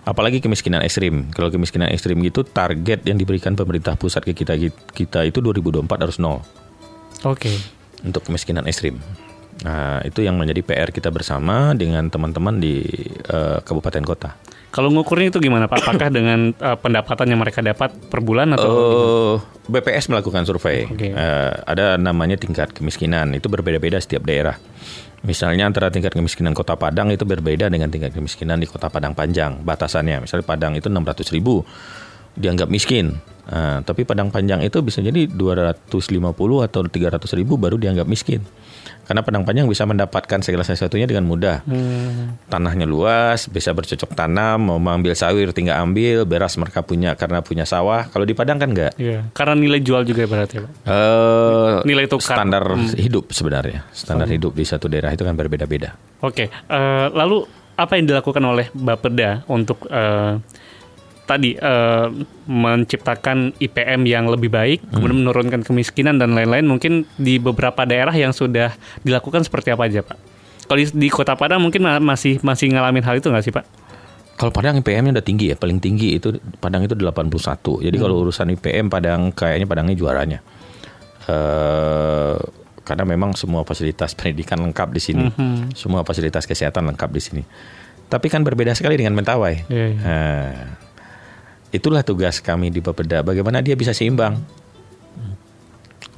apalagi 0.08 0.40
kemiskinan 0.40 0.80
ekstrim. 0.80 1.28
Kalau 1.30 1.52
kemiskinan 1.52 1.92
ekstrim 1.92 2.16
itu 2.24 2.40
target 2.42 3.04
yang 3.04 3.20
diberikan 3.20 3.52
pemerintah 3.52 3.94
pusat 4.00 4.24
ke 4.24 4.32
kita 4.32 4.56
kita 4.96 5.28
itu 5.28 5.38
2024 5.40 5.84
harus 6.08 6.16
nol 6.16 6.40
Oke. 7.24 7.52
untuk 8.00 8.24
kemiskinan 8.24 8.64
ekstrim. 8.64 8.96
Nah, 9.64 10.04
itu 10.04 10.20
yang 10.20 10.36
menjadi 10.36 10.60
PR 10.60 10.92
kita 10.92 11.08
bersama 11.08 11.72
dengan 11.72 12.04
teman-teman 12.12 12.60
di 12.60 12.84
eh, 13.24 13.58
kabupaten 13.64 14.04
kota. 14.04 14.36
Kalau 14.74 14.90
ngukurnya 14.90 15.30
itu 15.30 15.40
gimana 15.40 15.70
Pak? 15.70 15.80
Apakah 15.80 16.08
dengan 16.12 16.52
eh, 16.52 16.76
pendapatan 16.76 17.32
yang 17.32 17.40
mereka 17.40 17.64
dapat 17.64 17.96
per 18.12 18.20
bulan 18.20 18.52
atau 18.52 18.68
Oh, 18.68 19.34
BPS 19.72 20.12
melakukan 20.12 20.44
survei. 20.44 20.84
Oke. 20.84 21.16
Eh, 21.16 21.52
ada 21.64 21.96
namanya 21.96 22.36
tingkat 22.36 22.76
kemiskinan. 22.76 23.32
Itu 23.32 23.48
berbeda-beda 23.48 23.96
setiap 23.96 24.28
daerah. 24.28 24.60
Misalnya 25.24 25.64
antara 25.64 25.88
tingkat 25.88 26.12
kemiskinan 26.12 26.52
Kota 26.52 26.76
Padang 26.76 27.08
itu 27.08 27.24
berbeda 27.24 27.72
dengan 27.72 27.88
tingkat 27.88 28.12
kemiskinan 28.12 28.60
di 28.60 28.68
Kota 28.68 28.92
Padang 28.92 29.16
Panjang. 29.16 29.64
Batasannya, 29.64 30.28
misalnya 30.28 30.44
Padang 30.44 30.76
itu 30.76 30.92
600 30.92 31.32
ribu 31.32 31.64
dianggap 32.36 32.68
miskin. 32.68 33.16
Nah, 33.48 33.80
tapi 33.80 34.04
Padang 34.04 34.28
Panjang 34.28 34.60
itu 34.60 34.84
bisa 34.84 35.00
jadi 35.00 35.24
250 35.24 35.88
atau 36.60 36.80
300 36.84 37.38
ribu 37.40 37.56
baru 37.56 37.80
dianggap 37.80 38.04
miskin. 38.04 38.44
Karena 39.04 39.20
Padang 39.20 39.44
Panjang 39.44 39.68
bisa 39.68 39.84
mendapatkan 39.84 40.40
segala 40.40 40.64
sesuatunya 40.64 41.04
dengan 41.04 41.24
mudah. 41.24 41.60
Hmm. 41.64 42.40
Tanahnya 42.48 42.88
luas, 42.88 43.46
bisa 43.46 43.70
bercocok 43.70 44.16
tanam, 44.16 44.72
mau 44.72 44.80
mengambil 44.80 45.12
sawir 45.12 45.52
tinggal 45.52 45.80
ambil, 45.80 46.24
beras 46.24 46.56
mereka 46.56 46.80
punya 46.80 47.12
karena 47.14 47.44
punya 47.44 47.64
sawah. 47.64 48.08
Kalau 48.08 48.24
di 48.24 48.32
Padang 48.32 48.56
kan 48.56 48.72
enggak. 48.72 48.96
Iya. 48.96 49.28
Karena 49.30 49.54
nilai 49.54 49.80
jual 49.80 50.02
juga 50.02 50.24
berarti 50.24 50.58
Pak. 50.58 50.70
Eh, 50.88 51.74
Nilai 51.84 52.08
tukar. 52.08 52.36
standar 52.40 52.64
hidup 52.96 53.28
sebenarnya. 53.30 53.84
Standar 53.92 54.26
hidup 54.26 54.56
di 54.56 54.64
satu 54.64 54.88
daerah 54.88 55.12
itu 55.12 55.22
kan 55.22 55.36
berbeda-beda. 55.36 55.94
Oke. 56.24 56.48
eh, 56.48 57.06
lalu 57.12 57.44
apa 57.74 57.98
yang 57.98 58.06
dilakukan 58.06 58.40
oleh 58.40 58.66
Bapeda 58.72 59.42
untuk 59.50 59.84
eh, 59.90 60.38
tadi 61.24 61.56
eh, 61.56 62.06
menciptakan 62.44 63.56
IPM 63.56 64.04
yang 64.04 64.28
lebih 64.28 64.52
baik, 64.52 64.84
kemudian 64.92 65.24
menurunkan 65.24 65.64
kemiskinan 65.64 66.20
dan 66.20 66.36
lain-lain? 66.36 66.68
Mungkin 66.68 67.08
di 67.16 67.40
beberapa 67.40 67.84
daerah 67.84 68.12
yang 68.12 68.36
sudah 68.36 68.76
dilakukan 69.00 69.44
seperti 69.44 69.72
apa 69.72 69.88
aja 69.88 70.04
Pak? 70.04 70.18
Kalau 70.64 70.78
di, 70.80 70.86
di 70.92 71.08
Kota 71.12 71.36
Padang 71.36 71.60
mungkin 71.60 71.84
ma- 71.84 72.00
masih 72.00 72.40
masih 72.40 72.72
ngalamin 72.72 73.04
hal 73.04 73.20
itu 73.20 73.28
nggak 73.28 73.44
sih 73.44 73.52
Pak? 73.52 73.64
Kalau 74.34 74.50
Padang 74.50 74.80
IPM-nya 74.80 75.20
udah 75.20 75.24
tinggi 75.24 75.52
ya, 75.52 75.56
paling 75.56 75.78
tinggi 75.78 76.18
itu 76.18 76.34
Padang 76.60 76.82
itu 76.84 76.96
81. 76.96 77.30
Jadi 77.84 77.96
kalau 77.96 78.24
urusan 78.24 78.50
IPM 78.56 78.90
Padang 78.90 79.30
kayaknya 79.30 79.66
Padangnya 79.68 79.94
juaranya. 79.96 80.38
Eh 81.28 82.36
karena 82.84 83.04
memang 83.08 83.32
semua 83.32 83.64
fasilitas 83.64 84.12
pendidikan 84.18 84.60
lengkap 84.60 84.88
di 84.92 85.00
sini. 85.00 85.24
Semua 85.72 86.04
fasilitas 86.04 86.44
kesehatan 86.44 86.84
lengkap 86.92 87.10
di 87.12 87.22
sini. 87.22 87.42
Tapi 88.04 88.28
kan 88.28 88.44
berbeda 88.44 88.76
sekali 88.76 89.00
dengan 89.00 89.16
Mentawai. 89.16 89.64
Iya, 89.72 89.86
iya. 89.96 90.00
Nah, 90.04 90.52
itulah 91.74 92.06
tugas 92.06 92.38
kami 92.38 92.70
di 92.70 92.78
Bapeda. 92.78 93.26
Bagaimana 93.26 93.58
dia 93.58 93.74
bisa 93.74 93.90
seimbang, 93.90 94.38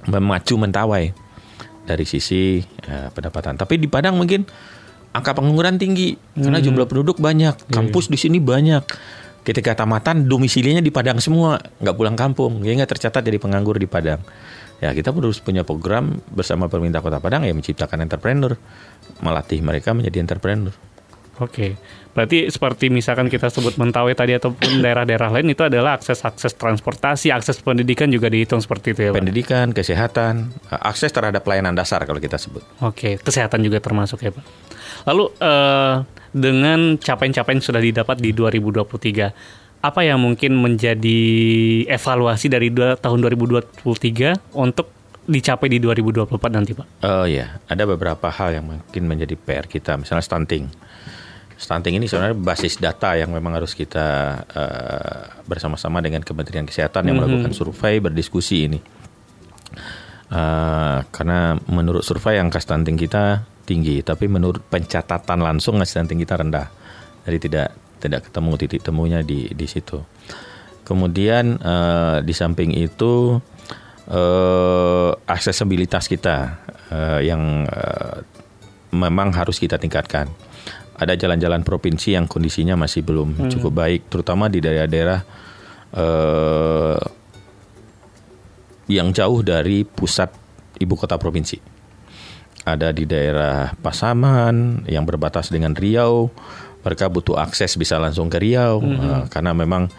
memacu 0.04 0.60
Mentawai 0.60 1.16
dari 1.88 2.04
sisi 2.04 2.60
eh, 2.60 3.08
pendapatan. 3.08 3.56
Tapi 3.56 3.80
di 3.80 3.88
Padang 3.88 4.20
mungkin 4.20 4.44
angka 5.16 5.32
pengangguran 5.32 5.80
tinggi 5.80 6.20
karena 6.36 6.60
jumlah 6.60 6.84
penduduk 6.84 7.16
banyak, 7.16 7.72
kampus 7.72 8.12
di 8.12 8.20
sini 8.20 8.38
banyak. 8.38 8.84
ketika 9.46 9.78
tamatan 9.78 10.26
domisilinya 10.26 10.82
di 10.82 10.90
Padang 10.90 11.22
semua, 11.22 11.62
nggak 11.78 11.94
pulang 11.94 12.18
kampung, 12.18 12.66
dia 12.66 12.74
nggak 12.74 12.98
tercatat 12.98 13.22
jadi 13.22 13.38
penganggur 13.38 13.78
di 13.78 13.86
Padang. 13.86 14.18
Ya 14.82 14.90
kita 14.90 15.14
terus 15.14 15.38
punya 15.38 15.62
program 15.62 16.18
bersama 16.34 16.66
pemerintah 16.66 16.98
Kota 16.98 17.22
Padang 17.22 17.46
ya 17.46 17.54
menciptakan 17.54 18.02
entrepreneur, 18.02 18.58
melatih 19.22 19.62
mereka 19.62 19.94
menjadi 19.94 20.18
entrepreneur. 20.18 20.74
Oke, 21.36 21.76
berarti 22.16 22.48
seperti 22.48 22.88
misalkan 22.88 23.28
kita 23.28 23.52
sebut 23.52 23.76
Mentawai 23.76 24.16
tadi 24.16 24.32
ataupun 24.32 24.80
daerah-daerah 24.80 25.28
lain 25.28 25.52
itu 25.52 25.68
adalah 25.68 26.00
akses-akses 26.00 26.56
transportasi, 26.56 27.28
akses 27.28 27.60
pendidikan 27.60 28.08
juga 28.08 28.32
dihitung 28.32 28.64
seperti 28.64 28.96
itu 28.96 29.00
ya 29.04 29.10
Pak? 29.12 29.20
Pendidikan, 29.20 29.66
kesehatan, 29.76 30.56
akses 30.72 31.12
terhadap 31.12 31.44
pelayanan 31.44 31.76
dasar 31.76 32.00
kalau 32.08 32.16
kita 32.16 32.40
sebut. 32.40 32.64
Oke, 32.80 33.20
kesehatan 33.20 33.60
juga 33.60 33.84
termasuk 33.84 34.24
ya 34.24 34.32
Pak. 34.32 34.44
Lalu 35.04 35.24
eh, 35.44 35.94
dengan 36.32 36.96
capaian-capaian 36.96 37.60
sudah 37.60 37.84
didapat 37.84 38.16
di 38.16 38.32
2023, 38.32 39.84
apa 39.84 40.00
yang 40.00 40.16
mungkin 40.16 40.56
menjadi 40.56 41.20
evaluasi 41.84 42.48
dari 42.48 42.72
dua, 42.72 42.96
tahun 42.96 43.28
2023 43.28 44.56
untuk 44.56 44.88
dicapai 45.28 45.68
di 45.68 45.84
2024 45.84 46.32
nanti 46.48 46.72
Pak? 46.72 46.86
Oh 47.04 47.28
ya, 47.28 47.60
ada 47.68 47.84
beberapa 47.84 48.32
hal 48.32 48.56
yang 48.56 48.64
mungkin 48.72 49.04
menjadi 49.04 49.36
PR 49.36 49.68
kita, 49.68 50.00
misalnya 50.00 50.24
stunting 50.24 50.85
stunting 51.56 51.96
ini 51.96 52.04
sebenarnya 52.04 52.36
basis 52.36 52.76
data 52.76 53.16
yang 53.16 53.32
memang 53.32 53.56
harus 53.56 53.72
kita 53.72 54.40
uh, 54.44 55.22
bersama-sama 55.48 56.04
dengan 56.04 56.20
Kementerian 56.20 56.68
Kesehatan 56.68 57.08
yang 57.08 57.16
mm 57.16 57.24
-hmm. 57.24 57.32
melakukan 57.32 57.52
survei 57.56 57.96
berdiskusi 57.98 58.68
ini. 58.68 58.78
Uh, 60.26 61.06
karena 61.14 61.56
menurut 61.70 62.04
survei 62.04 62.36
angka 62.36 62.60
stunting 62.60 63.00
kita 63.00 63.46
tinggi, 63.64 64.04
tapi 64.04 64.28
menurut 64.28 64.60
pencatatan 64.68 65.40
langsung 65.40 65.80
stunting 65.82 66.20
kita 66.20 66.38
rendah. 66.38 66.68
Jadi 67.24 67.38
tidak 67.48 67.68
tidak 67.98 68.20
ketemu 68.28 68.50
titik 68.60 68.80
temunya 68.84 69.20
di 69.24 69.48
di 69.50 69.66
situ. 69.66 69.98
Kemudian 70.86 71.58
uh, 71.58 72.22
di 72.22 72.30
samping 72.30 72.70
itu 72.76 73.42
uh, 74.12 75.10
aksesibilitas 75.26 76.06
kita 76.06 76.62
uh, 76.92 77.18
yang 77.18 77.66
uh, 77.66 78.22
memang 78.94 79.34
harus 79.34 79.58
kita 79.58 79.82
tingkatkan 79.82 80.30
ada 80.96 81.12
jalan-jalan 81.12 81.60
provinsi 81.60 82.16
yang 82.16 82.24
kondisinya 82.24 82.72
masih 82.72 83.04
belum 83.04 83.36
hmm. 83.36 83.50
cukup 83.52 83.72
baik, 83.84 84.08
terutama 84.08 84.48
di 84.48 84.64
daerah-daerah 84.64 85.20
uh, 85.92 86.96
yang 88.88 89.12
jauh 89.12 89.44
dari 89.44 89.84
pusat 89.84 90.32
ibu 90.80 90.96
kota 90.96 91.20
provinsi. 91.20 91.60
Ada 92.66 92.96
di 92.96 93.04
daerah 93.04 93.76
Pasaman 93.76 94.88
yang 94.88 95.04
berbatas 95.04 95.52
dengan 95.52 95.76
Riau, 95.76 96.32
mereka 96.80 97.12
butuh 97.12 97.36
akses 97.38 97.76
bisa 97.76 98.00
langsung 98.00 98.32
ke 98.32 98.40
Riau 98.40 98.80
hmm. 98.80 98.96
uh, 98.96 99.24
karena 99.28 99.52
memang 99.52 99.92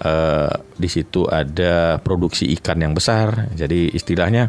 uh, 0.00 0.52
di 0.74 0.88
situ 0.88 1.28
ada 1.28 2.00
produksi 2.00 2.48
ikan 2.56 2.80
yang 2.80 2.96
besar. 2.96 3.52
Jadi 3.52 3.92
istilahnya 3.92 4.48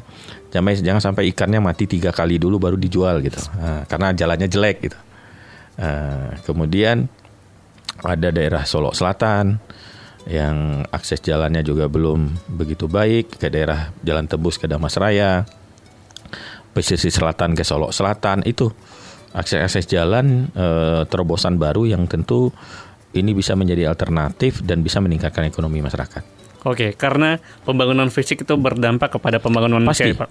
jangan 0.49 0.79
jangan 0.79 1.01
sampai 1.11 1.29
ikannya 1.29 1.59
mati 1.59 1.91
tiga 1.91 2.15
kali 2.15 2.39
dulu 2.39 2.55
baru 2.55 2.77
dijual 2.79 3.19
gitu, 3.19 3.37
uh, 3.59 3.83
karena 3.85 4.15
jalannya 4.15 4.47
jelek 4.47 4.77
gitu. 4.87 4.99
Uh, 5.79 6.35
kemudian 6.43 7.07
ada 8.03 8.29
daerah 8.35 8.67
Solo 8.67 8.91
Selatan 8.91 9.63
yang 10.27 10.83
akses 10.91 11.23
jalannya 11.23 11.63
juga 11.63 11.87
belum 11.87 12.51
begitu 12.51 12.91
baik 12.91 13.39
ke 13.39 13.47
daerah 13.47 13.95
Jalan 14.03 14.27
Tebus 14.27 14.59
ke 14.59 14.67
Damas 14.67 14.99
Raya, 14.99 15.47
pesisir 16.75 17.09
selatan 17.09 17.55
ke 17.55 17.63
Solo 17.63 17.89
Selatan 17.95 18.43
itu 18.43 18.67
akses-akses 19.33 19.87
jalan 19.87 20.51
uh, 20.57 21.05
terobosan 21.07 21.55
baru 21.55 21.85
yang 21.87 22.05
tentu 22.09 22.51
ini 23.13 23.33
bisa 23.33 23.57
menjadi 23.57 23.89
alternatif 23.89 24.61
dan 24.61 24.85
bisa 24.85 25.01
meningkatkan 25.01 25.49
ekonomi 25.49 25.81
masyarakat. 25.81 26.21
Oke, 26.67 26.93
karena 26.93 27.39
pembangunan 27.63 28.11
fisik 28.11 28.43
itu 28.43 28.53
berdampak 28.59 29.15
kepada 29.15 29.39
pembangunan 29.39 29.79
Pasti. 29.87 30.11
manusia, 30.11 30.21
Pak. 30.27 30.29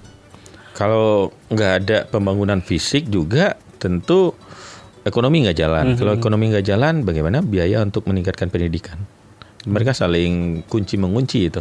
Kalau 0.76 1.32
nggak 1.50 1.72
ada 1.82 1.98
pembangunan 2.06 2.62
fisik 2.62 3.10
juga 3.10 3.58
tentu 3.82 4.36
ekonomi 5.04 5.46
nggak 5.46 5.58
jalan. 5.58 5.84
Mm 5.84 5.90
-hmm. 5.94 6.00
Kalau 6.00 6.12
ekonomi 6.16 6.44
nggak 6.50 6.66
jalan, 6.66 6.94
bagaimana 7.02 7.38
biaya 7.44 7.82
untuk 7.84 8.06
meningkatkan 8.08 8.48
pendidikan? 8.48 8.98
Mereka 9.68 9.92
saling 9.92 10.64
kunci 10.66 10.96
mengunci 10.96 11.50
itu. 11.50 11.60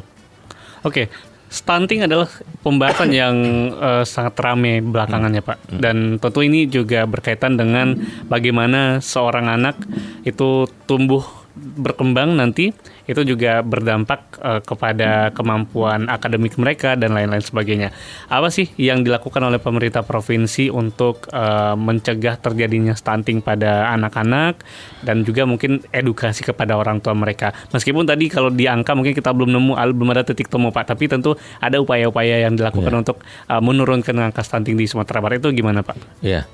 Oke, 0.86 0.86
okay. 0.86 1.06
stunting 1.50 2.06
adalah 2.06 2.30
pembahasan 2.62 3.10
yang 3.22 3.36
uh, 3.76 4.06
sangat 4.08 4.38
ramai 4.40 4.80
belakangannya, 4.80 5.42
Pak. 5.42 5.58
Mm. 5.74 5.80
Dan 5.82 5.98
tentu 6.22 6.40
ini 6.46 6.70
juga 6.70 7.04
berkaitan 7.10 7.58
dengan 7.58 7.98
bagaimana 8.30 9.02
seorang 9.04 9.50
anak 9.50 9.76
itu 10.24 10.70
tumbuh 10.86 11.26
berkembang 11.58 12.38
nanti 12.38 12.70
itu 13.08 13.24
juga 13.24 13.64
berdampak 13.64 14.20
uh, 14.44 14.62
kepada 14.62 15.32
kemampuan 15.32 16.12
akademik 16.12 16.60
mereka 16.60 17.00
dan 17.00 17.16
lain-lain 17.16 17.42
sebagainya. 17.42 17.90
Apa 18.28 18.52
sih 18.52 18.68
yang 18.76 19.02
dilakukan 19.02 19.40
oleh 19.40 19.58
pemerintah 19.58 20.04
provinsi 20.04 20.68
untuk 20.68 21.32
uh, 21.32 21.74
mencegah 21.80 22.36
terjadinya 22.38 22.94
stunting 22.94 23.40
pada 23.40 23.90
anak-anak 23.96 24.62
dan 25.08 25.24
juga 25.24 25.48
mungkin 25.48 25.82
edukasi 25.96 26.44
kepada 26.44 26.76
orang 26.76 27.00
tua 27.00 27.16
mereka. 27.16 27.56
Meskipun 27.72 28.04
tadi 28.04 28.28
kalau 28.28 28.52
di 28.52 28.68
angka 28.68 28.92
mungkin 28.94 29.16
kita 29.16 29.32
belum 29.32 29.56
nemu 29.56 29.72
belum 29.96 30.12
ada 30.12 30.28
titik 30.28 30.52
temu 30.52 30.70
Pak, 30.70 30.92
tapi 30.92 31.08
tentu 31.08 31.40
ada 31.64 31.80
upaya-upaya 31.80 32.44
yang 32.44 32.60
dilakukan 32.60 32.92
yeah. 32.92 33.02
untuk 33.02 33.18
uh, 33.48 33.64
menurunkan 33.64 34.20
angka 34.20 34.44
stunting 34.44 34.76
di 34.76 34.84
Sumatera 34.84 35.24
Barat 35.24 35.40
itu 35.40 35.56
gimana 35.56 35.80
Pak? 35.82 35.96
Iya. 36.20 36.44
Yeah. 36.44 36.46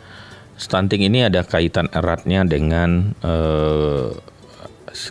Stunting 0.54 1.02
ini 1.10 1.26
ada 1.26 1.42
kaitan 1.42 1.90
eratnya 1.90 2.46
dengan 2.46 3.18
uh, 3.26 4.14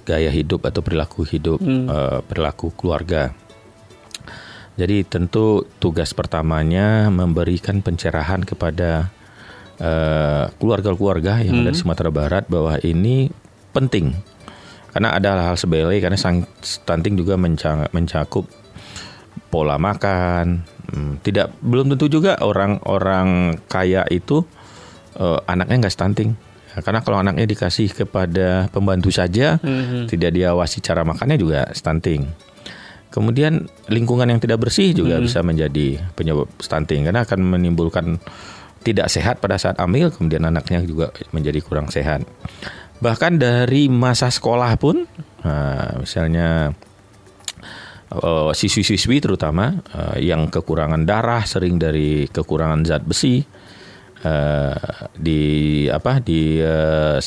gaya 0.07 0.31
hidup 0.31 0.65
atau 0.67 0.81
perilaku 0.81 1.27
hidup 1.27 1.59
hmm. 1.59 1.87
uh, 1.91 2.21
perilaku 2.25 2.71
keluarga. 2.75 3.35
Jadi 4.73 5.05
tentu 5.05 5.69
tugas 5.77 6.17
pertamanya 6.17 7.13
memberikan 7.13 7.85
pencerahan 7.85 8.41
kepada 8.41 9.13
uh, 9.77 10.49
keluarga-keluarga 10.57 11.45
yang 11.45 11.61
hmm. 11.61 11.63
ada 11.67 11.71
di 11.71 11.77
hmm. 11.77 11.83
Sumatera 11.85 12.11
Barat 12.11 12.49
bahwa 12.49 12.81
ini 12.81 13.29
penting 13.77 14.17
karena 14.93 15.17
ada 15.17 15.29
hal-hal 15.37 15.57
sepele 15.57 15.97
karena 16.01 16.21
stunting 16.61 17.17
juga 17.17 17.37
mencakup 17.93 18.45
pola 19.49 19.81
makan. 19.81 20.65
Hmm, 20.93 21.17
tidak 21.25 21.57
belum 21.65 21.97
tentu 21.97 22.13
juga 22.13 22.37
orang-orang 22.41 23.57
kaya 23.69 24.05
itu 24.13 24.45
uh, 25.17 25.41
anaknya 25.49 25.89
nggak 25.89 25.95
stunting 25.95 26.37
karena 26.81 27.05
kalau 27.05 27.21
anaknya 27.21 27.45
dikasih 27.45 27.93
kepada 27.93 28.73
pembantu 28.73 29.13
saja, 29.13 29.61
mm-hmm. 29.61 30.09
tidak 30.09 30.33
diawasi 30.33 30.81
cara 30.81 31.05
makannya 31.05 31.37
juga 31.37 31.69
stunting. 31.77 32.25
Kemudian 33.13 33.69
lingkungan 33.93 34.25
yang 34.25 34.41
tidak 34.41 34.65
bersih 34.65 34.97
juga 34.97 35.21
mm-hmm. 35.21 35.27
bisa 35.29 35.41
menjadi 35.45 35.87
penyebab 36.17 36.49
stunting 36.57 37.05
karena 37.05 37.29
akan 37.29 37.41
menimbulkan 37.45 38.17
tidak 38.83 39.13
sehat 39.13 39.39
pada 39.39 39.61
saat 39.61 39.79
hamil, 39.79 40.11
kemudian 40.11 40.43
anaknya 40.49 40.83
juga 40.83 41.13
menjadi 41.31 41.61
kurang 41.63 41.93
sehat. 41.93 42.27
Bahkan 43.03 43.39
dari 43.39 43.91
masa 43.91 44.31
sekolah 44.31 44.75
pun, 44.79 45.07
nah, 45.43 46.03
misalnya 46.03 46.71
uh, 48.15 48.51
siswi-siswi 48.51 49.23
terutama 49.23 49.81
uh, 49.95 50.19
yang 50.19 50.51
kekurangan 50.51 51.03
darah, 51.07 51.43
sering 51.47 51.79
dari 51.79 52.27
kekurangan 52.31 52.83
zat 52.87 53.03
besi, 53.07 53.43
uh, 54.25 54.75
di 55.15 55.43
apa 55.87 56.19
di 56.23 56.59
uh, 56.63 57.19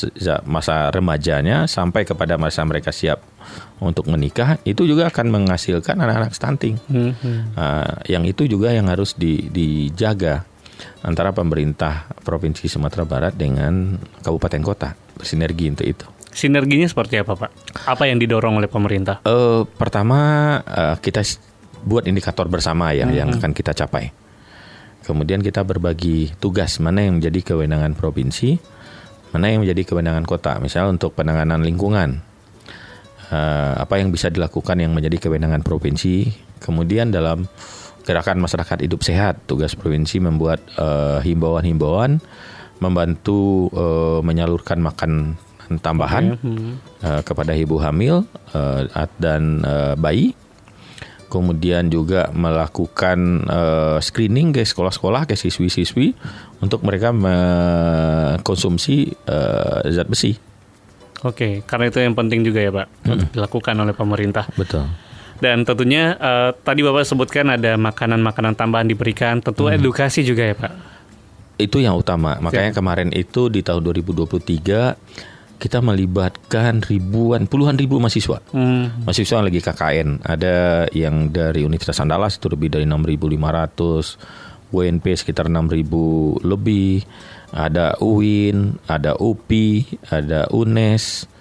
masa 0.48 0.90
remajanya 0.92 1.70
sampai 1.70 2.04
kepada 2.08 2.40
masa 2.40 2.64
mereka 2.64 2.90
siap 2.90 3.22
untuk 3.80 4.08
menikah 4.10 4.58
itu 4.66 4.88
juga 4.88 5.12
akan 5.12 5.30
menghasilkan 5.30 6.00
anak-anak 6.00 6.34
stunting. 6.34 6.76
Hmm. 6.90 7.14
Uh, 7.54 7.96
yang 8.10 8.24
itu 8.26 8.48
juga 8.50 8.72
yang 8.74 8.88
harus 8.90 9.14
di, 9.14 9.52
dijaga 9.52 10.48
antara 11.06 11.32
pemerintah 11.32 12.10
provinsi 12.26 12.68
Sumatera 12.68 13.06
Barat 13.06 13.34
dengan 13.38 14.00
kabupaten 14.26 14.62
kota 14.66 14.90
bersinergi 15.16 15.72
untuk 15.72 15.88
itu. 15.88 16.06
Sinerginya 16.36 16.84
seperti 16.84 17.24
apa, 17.24 17.32
Pak? 17.40 17.52
Apa 17.88 18.12
yang 18.12 18.20
didorong 18.20 18.60
oleh 18.60 18.68
pemerintah? 18.68 19.24
Uh, 19.24 19.64
pertama 19.80 20.60
uh, 20.68 21.00
kita 21.00 21.24
buat 21.86 22.04
indikator 22.10 22.50
bersama 22.52 22.92
ya 22.92 23.08
hmm. 23.08 23.16
yang 23.16 23.30
akan 23.40 23.56
kita 23.56 23.72
capai. 23.72 24.25
Kemudian 25.06 25.46
kita 25.46 25.62
berbagi 25.62 26.34
tugas 26.42 26.82
mana 26.82 27.06
yang 27.06 27.22
menjadi 27.22 27.54
kewenangan 27.54 27.94
provinsi, 27.94 28.58
mana 29.38 29.54
yang 29.54 29.62
menjadi 29.62 29.94
kewenangan 29.94 30.26
kota. 30.26 30.58
Misal 30.58 30.90
untuk 30.90 31.14
penanganan 31.14 31.62
lingkungan, 31.62 32.26
uh, 33.30 33.74
apa 33.78 34.02
yang 34.02 34.10
bisa 34.10 34.34
dilakukan 34.34 34.82
yang 34.82 34.98
menjadi 34.98 35.30
kewenangan 35.30 35.62
provinsi. 35.62 36.34
Kemudian 36.58 37.14
dalam 37.14 37.46
gerakan 38.02 38.42
masyarakat 38.42 38.82
hidup 38.82 39.06
sehat, 39.06 39.46
tugas 39.46 39.78
provinsi 39.78 40.18
membuat 40.18 40.66
uh, 40.82 41.22
himbauan-himbauan, 41.22 42.18
membantu 42.82 43.70
uh, 43.78 44.26
menyalurkan 44.26 44.82
makan 44.82 45.38
tambahan 45.86 46.38
okay. 46.38 46.46
hmm. 46.46 46.74
kepada 47.26 47.58
ibu 47.58 47.82
hamil 47.82 48.22
dan 49.18 49.66
bayi 49.98 50.38
kemudian 51.28 51.92
juga 51.92 52.30
melakukan 52.32 53.50
uh, 53.50 54.00
screening 54.02 54.54
ke 54.54 54.66
sekolah-sekolah 54.66 55.26
ke 55.30 55.36
siswi-siswi 55.36 56.14
untuk 56.62 56.84
mereka 56.86 57.12
mengkonsumsi 57.12 59.14
uh, 59.28 59.82
zat 59.90 60.08
besi. 60.10 60.38
Oke, 61.26 61.66
karena 61.66 61.90
itu 61.90 61.98
yang 62.04 62.14
penting 62.14 62.46
juga 62.46 62.62
ya 62.62 62.70
Pak 62.70 62.88
untuk 63.10 63.30
dilakukan 63.34 63.74
oleh 63.82 63.98
pemerintah. 63.98 64.46
Betul. 64.54 64.86
Dan 65.42 65.68
tentunya 65.68 66.16
eh, 66.16 66.52
tadi 66.56 66.80
Bapak 66.86 67.04
sebutkan 67.04 67.52
ada 67.52 67.76
makanan-makanan 67.76 68.56
tambahan 68.56 68.88
diberikan, 68.88 69.44
tentu 69.44 69.68
edukasi 69.68 70.24
juga 70.24 70.48
ya 70.48 70.56
Pak. 70.56 70.72
Itu 71.58 71.80
yang 71.80 71.98
utama. 71.98 72.38
Makanya 72.40 72.76
kemarin 72.76 73.10
itu 73.16 73.50
di 73.50 73.64
tahun 73.64 73.84
2023 73.84 75.35
kita 75.56 75.80
melibatkan 75.80 76.84
ribuan, 76.84 77.48
puluhan 77.48 77.80
ribu 77.80 77.98
mahasiswa. 77.98 78.44
Hmm. 78.52 79.08
Mahasiswa 79.08 79.40
yang 79.40 79.48
lagi 79.48 79.62
KKN. 79.64 80.10
Ada 80.22 80.88
yang 80.92 81.32
dari 81.32 81.64
Universitas 81.64 82.04
Andalas 82.04 82.38
itu 82.38 82.52
lebih 82.52 82.72
dari 82.72 82.86
6.500. 82.86 84.46
WNP 84.76 85.06
sekitar 85.16 85.48
6.000 85.48 86.44
lebih. 86.44 87.06
Ada 87.56 87.96
UIN, 88.04 88.76
ada 88.92 89.16
UPI, 89.16 89.88
ada 90.12 90.52
UNES. 90.52 91.32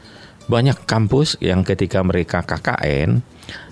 Banyak 0.46 0.86
kampus 0.86 1.40
yang 1.42 1.66
ketika 1.66 2.04
mereka 2.04 2.44
KKN, 2.44 3.24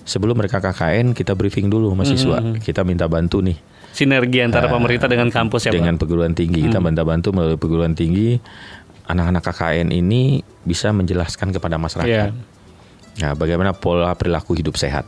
sebelum 0.03 0.35
mereka 0.35 0.59
KKN 0.59 1.15
kita 1.15 1.37
briefing 1.37 1.71
dulu 1.71 1.95
mahasiswa. 1.95 2.43
Kita 2.59 2.83
minta 2.83 3.07
bantu 3.07 3.39
nih 3.39 3.73
Sinergi 3.93 4.41
antara 4.41 4.65
pemerintah 4.65 5.05
dengan 5.05 5.29
kampus 5.29 5.69
ya 5.69 5.71
Pak. 5.71 5.77
dengan 5.77 5.95
perguruan 6.01 6.33
tinggi 6.33 6.65
kita 6.65 6.81
minta 6.81 7.05
bantu 7.05 7.29
melalui 7.29 7.61
perguruan 7.61 7.93
tinggi 7.93 8.41
anak-anak 9.05 9.43
KKN 9.43 9.89
ini 9.91 10.41
bisa 10.63 10.91
menjelaskan 10.95 11.51
kepada 11.51 11.75
masyarakat 11.75 12.31
Iya. 12.31 12.35
nah 13.19 13.31
bagaimana 13.37 13.75
pola 13.75 14.11
perilaku 14.15 14.55
hidup 14.57 14.75
sehat 14.75 15.05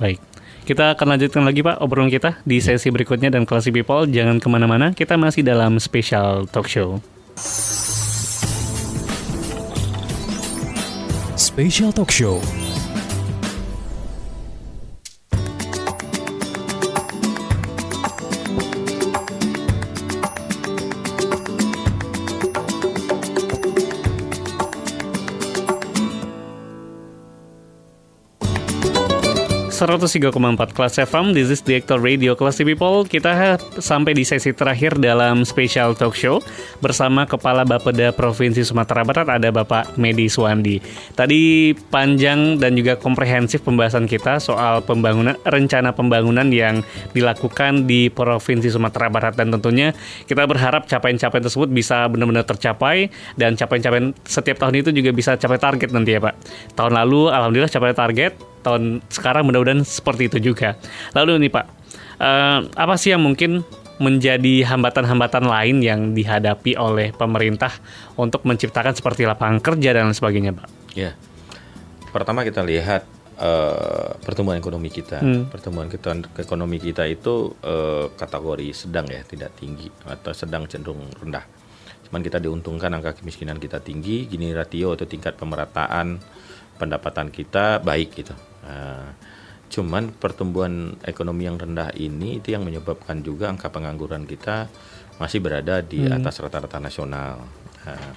Baik. 0.00 0.18
Kita 0.62 0.94
akan 0.98 1.14
lanjutkan 1.14 1.42
lagi 1.46 1.62
Pak 1.62 1.78
obrolan 1.78 2.10
kita 2.10 2.42
di 2.42 2.58
sesi 2.58 2.90
berikutnya 2.90 3.30
dan 3.30 3.46
Classy 3.46 3.70
People 3.70 4.06
jangan 4.10 4.42
ke 4.42 4.46
mana-mana. 4.50 4.90
Kita 4.90 5.14
masih 5.14 5.46
dalam 5.46 5.78
special 5.78 6.50
talk 6.50 6.66
show. 6.66 6.98
Special 11.38 11.90
Talk 11.90 12.10
Show. 12.10 12.38
.4 29.82 30.78
Kelas 30.78 30.94
FM, 30.94 31.34
this 31.34 31.50
is 31.50 31.58
the 31.66 31.74
Actor 31.74 31.98
Radio 31.98 32.38
Classy 32.38 32.62
People. 32.62 33.02
Kita 33.02 33.58
sampai 33.82 34.14
di 34.14 34.22
sesi 34.22 34.54
terakhir 34.54 34.94
dalam 35.02 35.42
special 35.42 35.98
talk 35.98 36.14
show 36.14 36.38
bersama 36.78 37.26
Kepala 37.26 37.66
Bapeda 37.66 38.14
Provinsi 38.14 38.62
Sumatera 38.62 39.02
Barat 39.02 39.26
ada 39.26 39.50
Bapak 39.50 39.98
Medi 39.98 40.30
Suwandi. 40.30 40.78
Tadi 41.18 41.74
panjang 41.90 42.62
dan 42.62 42.78
juga 42.78 42.94
komprehensif 42.94 43.66
pembahasan 43.66 44.06
kita 44.06 44.38
soal 44.38 44.86
pembangunan 44.86 45.34
rencana 45.42 45.90
pembangunan 45.90 46.46
yang 46.54 46.86
dilakukan 47.10 47.82
di 47.82 48.06
Provinsi 48.06 48.70
Sumatera 48.70 49.10
Barat 49.10 49.34
dan 49.34 49.50
tentunya 49.50 49.90
kita 50.30 50.46
berharap 50.46 50.86
capaian-capaian 50.86 51.42
tersebut 51.42 51.66
bisa 51.74 52.06
benar-benar 52.06 52.46
tercapai 52.46 53.10
dan 53.34 53.58
capaian-capaian 53.58 54.14
setiap 54.22 54.62
tahun 54.62 54.78
itu 54.78 54.94
juga 54.94 55.10
bisa 55.10 55.34
capai 55.34 55.58
target 55.58 55.90
nanti 55.90 56.14
ya 56.14 56.22
Pak. 56.22 56.34
Tahun 56.78 56.94
lalu 56.94 57.34
alhamdulillah 57.34 57.66
capai 57.66 57.98
target, 57.98 58.51
tahun 58.62 59.02
sekarang 59.10 59.44
mudah-mudahan 59.44 59.82
seperti 59.82 60.30
itu 60.30 60.54
juga. 60.54 60.78
Lalu 61.12 61.46
nih 61.46 61.50
Pak, 61.50 61.66
eh, 62.16 62.58
apa 62.72 62.94
sih 62.96 63.10
yang 63.10 63.20
mungkin 63.20 63.66
menjadi 63.98 64.66
hambatan-hambatan 64.66 65.46
lain 65.46 65.76
yang 65.78 66.00
dihadapi 66.10 66.74
oleh 66.74 67.12
pemerintah 67.12 67.70
untuk 68.16 68.42
menciptakan 68.42 68.94
seperti 68.94 69.26
lapangan 69.26 69.62
kerja 69.62 69.94
dan 69.94 70.10
lain 70.10 70.16
sebagainya, 70.16 70.54
Pak? 70.54 70.66
ya 70.92 71.16
pertama 72.10 72.44
kita 72.44 72.60
lihat 72.60 73.06
eh, 73.38 74.10
pertumbuhan 74.20 74.60
ekonomi 74.60 74.92
kita 74.92 75.24
Hmm. 75.24 75.48
pertumbuhan 75.48 75.88
kita 75.88 76.12
ekonomi 76.36 76.76
kita 76.76 77.08
itu 77.08 77.56
eh, 77.62 78.12
kategori 78.12 78.68
sedang 78.76 79.08
ya 79.08 79.24
tidak 79.24 79.56
tinggi 79.56 79.88
atau 80.04 80.36
sedang 80.36 80.68
cenderung 80.68 81.00
rendah 81.16 81.40
cuman 82.04 82.20
kita 82.20 82.36
diuntungkan 82.36 82.92
angka 82.92 83.16
kemiskinan 83.22 83.56
kita 83.56 83.80
tinggi 83.80 84.28
gini 84.28 84.52
ratio 84.52 84.92
atau 84.92 85.08
tingkat 85.08 85.32
pemerataan 85.40 86.20
pendapatan 86.76 87.32
kita 87.32 87.80
baik 87.80 88.12
gitu 88.20 88.36
Nah, 88.62 89.14
cuman 89.72 90.12
pertumbuhan 90.12 91.00
ekonomi 91.02 91.48
yang 91.48 91.56
rendah 91.56 91.96
ini 91.96 92.38
itu 92.38 92.52
yang 92.52 92.62
menyebabkan 92.62 93.24
juga 93.24 93.48
angka 93.48 93.72
pengangguran 93.72 94.28
kita 94.28 94.68
masih 95.16 95.40
berada 95.40 95.80
di 95.80 96.04
atas 96.08 96.42
rata-rata 96.42 96.82
nasional. 96.82 97.40
Nah, 97.82 98.10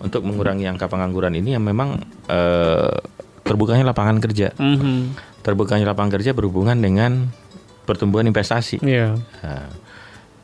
untuk 0.00 0.24
mengurangi 0.24 0.68
angka 0.68 0.88
pengangguran 0.88 1.36
ini 1.36 1.56
yang 1.56 1.64
memang 1.64 2.00
eh, 2.28 2.96
terbukanya 3.42 3.92
lapangan 3.92 4.22
kerja. 4.22 4.54
Mhm. 4.56 5.18
Terbukanya 5.42 5.90
lapangan 5.90 6.14
kerja 6.14 6.32
berhubungan 6.32 6.78
dengan 6.78 7.34
pertumbuhan 7.82 8.30
investasi. 8.30 8.78
Iya. 8.80 9.18
Nah, 9.42 9.66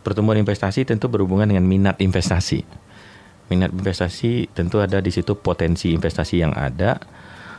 pertumbuhan 0.02 0.42
investasi 0.42 0.82
tentu 0.82 1.06
berhubungan 1.06 1.46
dengan 1.46 1.64
minat 1.64 1.96
investasi. 2.02 2.66
Minat 3.48 3.72
investasi 3.72 4.52
tentu 4.52 4.82
ada 4.82 4.98
di 5.00 5.08
situ 5.14 5.38
potensi 5.38 5.94
investasi 5.94 6.42
yang 6.42 6.52
ada 6.52 7.00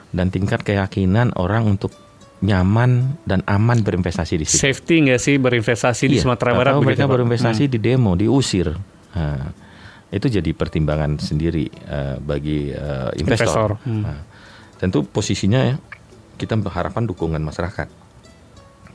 dan 0.09 0.29
tingkat 0.29 0.61
keyakinan 0.61 1.33
orang 1.37 1.65
untuk 1.67 1.93
nyaman 2.39 3.19
dan 3.27 3.43
aman 3.45 3.83
berinvestasi 3.83 4.39
di 4.39 4.45
situ. 4.47 4.63
Safety 4.63 5.03
nggak 5.03 5.19
sih 5.19 5.35
berinvestasi 5.35 6.07
di 6.07 6.17
Iya, 6.17 6.23
Sumatera 6.23 6.55
Barat? 6.55 6.71
atau 6.73 6.81
mereka 6.81 7.03
begitu, 7.03 7.13
berinvestasi 7.19 7.63
Hmm. 7.67 7.71
di 7.71 7.79
demo, 7.79 8.11
diusir. 8.15 8.67
Nah, 9.11 9.51
itu 10.09 10.25
jadi 10.25 10.49
pertimbangan 10.55 11.19
sendiri 11.19 11.67
eh, 11.67 12.15
bagi 12.17 12.71
eh, 12.71 13.09
Investor, 13.19 13.75
investor. 13.75 13.85
hmm. 13.85 14.01
Nah, 14.07 14.19
tentu 14.79 15.03
posisinya 15.03 15.61
ya, 15.67 15.75
kita 16.39 16.55
mengharapkan 16.55 17.03
dukungan 17.03 17.43
masyarakat 17.43 17.91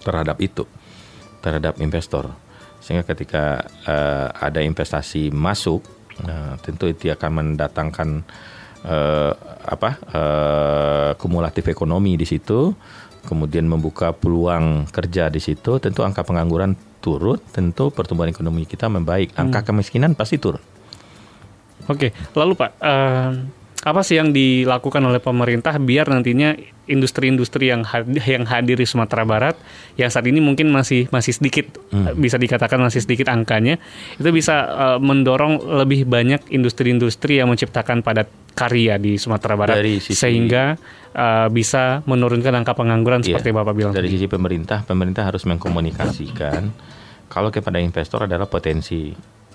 terhadap 0.00 0.40
itu, 0.40 0.64
terhadap 1.38 1.76
investor. 1.78 2.32
Sehingga 2.80 3.04
ketika 3.04 3.60
eh, 3.84 4.28
ada 4.34 4.64
investasi 4.64 5.28
masuk, 5.28 5.84
nah, 6.24 6.56
tentu 6.64 6.88
itu 6.88 7.12
akan 7.12 7.30
mendatangkan 7.44 8.24
eh, 8.84 9.32
apa 9.64 9.90
eh, 10.12 11.10
kumulatif 11.16 11.66
ekonomi 11.72 12.20
di 12.20 12.28
situ, 12.28 12.72
kemudian 13.24 13.64
membuka 13.64 14.12
peluang 14.12 14.86
kerja 14.92 15.32
di 15.32 15.40
situ, 15.40 15.80
tentu 15.80 16.04
angka 16.04 16.22
pengangguran 16.22 16.76
turun, 17.00 17.40
tentu 17.52 17.88
pertumbuhan 17.92 18.32
ekonomi 18.32 18.68
kita 18.68 18.88
membaik, 18.88 19.32
angka 19.36 19.64
kemiskinan 19.64 20.12
pasti 20.12 20.36
turun. 20.36 20.60
Oke, 21.84 22.16
lalu 22.32 22.56
Pak, 22.56 22.70
eh, 22.80 23.30
apa 23.84 24.00
sih 24.00 24.16
yang 24.16 24.32
dilakukan 24.32 25.04
oleh 25.04 25.20
pemerintah 25.20 25.76
biar 25.76 26.08
nantinya 26.08 26.56
industri-industri 26.86 27.68
yang 27.68 27.82
hadir, 27.82 28.20
yang 28.20 28.44
hadir 28.44 28.74
di 28.74 28.84
Sumatera 28.84 29.22
Barat 29.22 29.56
yang 29.94 30.06
saat 30.06 30.24
ini 30.24 30.38
mungkin 30.38 30.68
masih 30.68 31.08
masih 31.08 31.32
sedikit 31.32 31.66
Hmm. 31.88 32.12
bisa 32.14 32.36
dikatakan 32.36 32.76
masih 32.76 33.00
sedikit 33.00 33.28
angkanya 33.28 33.78
itu 34.14 34.28
bisa 34.28 34.54
eh, 34.66 34.98
mendorong 34.98 35.58
lebih 35.80 36.04
banyak 36.04 36.44
industri-industri 36.48 37.38
yang 37.38 37.48
menciptakan 37.48 38.00
padat 38.00 38.26
karya 38.52 38.96
di 38.96 39.14
Sumatera 39.14 39.54
Barat 39.54 39.76
Dari 39.76 39.98
sisi- 39.98 40.18
sehingga 40.18 40.74
eh, 41.10 41.48
bisa 41.48 42.02
menurunkan 42.02 42.52
angka 42.54 42.74
pengangguran 42.74 43.20
Iya, 43.20 43.36
seperti 43.36 43.50
Bapak 43.50 43.72
bilang 43.72 43.92
Dari 43.92 44.06
tadi. 44.06 44.14
sisi 44.14 44.26
pemerintah, 44.26 44.82
pemerintah 44.82 45.24
harus 45.24 45.42
mengkomunikasikan 45.44 46.62
kalau 47.26 47.48
kepada 47.48 47.78
investor 47.78 48.24
adalah 48.24 48.44
potensi 48.44 49.10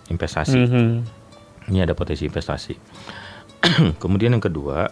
investasi. 0.07 0.57
Mhm. 0.57 0.87
Ini 1.69 1.85
ada 1.85 1.93
potensi 1.93 2.25
investasi. 2.25 2.73
Kemudian 4.01 4.31
yang 4.31 4.41
kedua, 4.41 4.89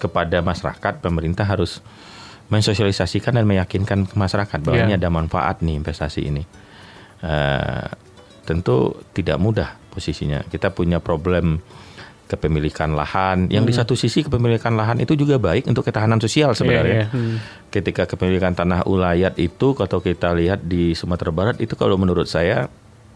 kepada 0.00 0.40
masyarakat 0.40 0.98
pemerintah 0.98 1.44
harus 1.44 1.84
mensosialisasikan 2.48 3.36
dan 3.36 3.46
meyakinkan 3.46 4.08
ke 4.08 4.14
masyarakat 4.16 4.58
bahwa 4.58 4.76
Iya. 4.80 4.86
ini 4.88 4.94
ada 4.96 5.08
manfaat 5.08 5.60
nih 5.60 5.78
investasi 5.78 6.20
ini. 6.24 6.42
Eh, 7.20 7.86
tentu 8.42 8.96
tidak 9.12 9.36
mudah 9.36 9.76
posisinya. 9.92 10.42
Kita 10.48 10.72
punya 10.72 10.98
problem 10.98 11.60
kepemilikan 12.26 12.94
lahan. 12.94 13.50
Yang 13.50 13.64
di 13.66 13.74
satu 13.74 13.94
sisi 13.94 14.22
kepemilikan 14.22 14.72
lahan 14.72 14.98
itu 14.98 15.14
juga 15.14 15.36
baik 15.36 15.66
untuk 15.66 15.82
ketahanan 15.82 16.18
sosial 16.18 16.54
Iya, 16.54 16.58
sebenarnya 16.58 17.02
Hmm. 17.10 17.42
ketika 17.68 18.06
kepemilikan 18.06 18.54
tanah 18.54 18.86
ulayat 18.86 19.34
itu 19.36 19.74
kalau 19.74 19.98
kita 19.98 20.30
lihat 20.32 20.62
di 20.62 20.94
Sumatera 20.94 21.30
Barat 21.30 21.56
itu 21.58 21.74
kalau 21.74 21.98
menurut 21.98 22.30
saya 22.30 22.70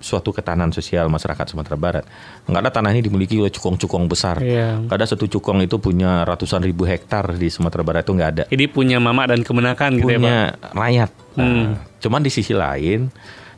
suatu 0.05 0.36
ketahanan 0.36 0.68
sosial 0.68 1.09
masyarakat 1.09 1.48
Sumatera 1.48 1.80
Barat. 1.80 2.05
Nggak 2.44 2.61
ada 2.61 2.70
tanah 2.76 2.92
ini 2.92 3.00
dimiliki 3.00 3.40
oleh 3.40 3.48
cukong-cukong 3.48 4.05
besar. 4.05 4.36
Ada 4.84 5.16
satu 5.16 5.24
cukong 5.24 5.64
itu 5.64 5.80
punya 5.80 6.28
ratusan 6.28 6.61
ribu 6.61 6.84
hektar 6.84 7.32
di 7.32 7.48
Sumatera 7.48 7.80
Barat 7.80 8.05
itu 8.05 8.12
nggak 8.12 8.30
ada. 8.36 8.44
Jadi 8.52 8.64
punya 8.68 9.00
mama 9.00 9.24
dan 9.24 9.40
kemenakan 9.40 9.96
gitu 9.96 10.12
ya 10.12 10.20
Pak. 10.20 10.20
Punya 10.20 10.38
rakyat. 10.76 11.11
Nah, 11.34 11.44
Hmm. 11.48 11.68
cuman 11.98 12.20
di 12.20 12.28
sisi 12.30 12.52
lain 12.52 13.09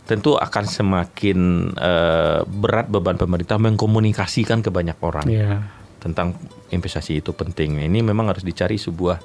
tentu 0.07 0.39
akan 0.39 0.65
semakin 0.65 1.39
eh, 1.75 2.41
berat 2.47 2.87
beban 2.87 3.19
pemerintah 3.19 3.59
mengkomunikasikan 3.59 4.63
ke 4.63 4.71
banyak 4.71 4.95
orang 5.03 5.27
Iya. 5.27 5.67
tentang 5.99 6.39
investasi 6.71 7.19
itu 7.19 7.35
penting. 7.35 7.83
Ini 7.83 8.07
memang 8.07 8.31
harus 8.31 8.47
dicari 8.47 8.79
sebuah 8.79 9.19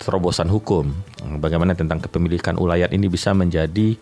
terobosan 0.00 0.48
hukum. 0.48 0.88
Bagaimana 1.36 1.76
tentang 1.76 2.00
kepemilikan 2.00 2.56
ulayat 2.56 2.88
ini 2.90 3.12
bisa 3.12 3.36
menjadi 3.36 4.00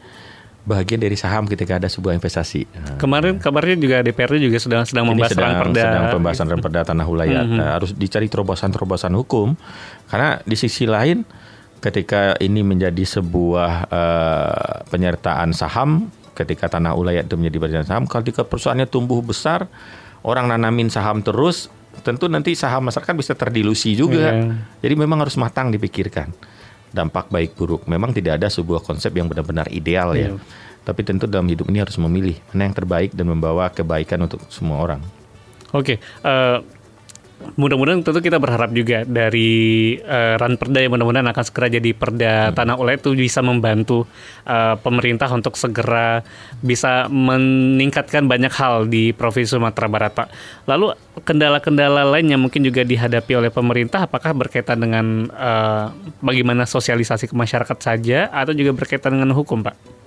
bagian 0.67 1.01
dari 1.01 1.17
saham 1.17 1.49
ketika 1.49 1.81
ada 1.81 1.89
sebuah 1.89 2.13
investasi. 2.19 2.69
Nah, 2.69 2.97
Kemarin 3.01 3.41
kabarnya 3.41 3.77
juga 3.81 3.97
DPRD 4.05 4.45
juga 4.45 4.59
sedang 4.61 4.85
sedang 4.85 5.09
ini 5.09 5.11
membahas 5.17 5.33
sedang, 5.33 5.53
perda. 5.65 5.81
sedang 5.81 6.05
pembahasan 6.13 6.47
perda 6.61 6.81
tanah 6.85 7.07
wilayah. 7.09 7.43
Mhm. 7.45 7.57
Nah, 7.57 7.69
harus 7.81 7.91
dicari 7.97 8.29
terobosan-terobosan 8.29 9.13
hukum 9.17 9.57
karena 10.13 10.43
di 10.45 10.57
sisi 10.59 10.85
lain 10.85 11.25
ketika 11.79 12.35
ini 12.43 12.61
menjadi 12.67 13.05
sebuah 13.07 13.73
eh, 13.89 14.77
penyertaan 14.93 15.55
saham 15.55 16.11
ketika 16.35 16.69
tanah 16.71 16.95
wilayah 16.95 17.23
itu 17.25 17.35
menjadi 17.39 17.59
penyertaan 17.59 17.89
saham 17.89 18.05
ketika 18.07 18.43
perusahaannya 18.47 18.87
tumbuh 18.91 19.23
besar 19.23 19.67
orang 20.23 20.51
nanamin 20.51 20.91
saham 20.91 21.23
terus 21.23 21.71
tentu 22.03 22.31
nanti 22.31 22.55
saham 22.55 22.87
masyarakat 22.87 23.15
bisa 23.17 23.33
terdilusi 23.35 23.99
juga. 23.99 24.31
Iya. 24.35 24.55
Jadi 24.85 24.95
memang 24.95 25.19
harus 25.23 25.35
matang 25.35 25.73
dipikirkan 25.73 26.31
dampak 26.93 27.29
baik 27.29 27.55
buruk. 27.55 27.85
Memang 27.87 28.15
tidak 28.17 28.41
ada 28.41 28.49
sebuah 28.49 28.85
konsep 28.85 29.13
yang 29.15 29.29
benar-benar 29.29 29.69
ideal 29.73 30.15
ya. 30.17 30.33
Iya. 30.33 30.41
Tapi 30.85 31.01
tentu 31.05 31.29
dalam 31.29 31.45
hidup 31.49 31.69
ini 31.69 31.85
harus 31.85 32.01
memilih 32.01 32.41
mana 32.53 32.73
yang 32.73 32.77
terbaik 32.77 33.13
dan 33.13 33.29
membawa 33.29 33.69
kebaikan 33.69 34.25
untuk 34.25 34.41
semua 34.49 34.81
orang. 34.81 35.05
Oke, 35.77 36.01
eh, 36.01 36.57
mudah-mudahan 37.39 38.03
tentu 38.03 38.19
kita 38.19 38.43
berharap 38.43 38.75
juga 38.75 39.07
dari 39.07 39.95
eh, 39.99 40.35
ran 40.35 40.59
perda 40.59 40.83
yang 40.83 40.95
mudah-mudahan 40.95 41.31
akan 41.31 41.45
segera 41.47 41.67
jadi 41.71 41.91
perda 41.95 42.35
tanah 42.51 42.75
oleh 42.75 42.99
itu 42.99 43.15
bisa 43.15 43.43
membantu 43.47 44.07
eh, 44.43 44.75
pemerintah 44.79 45.31
untuk 45.31 45.55
segera 45.55 46.23
bisa 46.59 47.07
meningkatkan 47.07 48.27
banyak 48.27 48.51
hal 48.51 48.91
di 48.91 49.15
provinsi 49.15 49.55
Sumatera 49.55 49.87
Barat, 49.87 50.13
Pak. 50.15 50.29
Lalu 50.67 50.95
kendala-kendala 51.23 52.07
lain 52.07 52.27
yang 52.31 52.43
mungkin 52.43 52.67
juga 52.67 52.83
dihadapi 52.83 53.33
oleh 53.39 53.51
pemerintah, 53.55 54.11
apakah 54.11 54.35
berkaitan 54.35 54.83
dengan 54.83 55.31
eh, 55.31 55.87
bagaimana 56.23 56.67
sosialisasi 56.67 57.31
ke 57.31 57.35
masyarakat 57.39 57.79
saja, 57.79 58.31
atau 58.35 58.55
juga 58.55 58.75
berkaitan 58.75 59.15
dengan 59.15 59.31
hukum, 59.35 59.63
Pak? 59.63 59.98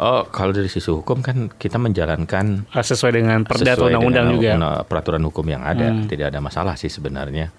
Oh, 0.00 0.24
kalau 0.26 0.48
dari 0.50 0.64
sisi 0.66 0.88
hukum 0.88 1.20
kan 1.20 1.52
kita 1.52 1.76
menjalankan 1.76 2.64
Eh, 2.72 2.80
sesuai 2.80 3.12
dengan 3.12 3.44
perda 3.44 3.76
atau 3.76 3.92
undang-undang 3.92 4.32
juga. 4.32 4.56
peraturan 4.82 5.20
hukum 5.20 5.44
yang 5.44 5.60
ada, 5.60 5.92
Hmm. 5.92 6.08
tidak 6.08 6.32
ada 6.32 6.40
masalah 6.40 6.72
sih 6.74 6.88
sebenarnya. 6.88 7.52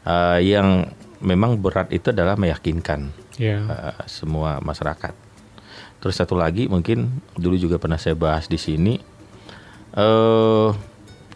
Eh, 0.00 0.38
yang 0.46 0.86
memang 1.18 1.58
berat 1.58 1.90
itu 1.90 2.08
adalah 2.08 2.38
meyakinkan 2.38 3.10
Ya. 3.36 3.58
eh, 3.60 3.94
semua 4.06 4.62
masyarakat. 4.62 5.12
Terus 5.98 6.14
satu 6.14 6.32
lagi 6.32 6.64
mungkin 6.64 7.10
dulu 7.34 7.58
juga 7.58 7.76
pernah 7.76 7.98
saya 7.98 8.14
bahas 8.14 8.46
di 8.46 8.56
sini, 8.56 8.94
eh 9.92 10.68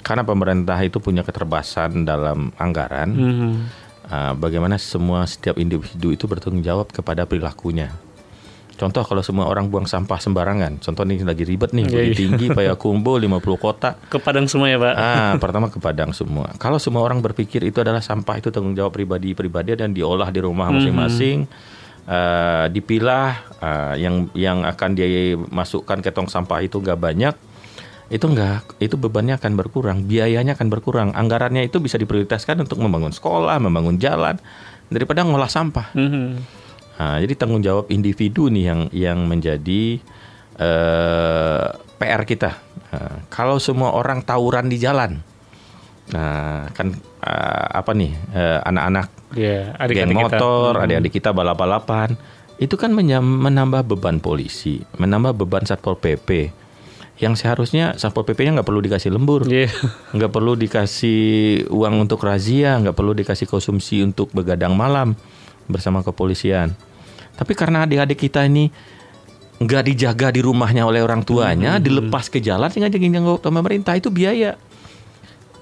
karena 0.00 0.22
pemerintah 0.22 0.76
itu 0.78 1.00
punya 1.00 1.20
keterbatasan 1.20 2.04
dalam 2.04 2.54
anggaran, 2.54 3.10
Mhm. 3.10 3.52
eh, 4.06 4.32
bagaimana 4.34 4.78
semua 4.78 5.24
setiap 5.24 5.58
individu 5.58 6.08
itu 6.08 6.24
bertanggung 6.24 6.62
jawab 6.62 6.88
kepada 6.88 7.24
perilakunya. 7.24 7.90
Contoh 8.74 9.06
kalau 9.06 9.22
semua 9.22 9.46
orang 9.46 9.70
buang 9.70 9.86
sampah 9.86 10.18
sembarangan, 10.18 10.82
contoh 10.82 11.06
nih 11.06 11.22
lagi 11.22 11.46
ribet 11.46 11.70
nih, 11.70 11.86
Bukit 11.86 12.10
iya. 12.10 12.14
tinggi, 12.18 12.46
Payakumbuh, 12.58 13.22
50 13.22 13.38
kota, 13.54 13.94
Ke 14.10 14.18
Padang 14.18 14.50
semua 14.50 14.66
ya, 14.66 14.82
Pak? 14.82 14.94
Ah, 14.98 15.32
pertama 15.38 15.70
ke 15.70 15.78
Padang 15.78 16.10
semua. 16.10 16.50
Kalau 16.58 16.82
semua 16.82 17.06
orang 17.06 17.22
berpikir 17.22 17.62
itu 17.62 17.78
adalah 17.78 18.02
sampah 18.02 18.42
itu 18.42 18.50
tanggung 18.50 18.74
jawab 18.74 18.90
pribadi-pribadi 18.90 19.78
dan 19.78 19.94
diolah 19.94 20.26
di 20.34 20.42
rumah 20.42 20.74
masing-masing, 20.74 21.46
eh, 22.10 22.66
dipilah, 22.74 23.30
eh, 23.62 23.94
yang 24.02 24.26
yang 24.34 24.66
akan 24.66 24.90
dimasukkan 24.98 26.02
ke 26.02 26.10
tong 26.10 26.26
sampah 26.26 26.58
itu 26.66 26.82
nggak 26.82 26.98
banyak, 26.98 27.34
itu 28.10 28.26
nggak, 28.26 28.82
itu 28.82 28.98
bebannya 28.98 29.38
akan 29.38 29.54
berkurang, 29.54 30.04
biayanya 30.04 30.58
akan 30.58 30.68
berkurang, 30.68 31.08
anggarannya 31.14 31.62
itu 31.62 31.78
bisa 31.78 31.94
diprioritaskan 31.94 32.66
untuk 32.66 32.82
membangun 32.82 33.14
sekolah, 33.14 33.54
membangun 33.62 34.02
jalan 34.02 34.34
daripada 34.90 35.22
ngolah 35.22 35.48
sampah. 35.48 35.94
Mhm. 35.94 36.63
Nah, 36.94 37.18
jadi 37.18 37.34
tanggung 37.34 37.58
jawab 37.58 37.90
individu 37.90 38.46
nih 38.46 38.64
yang 38.64 38.80
yang 38.94 39.18
menjadi 39.26 39.98
eh, 40.54 41.66
PR 41.98 42.22
kita. 42.22 42.50
Nah, 42.94 43.16
kalau 43.26 43.58
semua 43.58 43.90
orang 43.92 44.22
tawuran 44.22 44.70
di 44.70 44.78
jalan, 44.78 45.18
nah 46.14 46.70
kan 46.70 46.94
eh, 47.20 47.66
apa 47.74 47.90
nih 47.90 48.12
eh, 48.30 48.58
anak-anak 48.62 49.06
geng 49.34 49.74
adik-adik 49.74 50.14
kita. 50.14 50.22
motor, 50.38 50.70
Mhm. 50.78 50.82
adik-adik 50.86 51.12
kita 51.12 51.30
balap-balapan, 51.34 52.14
itu 52.62 52.74
kan 52.78 52.94
menambah 52.94 53.82
beban 53.84 54.22
polisi, 54.22 54.78
menambah 54.94 55.34
beban 55.34 55.66
satpol 55.66 55.98
pp. 55.98 56.54
Yang 57.14 57.46
seharusnya 57.46 57.94
satpol 57.94 58.22
pp-nya 58.22 58.58
nggak 58.58 58.66
perlu 58.66 58.82
dikasih 58.82 59.10
lembur, 59.10 59.46
Iya. 59.46 59.70
nggak 60.14 60.30
perlu 60.30 60.54
dikasih 60.54 61.22
uang 61.70 62.06
untuk 62.06 62.22
razia, 62.22 62.74
nggak 62.78 62.94
perlu 62.94 63.14
dikasih 63.14 63.46
konsumsi 63.46 64.02
untuk 64.02 64.30
begadang 64.30 64.74
malam 64.74 65.14
bersama 65.66 66.04
kepolisian. 66.04 66.72
Tapi 67.34 67.52
karena 67.52 67.82
adik-adik 67.82 68.30
kita 68.30 68.46
ini 68.46 68.70
nggak 69.54 69.82
dijaga 69.86 70.34
di 70.34 70.42
rumahnya 70.42 70.82
oleh 70.86 71.02
orang 71.02 71.22
tuanya, 71.22 71.78
dilepas 71.78 72.26
ke 72.26 72.42
jalan 72.42 72.66
sehingga 72.70 72.90
jadi 72.90 73.06
jangkau 73.18 73.38
pemerintah 73.42 73.94
itu 73.94 74.10
biaya. 74.10 74.58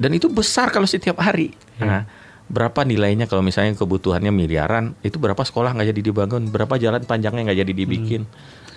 Dan 0.00 0.16
itu 0.16 0.26
besar 0.32 0.72
kalau 0.72 0.88
setiap 0.88 1.20
hari. 1.20 1.52
Nah, 1.78 2.08
berapa 2.48 2.82
nilainya 2.82 3.28
kalau 3.28 3.44
misalnya 3.44 3.76
kebutuhannya 3.76 4.32
miliaran, 4.32 4.96
itu 5.04 5.20
berapa 5.20 5.38
sekolah 5.40 5.76
nggak 5.76 5.88
jadi 5.94 6.00
dibangun, 6.02 6.48
berapa 6.50 6.74
jalan 6.80 7.04
panjangnya 7.04 7.52
nggak 7.52 7.58
jadi 7.64 7.72
dibikin. 7.72 8.22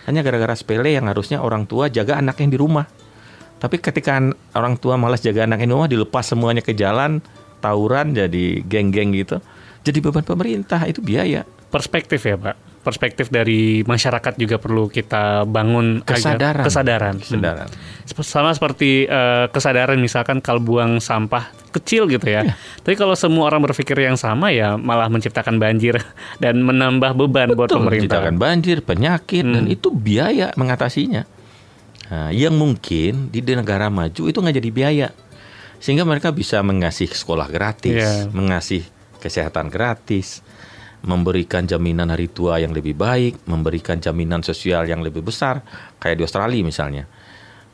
Hanya 0.05 0.21
gara-gara 0.21 0.53
sepele 0.53 0.93
yang 0.93 1.09
harusnya 1.09 1.41
orang 1.41 1.65
tua 1.65 1.89
jaga 1.89 2.21
anaknya 2.21 2.55
di 2.55 2.57
rumah. 2.61 2.85
Tapi 3.57 3.81
ketika 3.81 4.19
an- 4.19 4.37
orang 4.53 4.77
tua 4.77 4.99
malas 4.99 5.23
jaga 5.23 5.47
anaknya 5.49 5.65
di 5.65 5.73
rumah, 5.73 5.89
dilepas 5.89 6.27
semuanya 6.27 6.61
ke 6.61 6.75
jalan, 6.77 7.23
tawuran 7.63 8.13
jadi 8.13 8.61
geng-geng 8.67 9.15
gitu. 9.15 9.41
Jadi 9.85 10.01
beban 10.01 10.25
pemerintah 10.25 10.81
itu 10.83 10.97
biaya. 10.99 11.45
Perspektif 11.69 12.19
ya, 12.19 12.35
Pak. 12.35 12.55
Perspektif 12.81 13.29
dari 13.29 13.81
masyarakat 13.81 14.33
juga 14.35 14.57
perlu 14.57 14.85
kita 14.87 15.41
bangun 15.43 16.01
agar- 16.01 16.17
Kesadaran. 16.17 16.63
kesadaran. 16.63 17.15
Kesadaran. 17.17 17.67
Hmm. 17.69 18.21
Sama 18.21 18.49
seperti 18.49 19.05
eh, 19.05 19.45
kesadaran 19.49 19.97
misalkan 19.97 20.37
kalau 20.37 20.57
buang 20.59 20.97
sampah 20.99 21.49
kecil 21.71 22.05
gitu 22.05 22.25
ya. 22.25 22.45
Iya. 22.45 22.53
Tapi 22.53 22.93
kalau 22.93 23.17
semua 23.17 23.49
orang 23.49 23.61
berpikir 23.63 23.97
yang 23.99 24.13
sama 24.13 24.49
ya 24.49 24.77
malah 24.77 25.09
menciptakan 25.09 25.57
banjir 25.57 25.97
dan 26.43 26.61
menambah 26.61 27.13
beban 27.15 27.53
buat 27.53 27.69
Betul, 27.69 27.81
pemerintah. 27.81 28.21
menciptakan 28.21 28.35
banjir, 28.37 28.77
penyakit, 28.81 29.43
dan 29.43 29.63
Hmm. 29.65 29.73
itu 29.73 29.87
biaya 29.89 30.53
mengatasinya. 30.53 31.25
Nah, 32.05 32.29
yang 32.29 32.53
mungkin 32.53 33.33
di 33.33 33.41
negara 33.41 33.89
maju 33.89 34.29
itu 34.29 34.37
nggak 34.37 34.55
jadi 34.55 34.69
biaya, 34.69 35.07
sehingga 35.81 36.05
mereka 36.05 36.29
bisa 36.29 36.61
mengasih 36.61 37.09
sekolah 37.09 37.49
gratis, 37.49 37.97
Iya. 37.97 38.29
mengasih 38.29 38.85
kesehatan 39.25 39.73
gratis, 39.73 40.45
memberikan 41.01 41.65
jaminan 41.65 42.13
hari 42.13 42.29
tua 42.29 42.61
yang 42.61 42.69
lebih 42.69 42.93
baik, 42.93 43.49
memberikan 43.49 43.97
jaminan 43.97 44.45
sosial 44.45 44.85
yang 44.85 45.01
lebih 45.01 45.25
besar, 45.25 45.65
kayak 45.97 46.21
di 46.21 46.23
Australia 46.25 46.61
misalnya. 46.61 47.09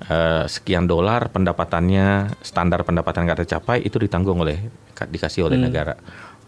Eh, 0.01 0.45
sekian 0.47 0.87
dolar 0.87 1.29
pendapatannya, 1.29 2.39
standar 2.41 2.87
pendapatan 2.87 3.27
nggak 3.27 3.45
tercapai 3.45 3.83
itu 3.83 3.99
ditanggung 3.99 4.39
oleh 4.39 4.57
dikasih 4.97 5.51
oleh 5.51 5.59
negara. 5.61 5.93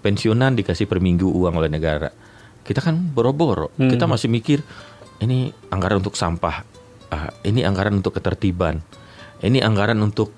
Pensiunan 0.02 0.58
dikasih 0.58 0.90
per 0.90 0.98
minggu 0.98 1.30
uang 1.30 1.62
oleh 1.62 1.70
negara. 1.70 2.10
Kita 2.64 2.80
kan 2.80 2.96
boro-boro, 2.96 3.76
kita 3.76 4.08
masih 4.08 4.32
mikir 4.32 4.64
ini 5.20 5.52
anggaran 5.70 6.00
untuk 6.00 6.16
sampah, 6.16 6.64
ah, 7.12 7.30
ini 7.44 7.62
anggaran 7.62 8.00
untuk 8.00 8.16
ketertiban, 8.16 8.80
ini 9.44 9.60
anggaran 9.60 10.00
untuk 10.00 10.32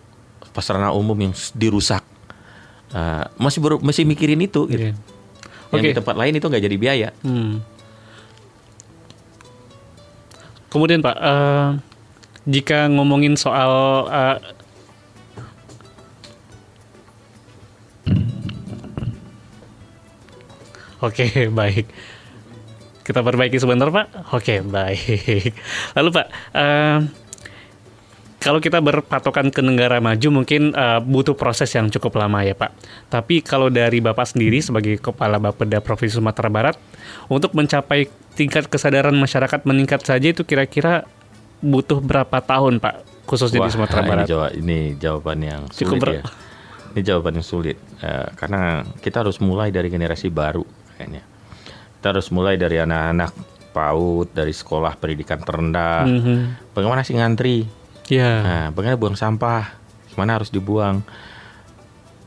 pasarana 0.51 0.95
umum 0.95 1.16
yang 1.20 1.34
dirusak. 1.53 2.14
Ah, 2.93 3.31
masih 3.41 3.59
baru 3.63 3.81
masih 3.81 4.05
mikirin 4.05 4.41
itu. 4.43 4.67
Gitu. 4.69 4.93
Yang 5.73 5.81
Oke. 5.81 5.89
di 5.89 5.97
tempat 5.97 6.15
lain 6.15 6.33
itu 6.38 6.45
nggak 6.45 6.63
jadi 6.63 6.77
biaya. 6.77 7.09
Hmm. 7.25 7.63
Kemudian 10.69 10.99
Pak, 10.99 11.17
eh, 11.17 11.69
jika 12.51 12.91
ngomongin 12.91 13.39
soal 13.39 13.71
eh, 14.11 14.38
Oke, 21.03 21.27
baik. 21.59 21.86
Kita 23.05 23.21
perbaiki 23.21 23.61
sebentar, 23.61 23.93
Pak. 23.93 24.33
Oke, 24.33 24.65
baik. 24.65 25.53
Lalu, 25.95 26.09
Pak, 26.09 26.27
eh, 26.57 26.97
kalau 28.46 28.62
kita 28.62 28.78
berpatokan 28.78 29.50
ke 29.50 29.66
negara 29.66 29.98
maju 29.98 30.28
mungkin 30.30 30.70
eh, 30.70 31.02
butuh 31.02 31.34
proses 31.34 31.74
yang 31.74 31.89
cukup 31.89 32.22
lama 32.22 32.46
ya 32.46 32.54
Pak. 32.54 32.78
Tapi 33.10 33.41
kalau 33.41 33.74
dari 33.74 33.98
Bapak 33.98 34.30
sendiri 34.30 34.62
sebagai 34.62 35.02
Kepala 35.02 35.41
Bapeda 35.41 35.82
Provinsi 35.82 36.22
Sumatera 36.22 36.54
Barat 36.54 36.78
untuk 37.26 37.58
mencapai 37.58 38.06
tingkat 38.38 38.70
kesadaran 38.70 39.18
masyarakat 39.18 39.66
meningkat 39.66 40.06
saja 40.06 40.30
itu 40.30 40.46
kira-kira 40.46 41.10
butuh 41.58 41.98
berapa 41.98 42.38
tahun 42.38 42.78
Pak 42.78 43.26
khususnya 43.26 43.66
Wah, 43.66 43.68
di 43.68 43.74
Sumatera 43.74 44.06
ini 44.06 44.10
Barat? 44.14 44.26
jawa- 44.30 44.54
Ini, 44.54 44.80
jawaban 45.02 45.39
yang 45.41 45.62
Cukup 45.74 45.98
sulit 45.98 46.14
ya. 46.14 46.24
Ini 46.93 47.02
jawaban 47.02 47.34
yang 47.36 47.48
sulit 47.48 47.78
Eh, 47.96 48.28
karena 48.38 48.86
kita 49.02 49.26
harus 49.26 49.41
mulai 49.41 49.74
dari 49.74 49.89
generasi 49.89 50.30
baru 50.30 50.62
kayaknya. 50.93 51.26
Kita 51.98 52.14
harus 52.14 52.30
mulai 52.30 52.54
dari 52.54 52.78
anak-anak 52.78 53.32
PAUD 53.74 54.36
dari 54.36 54.54
sekolah 54.54 54.93
pendidikan 55.00 55.41
terendah. 55.41 56.06
Mhm. 56.06 56.72
Bagaimana 56.76 57.02
sih 57.02 57.18
ngantri? 57.18 57.66
Ya. 58.10 58.32
Nah, 58.41 58.68
bagaimana 58.74 59.01
buang 59.01 59.18
sampah? 59.18 59.76
Gimana 60.14 60.38
harus 60.38 60.53
dibuang? 60.53 61.01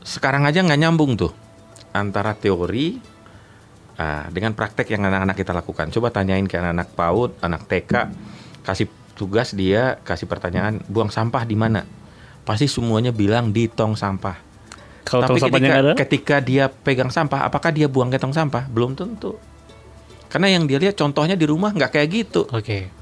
Sekarang 0.03 0.43
aja 0.43 0.59
nggak 0.63 0.79
nyambung 0.79 1.15
tuh 1.15 1.31
antara 1.95 2.35
teori 2.35 2.99
ah, 3.95 4.27
dengan 4.29 4.53
praktek 4.53 4.91
yang 4.91 5.07
anak-anak 5.07 5.35
kita 5.37 5.51
lakukan. 5.55 5.89
Coba 5.91 6.11
tanyain 6.11 6.45
ke 6.45 6.59
anak-anak 6.59 6.89
PAUD, 6.93 7.31
anak 7.41 7.61
TK, 7.67 7.93
kasih 8.63 8.87
tugas 9.19 9.51
dia 9.51 9.99
kasih 10.07 10.31
pertanyaan 10.31 10.79
buang 10.87 11.11
sampah 11.11 11.43
di 11.43 11.59
mana 11.59 11.83
pasti 12.47 12.71
semuanya 12.71 13.11
bilang 13.11 13.51
di 13.51 13.67
tong 13.67 13.99
sampah 13.99 14.39
Kalau 15.03 15.27
tapi 15.27 15.43
tong 15.43 15.51
ketika, 15.51 15.75
ada, 15.75 15.91
ketika 15.99 16.35
dia 16.39 16.71
pegang 16.71 17.11
sampah 17.11 17.43
apakah 17.43 17.75
dia 17.75 17.91
buang 17.91 18.07
ke 18.07 18.15
tong 18.15 18.31
sampah 18.31 18.71
belum 18.71 18.95
tentu 18.95 19.35
karena 20.31 20.55
yang 20.55 20.63
dia 20.63 20.79
lihat 20.79 20.95
contohnya 20.95 21.35
di 21.35 21.43
rumah 21.43 21.75
nggak 21.75 21.99
kayak 21.99 22.07
gitu 22.07 22.47
oke. 22.47 22.98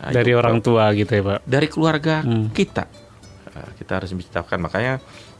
Nah, 0.00 0.10
Dari 0.10 0.32
itu 0.32 0.40
orang 0.40 0.58
tua 0.58 0.88
gitu 0.92 1.12
ya 1.12 1.22
pak. 1.22 1.38
dari 1.44 1.66
keluarga 1.66 2.24
Hmm. 2.24 2.48
kita 2.50 2.88
Nah, 3.50 3.68
kita 3.74 3.92
harus 3.94 4.10
menciptakan 4.10 4.58
makanya 4.58 4.94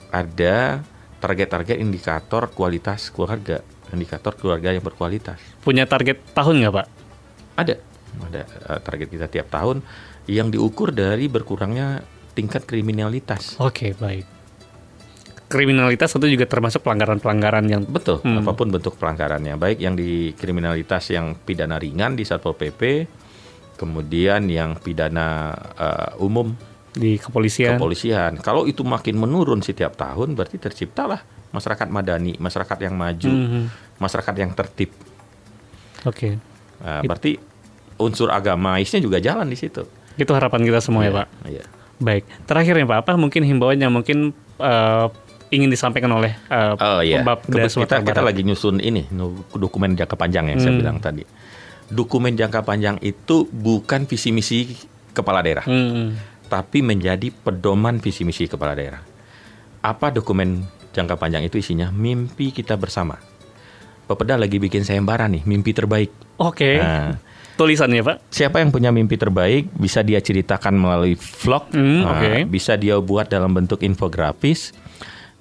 ada 0.08 0.84
target-target 1.16 1.76
indikator 1.76 2.48
kualitas 2.48 3.08
keluarga 3.08 3.64
indikator 3.88 4.34
keluarga 4.34 4.70
yang 4.70 4.82
berkualitas 4.82 5.40
Punya 5.58 5.84
target 5.84 6.20
tahun 6.30 6.60
nggak 6.60 6.74
pak? 6.74 6.86
ada 7.56 7.74
ada 8.20 8.42
eh, 8.42 8.80
target 8.80 9.08
kita 9.08 9.26
tiap 9.26 9.48
tahun 9.48 9.80
yang 10.26 10.48
diukur 10.48 10.90
dari 10.90 11.24
berkurangnya 11.26 12.04
tingkat 12.30 12.62
kriminalitas 12.62 13.56
Oke 13.56 13.92
baik. 13.92 14.26
Kriminalitas 15.46 16.14
itu 16.14 16.26
juga 16.30 16.46
termasuk 16.46 16.78
pelanggaran-pelanggaran 16.80 17.66
yang 17.66 17.82
betul 17.82 18.22
Hmm. 18.22 18.38
apa 18.38 18.54
pun 18.54 18.70
bentuk 18.70 18.94
pelanggarannya 18.94 19.56
baik 19.56 19.78
yang 19.78 19.94
di 19.94 20.30
kriminalitas 20.32 21.10
yang 21.10 21.34
pidana 21.34 21.74
ringan 21.74 22.14
di 22.14 22.22
satpol 22.22 22.54
pp 22.54 22.80
kemudian 23.80 24.44
yang 24.46 24.76
pidana 24.76 25.50
eh, 25.74 26.20
umum 26.20 26.52
di 26.92 27.16
kepolisian. 27.16 27.78
kepolisian. 27.78 28.36
Kalau 28.38 28.66
itu 28.66 28.84
makin 28.84 29.16
menurun 29.16 29.64
setiap 29.64 29.96
tahun, 29.96 30.34
berarti 30.34 30.58
terciptalah 30.58 31.22
masyarakat 31.50 31.88
madani, 31.88 32.36
masyarakat 32.36 32.78
yang 32.80 32.94
maju, 32.94 33.30
Mhm. 33.30 33.62
masyarakat 33.96 34.34
yang 34.36 34.50
tertib. 34.52 34.92
Oke. 36.02 36.36
Nah, 36.78 37.00
It- 37.00 37.08
berarti 37.08 37.32
unsur 37.96 38.28
agamaisnya 38.28 38.98
juga 38.98 39.16
jalan 39.18 39.46
di 39.46 39.56
situ. 39.56 39.84
Itu 40.14 40.32
harapan 40.32 40.60
kita 40.62 40.80
semua 40.80 41.02
ya 41.02 41.06
Iya, 41.06 41.14
pak. 41.14 41.26
Iya. 41.46 41.64
Baik. 42.00 42.24
Terakhir 42.44 42.74
ya 42.74 42.86
pak, 42.86 42.98
apa 43.00 43.12
mungkin 43.14 43.42
himbauan 43.44 43.76
yang 43.76 43.92
mungkin 43.92 44.32
eh, 44.56 45.06
ingin 45.50 45.68
disampaikan 45.68 46.10
oleh 46.10 46.32
eh, 46.46 46.74
Oh 46.76 47.00
iya. 47.00 47.20
Kebet- 47.22 47.70
Sumatera 47.70 48.00
kita, 48.00 48.12
kita 48.12 48.22
lagi 48.22 48.42
nyusun 48.42 48.76
ini 48.78 49.04
dokumen 49.52 49.94
jangka 49.94 50.14
panjang 50.14 50.48
yang 50.48 50.58
saya 50.58 50.72
Hmm. 50.72 50.80
bilang 50.80 50.96
tadi. 50.98 51.22
Dokumen 51.90 52.32
jangka 52.32 52.62
panjang 52.62 52.96
itu 53.00 53.44
bukan 53.46 54.06
visi 54.06 54.30
misi 54.30 54.78
kepala 55.10 55.42
daerah, 55.42 55.62
Hmm. 55.62 56.14
tapi 56.46 56.80
menjadi 56.80 57.34
pedoman 57.34 57.98
visi 57.98 58.22
misi 58.22 58.46
kepala 58.46 58.72
daerah. 58.72 59.02
Apa 59.80 60.08
dokumen 60.08 60.62
jangka 60.90 61.14
panjang 61.14 61.42
itu 61.42 61.58
isinya? 61.58 61.90
Mimpi 61.90 62.50
kita 62.50 62.74
bersama. 62.74 63.18
Pepeda 64.06 64.34
lagi 64.34 64.56
bikin 64.56 64.82
sayembara 64.82 65.26
nih, 65.26 65.42
mimpi 65.44 65.70
terbaik. 65.70 66.10
Oke. 66.36 66.78
Nah, 66.78 67.18
Tulisannya 67.52 68.00
pak. 68.00 68.16
siapa 68.28 68.56
yang 68.56 68.70
punya 68.70 68.88
mimpi 68.88 69.14
terbaik 69.14 69.68
bisa 69.70 70.00
dia 70.00 70.16
ceritakan 70.16 70.72
melalui 70.72 71.12
vlog, 71.14 71.68
Hmm, 71.68 72.00
Nah, 72.00 72.16
oke. 72.16 72.32
bisa 72.46 72.72
dia 72.74 72.96
buat 72.96 73.26
dalam 73.26 73.52
bentuk 73.52 73.82
infografis, 73.82 74.72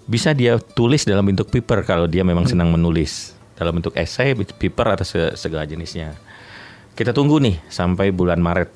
bisa 0.04 0.34
dia 0.34 0.58
tulis 0.60 1.02
dalam 1.02 1.24
bentuk 1.24 1.47
paper 1.47 1.82
kalau 1.82 2.06
dia 2.06 2.22
memang 2.22 2.43
Hmm. 2.43 2.52
senang 2.52 2.70
menulis 2.70 3.32
dalam 3.54 3.72
bentuk 3.72 3.93
essay, 3.93 4.34
paper 4.34 4.97
atau 4.97 5.06
se- 5.06 5.36
segala 5.36 5.64
jenisnya. 5.64 6.18
Kita 7.00 7.16
tunggu 7.16 7.39
nih 7.39 7.56
sampai 7.72 8.12
bulan 8.12 8.43
Maret. 8.43 8.68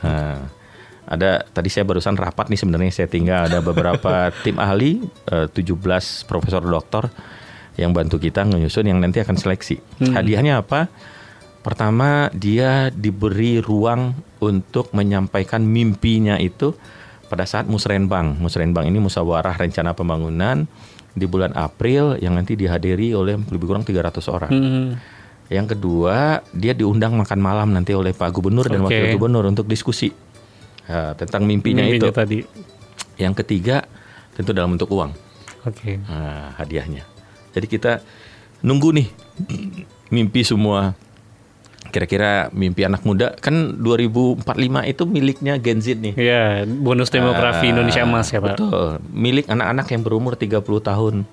Nah, 0.00 0.40
ada 1.04 1.44
tadi 1.52 1.68
saya 1.68 1.84
barusan 1.84 2.16
rapat 2.16 2.48
nih 2.48 2.56
sebenarnya 2.56 2.88
saya 2.88 3.12
tinggal 3.12 3.44
ada 3.44 3.60
beberapa 3.60 4.32
tim 4.44 4.56
ahli 4.56 5.04
eh, 5.28 5.52
17 5.52 5.76
profesor 6.24 6.64
doktor 6.64 7.12
yang 7.76 7.92
bantu 7.92 8.16
kita 8.16 8.48
menyusun 8.48 8.88
yang 8.88 9.04
nanti 9.04 9.20
akan 9.20 9.36
seleksi. 9.36 9.76
Hmm. 10.00 10.16
Hadiahnya 10.16 10.64
apa? 10.64 10.88
Pertama, 11.60 12.32
dia 12.32 12.88
diberi 12.88 13.60
ruang 13.60 14.16
untuk 14.40 14.88
menyampaikan 14.96 15.60
mimpinya 15.60 16.40
itu 16.40 16.72
pada 17.28 17.44
saat 17.44 17.68
musrenbang. 17.68 18.40
Musrenbang 18.40 18.88
ini 18.88 18.96
musyawarah 18.96 19.60
rencana 19.60 19.92
pembangunan 19.92 20.64
di 21.12 21.28
bulan 21.28 21.52
April 21.52 22.16
yang 22.16 22.32
nanti 22.32 22.56
dihadiri 22.56 23.12
oleh 23.12 23.36
lebih 23.36 23.68
kurang 23.68 23.84
300 23.84 24.24
orang. 24.32 24.48
Hmm. 24.56 25.17
Yang 25.48 25.76
kedua, 25.76 26.44
dia 26.52 26.76
diundang 26.76 27.16
makan 27.16 27.40
malam 27.40 27.72
nanti 27.72 27.96
oleh 27.96 28.12
Pak 28.12 28.30
Gubernur 28.30 28.68
dan 28.68 28.84
Oke. 28.84 28.92
Wakil 28.92 29.16
Gubernur 29.16 29.48
untuk 29.48 29.64
diskusi 29.64 30.12
uh, 30.86 31.12
tentang 31.16 31.48
mimpinya, 31.48 31.80
Mimpinya 31.80 32.12
itu. 32.12 32.12
tadi. 32.12 32.38
Yang 33.16 33.34
ketiga, 33.42 33.82
tentu 34.36 34.52
dalam 34.52 34.76
bentuk 34.76 34.92
uang 34.92 35.10
Oke. 35.64 35.98
nah, 36.04 36.52
hadiahnya. 36.54 37.02
Jadi 37.50 37.66
kita 37.66 38.04
nunggu 38.60 38.92
nih 38.94 39.08
mimpi 40.08 40.44
semua. 40.44 40.92
Kira-kira 41.88 42.52
mimpi 42.52 42.84
anak 42.84 43.00
muda 43.00 43.32
kan 43.40 43.80
2045 43.80 44.44
itu 44.84 45.02
miliknya 45.08 45.56
Gen 45.56 45.80
Z 45.80 45.96
nih. 45.96 46.12
Iya, 46.14 46.42
bonus 46.68 47.08
demografi 47.08 47.72
Ah, 47.72 47.72
Indonesia 47.72 48.04
Emas 48.04 48.28
ya 48.28 48.44
pak. 48.44 48.60
Betul. 48.60 49.00
Milik 49.08 49.48
anak-anak 49.48 49.88
yang 49.88 50.02
berumur 50.04 50.36
30 50.36 50.60
tahun. 50.60 51.24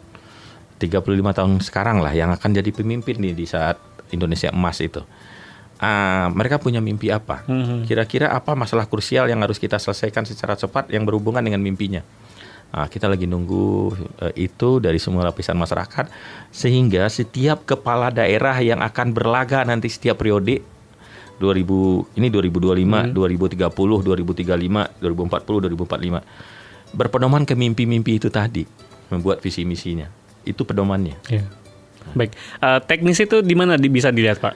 35 0.75 1.03
tahun 1.35 1.51
sekarang 1.59 1.99
lah 1.99 2.11
yang 2.11 2.31
akan 2.31 2.51
jadi 2.51 2.71
pemimpin 2.71 3.15
nih 3.15 3.31
di 3.31 3.43
saat 3.43 3.75
Indonesia 4.11 4.49
Emas 4.53 4.81
itu. 4.81 5.01
Ah, 5.75 6.31
mereka 6.31 6.55
punya 6.57 6.79
mimpi 6.79 7.11
apa? 7.11 7.43
Mhm. 7.45 7.83
Kira-kira 7.83 8.31
apa 8.31 8.55
masalah 8.55 8.87
krusial 8.87 9.27
yang 9.27 9.43
harus 9.43 9.59
kita 9.59 9.75
selesaikan 9.75 10.23
secara 10.23 10.55
cepat 10.55 10.87
yang 10.91 11.03
berhubungan 11.03 11.43
dengan 11.43 11.59
mimpinya? 11.59 11.99
Nah, 12.75 12.91
kita 12.91 13.07
lagi 13.07 13.23
nunggu 13.23 13.95
eh, 14.23 14.47
itu 14.47 14.83
dari 14.83 14.99
semua 14.99 15.23
lapisan 15.23 15.55
masyarakat 15.55 16.11
sehingga 16.51 17.07
setiap 17.07 17.63
kepala 17.63 18.11
daerah 18.11 18.59
yang 18.59 18.83
akan 18.83 19.15
berlaga 19.15 19.63
nanti 19.63 19.87
setiap 19.87 20.19
periode 20.19 20.59
2000 21.39 22.19
ini 22.19 22.27
2025, 22.31 23.11
2030, 23.11 23.67
2035, 23.71 25.03
2040, 25.03 25.63
2045 25.71 26.55
berpedoman 26.95 27.43
ke 27.43 27.53
mimpi-mimpi 27.53 28.17
itu 28.23 28.31
tadi 28.31 28.63
membuat 29.11 29.43
visi 29.43 29.67
misinya. 29.67 30.07
Itu 30.47 30.63
pedomannya. 30.63 31.19
Iya. 31.27 31.45
Baik. 32.13 32.31
Eh, 32.35 32.79
teknis 32.85 33.17
itu 33.17 33.41
di 33.41 33.55
mana 33.55 33.75
di- 33.75 33.89
bisa 33.89 34.13
dilihat 34.13 34.37
pak? 34.37 34.53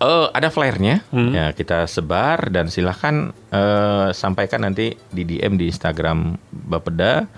Oh, 0.00 0.32
ada 0.32 0.48
flyernya. 0.48 1.04
Hmm. 1.12 1.28
Ya, 1.28 1.52
kita 1.52 1.84
sebar 1.84 2.48
dan 2.48 2.72
silahkan 2.72 3.36
eh, 3.52 4.08
sampaikan 4.10 4.64
nanti 4.64 4.96
di 5.12 5.22
DM 5.22 5.60
di 5.60 5.68
Instagram 5.68 6.40
Bapeda 6.48 7.28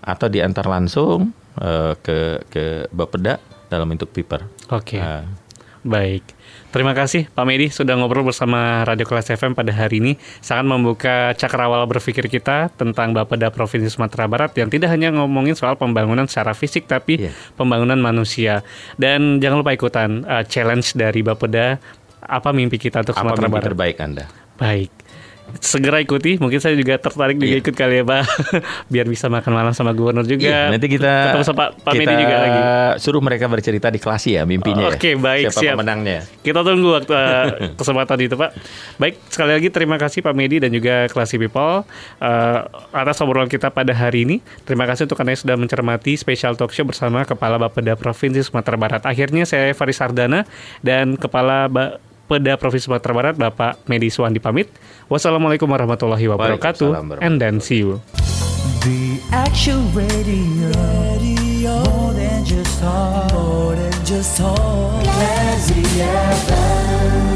atau 0.00 0.26
diantar 0.26 0.64
langsung 0.64 1.36
eh, 1.60 1.92
ke 2.00 2.40
ke 2.48 2.64
Bapeda 2.88 3.36
dalam 3.68 3.90
bentuk 3.90 4.08
paper. 4.10 4.48
Oke. 4.72 4.96
Nah, 4.96 5.28
Baik. 5.86 6.26
Terima 6.68 6.92
kasih 6.92 7.30
Pak 7.30 7.46
Medi 7.46 7.70
sudah 7.70 7.94
ngobrol 7.94 8.26
bersama 8.26 8.82
Radio 8.82 9.06
Kelas 9.06 9.30
FM 9.30 9.54
pada 9.54 9.70
hari 9.70 10.02
ini. 10.02 10.12
Sangat 10.42 10.66
membuka 10.66 11.30
cakrawala 11.32 11.86
berpikir 11.86 12.26
kita 12.26 12.68
tentang 12.74 13.14
Bapeda 13.14 13.48
Provinsi 13.48 13.86
Sumatera 13.86 14.26
Barat 14.26 14.50
yang 14.52 14.66
tidak 14.66 14.90
hanya 14.90 15.14
ngomongin 15.14 15.54
soal 15.54 15.78
pembangunan 15.78 16.26
secara 16.26 16.52
fisik 16.52 16.84
tapi 16.84 17.22
Iya. 17.22 17.32
pembangunan 17.54 17.96
manusia. 17.96 18.66
Dan 18.94 19.38
jangan 19.38 19.62
lupa 19.62 19.72
ikutan 19.72 20.26
uh, 20.26 20.42
challenge 20.42 20.92
dari 20.92 21.22
Bapeda 21.22 21.78
apa 22.18 22.50
mimpi 22.50 22.76
kita 22.76 23.00
untuk 23.00 23.14
apa 23.14 23.22
Sumatera 23.22 23.46
mimpi 23.46 23.54
Barat. 23.54 23.66
terbaik 23.70 23.96
Anda? 24.02 24.24
Baik. 24.56 24.90
Segera 25.56 25.98
ikuti, 25.98 26.36
mungkin 26.36 26.58
saya 26.58 26.74
juga 26.74 26.94
tertarik 26.96 27.36
juga 27.36 27.48
Iya. 27.48 27.60
ikut 27.60 27.72
kali 27.72 27.94
ya 27.96 28.04
Pak 28.04 28.22
Biar 28.92 29.06
bisa 29.06 29.26
makan 29.26 29.52
malam 29.52 29.72
sama 29.72 29.90
gubernur 29.90 30.22
juga 30.22 30.42
Iya, 30.42 30.60
nanti 30.68 30.86
kita 30.86 31.32
Ketemu 31.32 31.44
sama 31.44 31.56
Pak, 31.56 31.68
Pak 31.80 31.92
kita 31.92 32.02
Medi 32.04 32.14
juga 32.18 32.36
lagi 32.38 32.60
suruh 32.96 33.20
mereka 33.20 33.44
bercerita 33.46 33.86
di 33.86 33.96
kelas 33.96 34.22
ya 34.24 34.42
mimpinya. 34.42 34.88
ya. 34.88 34.94
Oke, 34.94 35.14
baik, 35.14 35.44
Siapa 35.48 35.60
siap. 35.60 35.74
pemenangnya? 35.76 36.18
Kita 36.40 36.60
tunggu 36.60 36.88
waktu 36.92 37.12
eh, 37.12 37.44
kesempatan 37.78 38.18
itu 38.20 38.34
Pak. 38.34 38.50
Baik, 38.96 39.14
sekali 39.26 39.50
lagi 39.54 39.68
terima 39.68 39.96
kasih 39.96 40.20
Pak 40.20 40.34
Medi 40.34 40.56
dan 40.58 40.70
juga 40.70 41.06
Classy 41.06 41.36
People 41.36 41.86
eh, 42.18 42.58
atas 42.92 43.16
obrolan 43.20 43.46
kita 43.46 43.68
pada 43.68 43.90
hari 43.90 44.24
ini. 44.24 44.36
Terima 44.62 44.84
kasih 44.84 45.06
untuk 45.06 45.18
Anda 45.18 45.32
yang 45.32 45.42
sudah 45.42 45.56
mencermati 45.56 46.12
special 46.14 46.54
talk 46.54 46.70
show 46.70 46.82
bersama 46.82 47.22
Kepala 47.22 47.56
Bapeda 47.56 47.94
Provinsi 47.94 48.42
Sumatera 48.42 48.76
Barat. 48.76 49.02
Akhirnya 49.02 49.42
saya 49.42 49.72
Faris 49.72 49.96
Sardana 49.96 50.42
dan 50.80 51.14
Kepala 51.16 51.66
Bapeda 52.26 52.58
Provinsi 52.58 52.90
Sumatera 52.90 53.14
Barat 53.14 53.38
Bapak 53.38 53.86
Medi 53.86 54.10
Suwandi 54.10 54.42
pamit. 54.42 54.66
Wassalamualaikum 55.06 55.70
warahmatullahi 55.70 56.26
wabarakatuh. 56.26 57.22
And 57.22 57.38
then 57.38 57.62
see 57.62 57.86
you. 57.86 58.02
The 58.82 59.22
Action 59.30 59.94
Radio. 59.94 60.74
More 61.70 62.14
than 62.14 62.42
just 62.42 62.82
talk. 62.82 63.30
More 63.30 63.78
than 63.78 63.94
just 64.02 64.38
talk. 64.38 65.02
Classy 65.06 65.82
FM. 66.02 67.35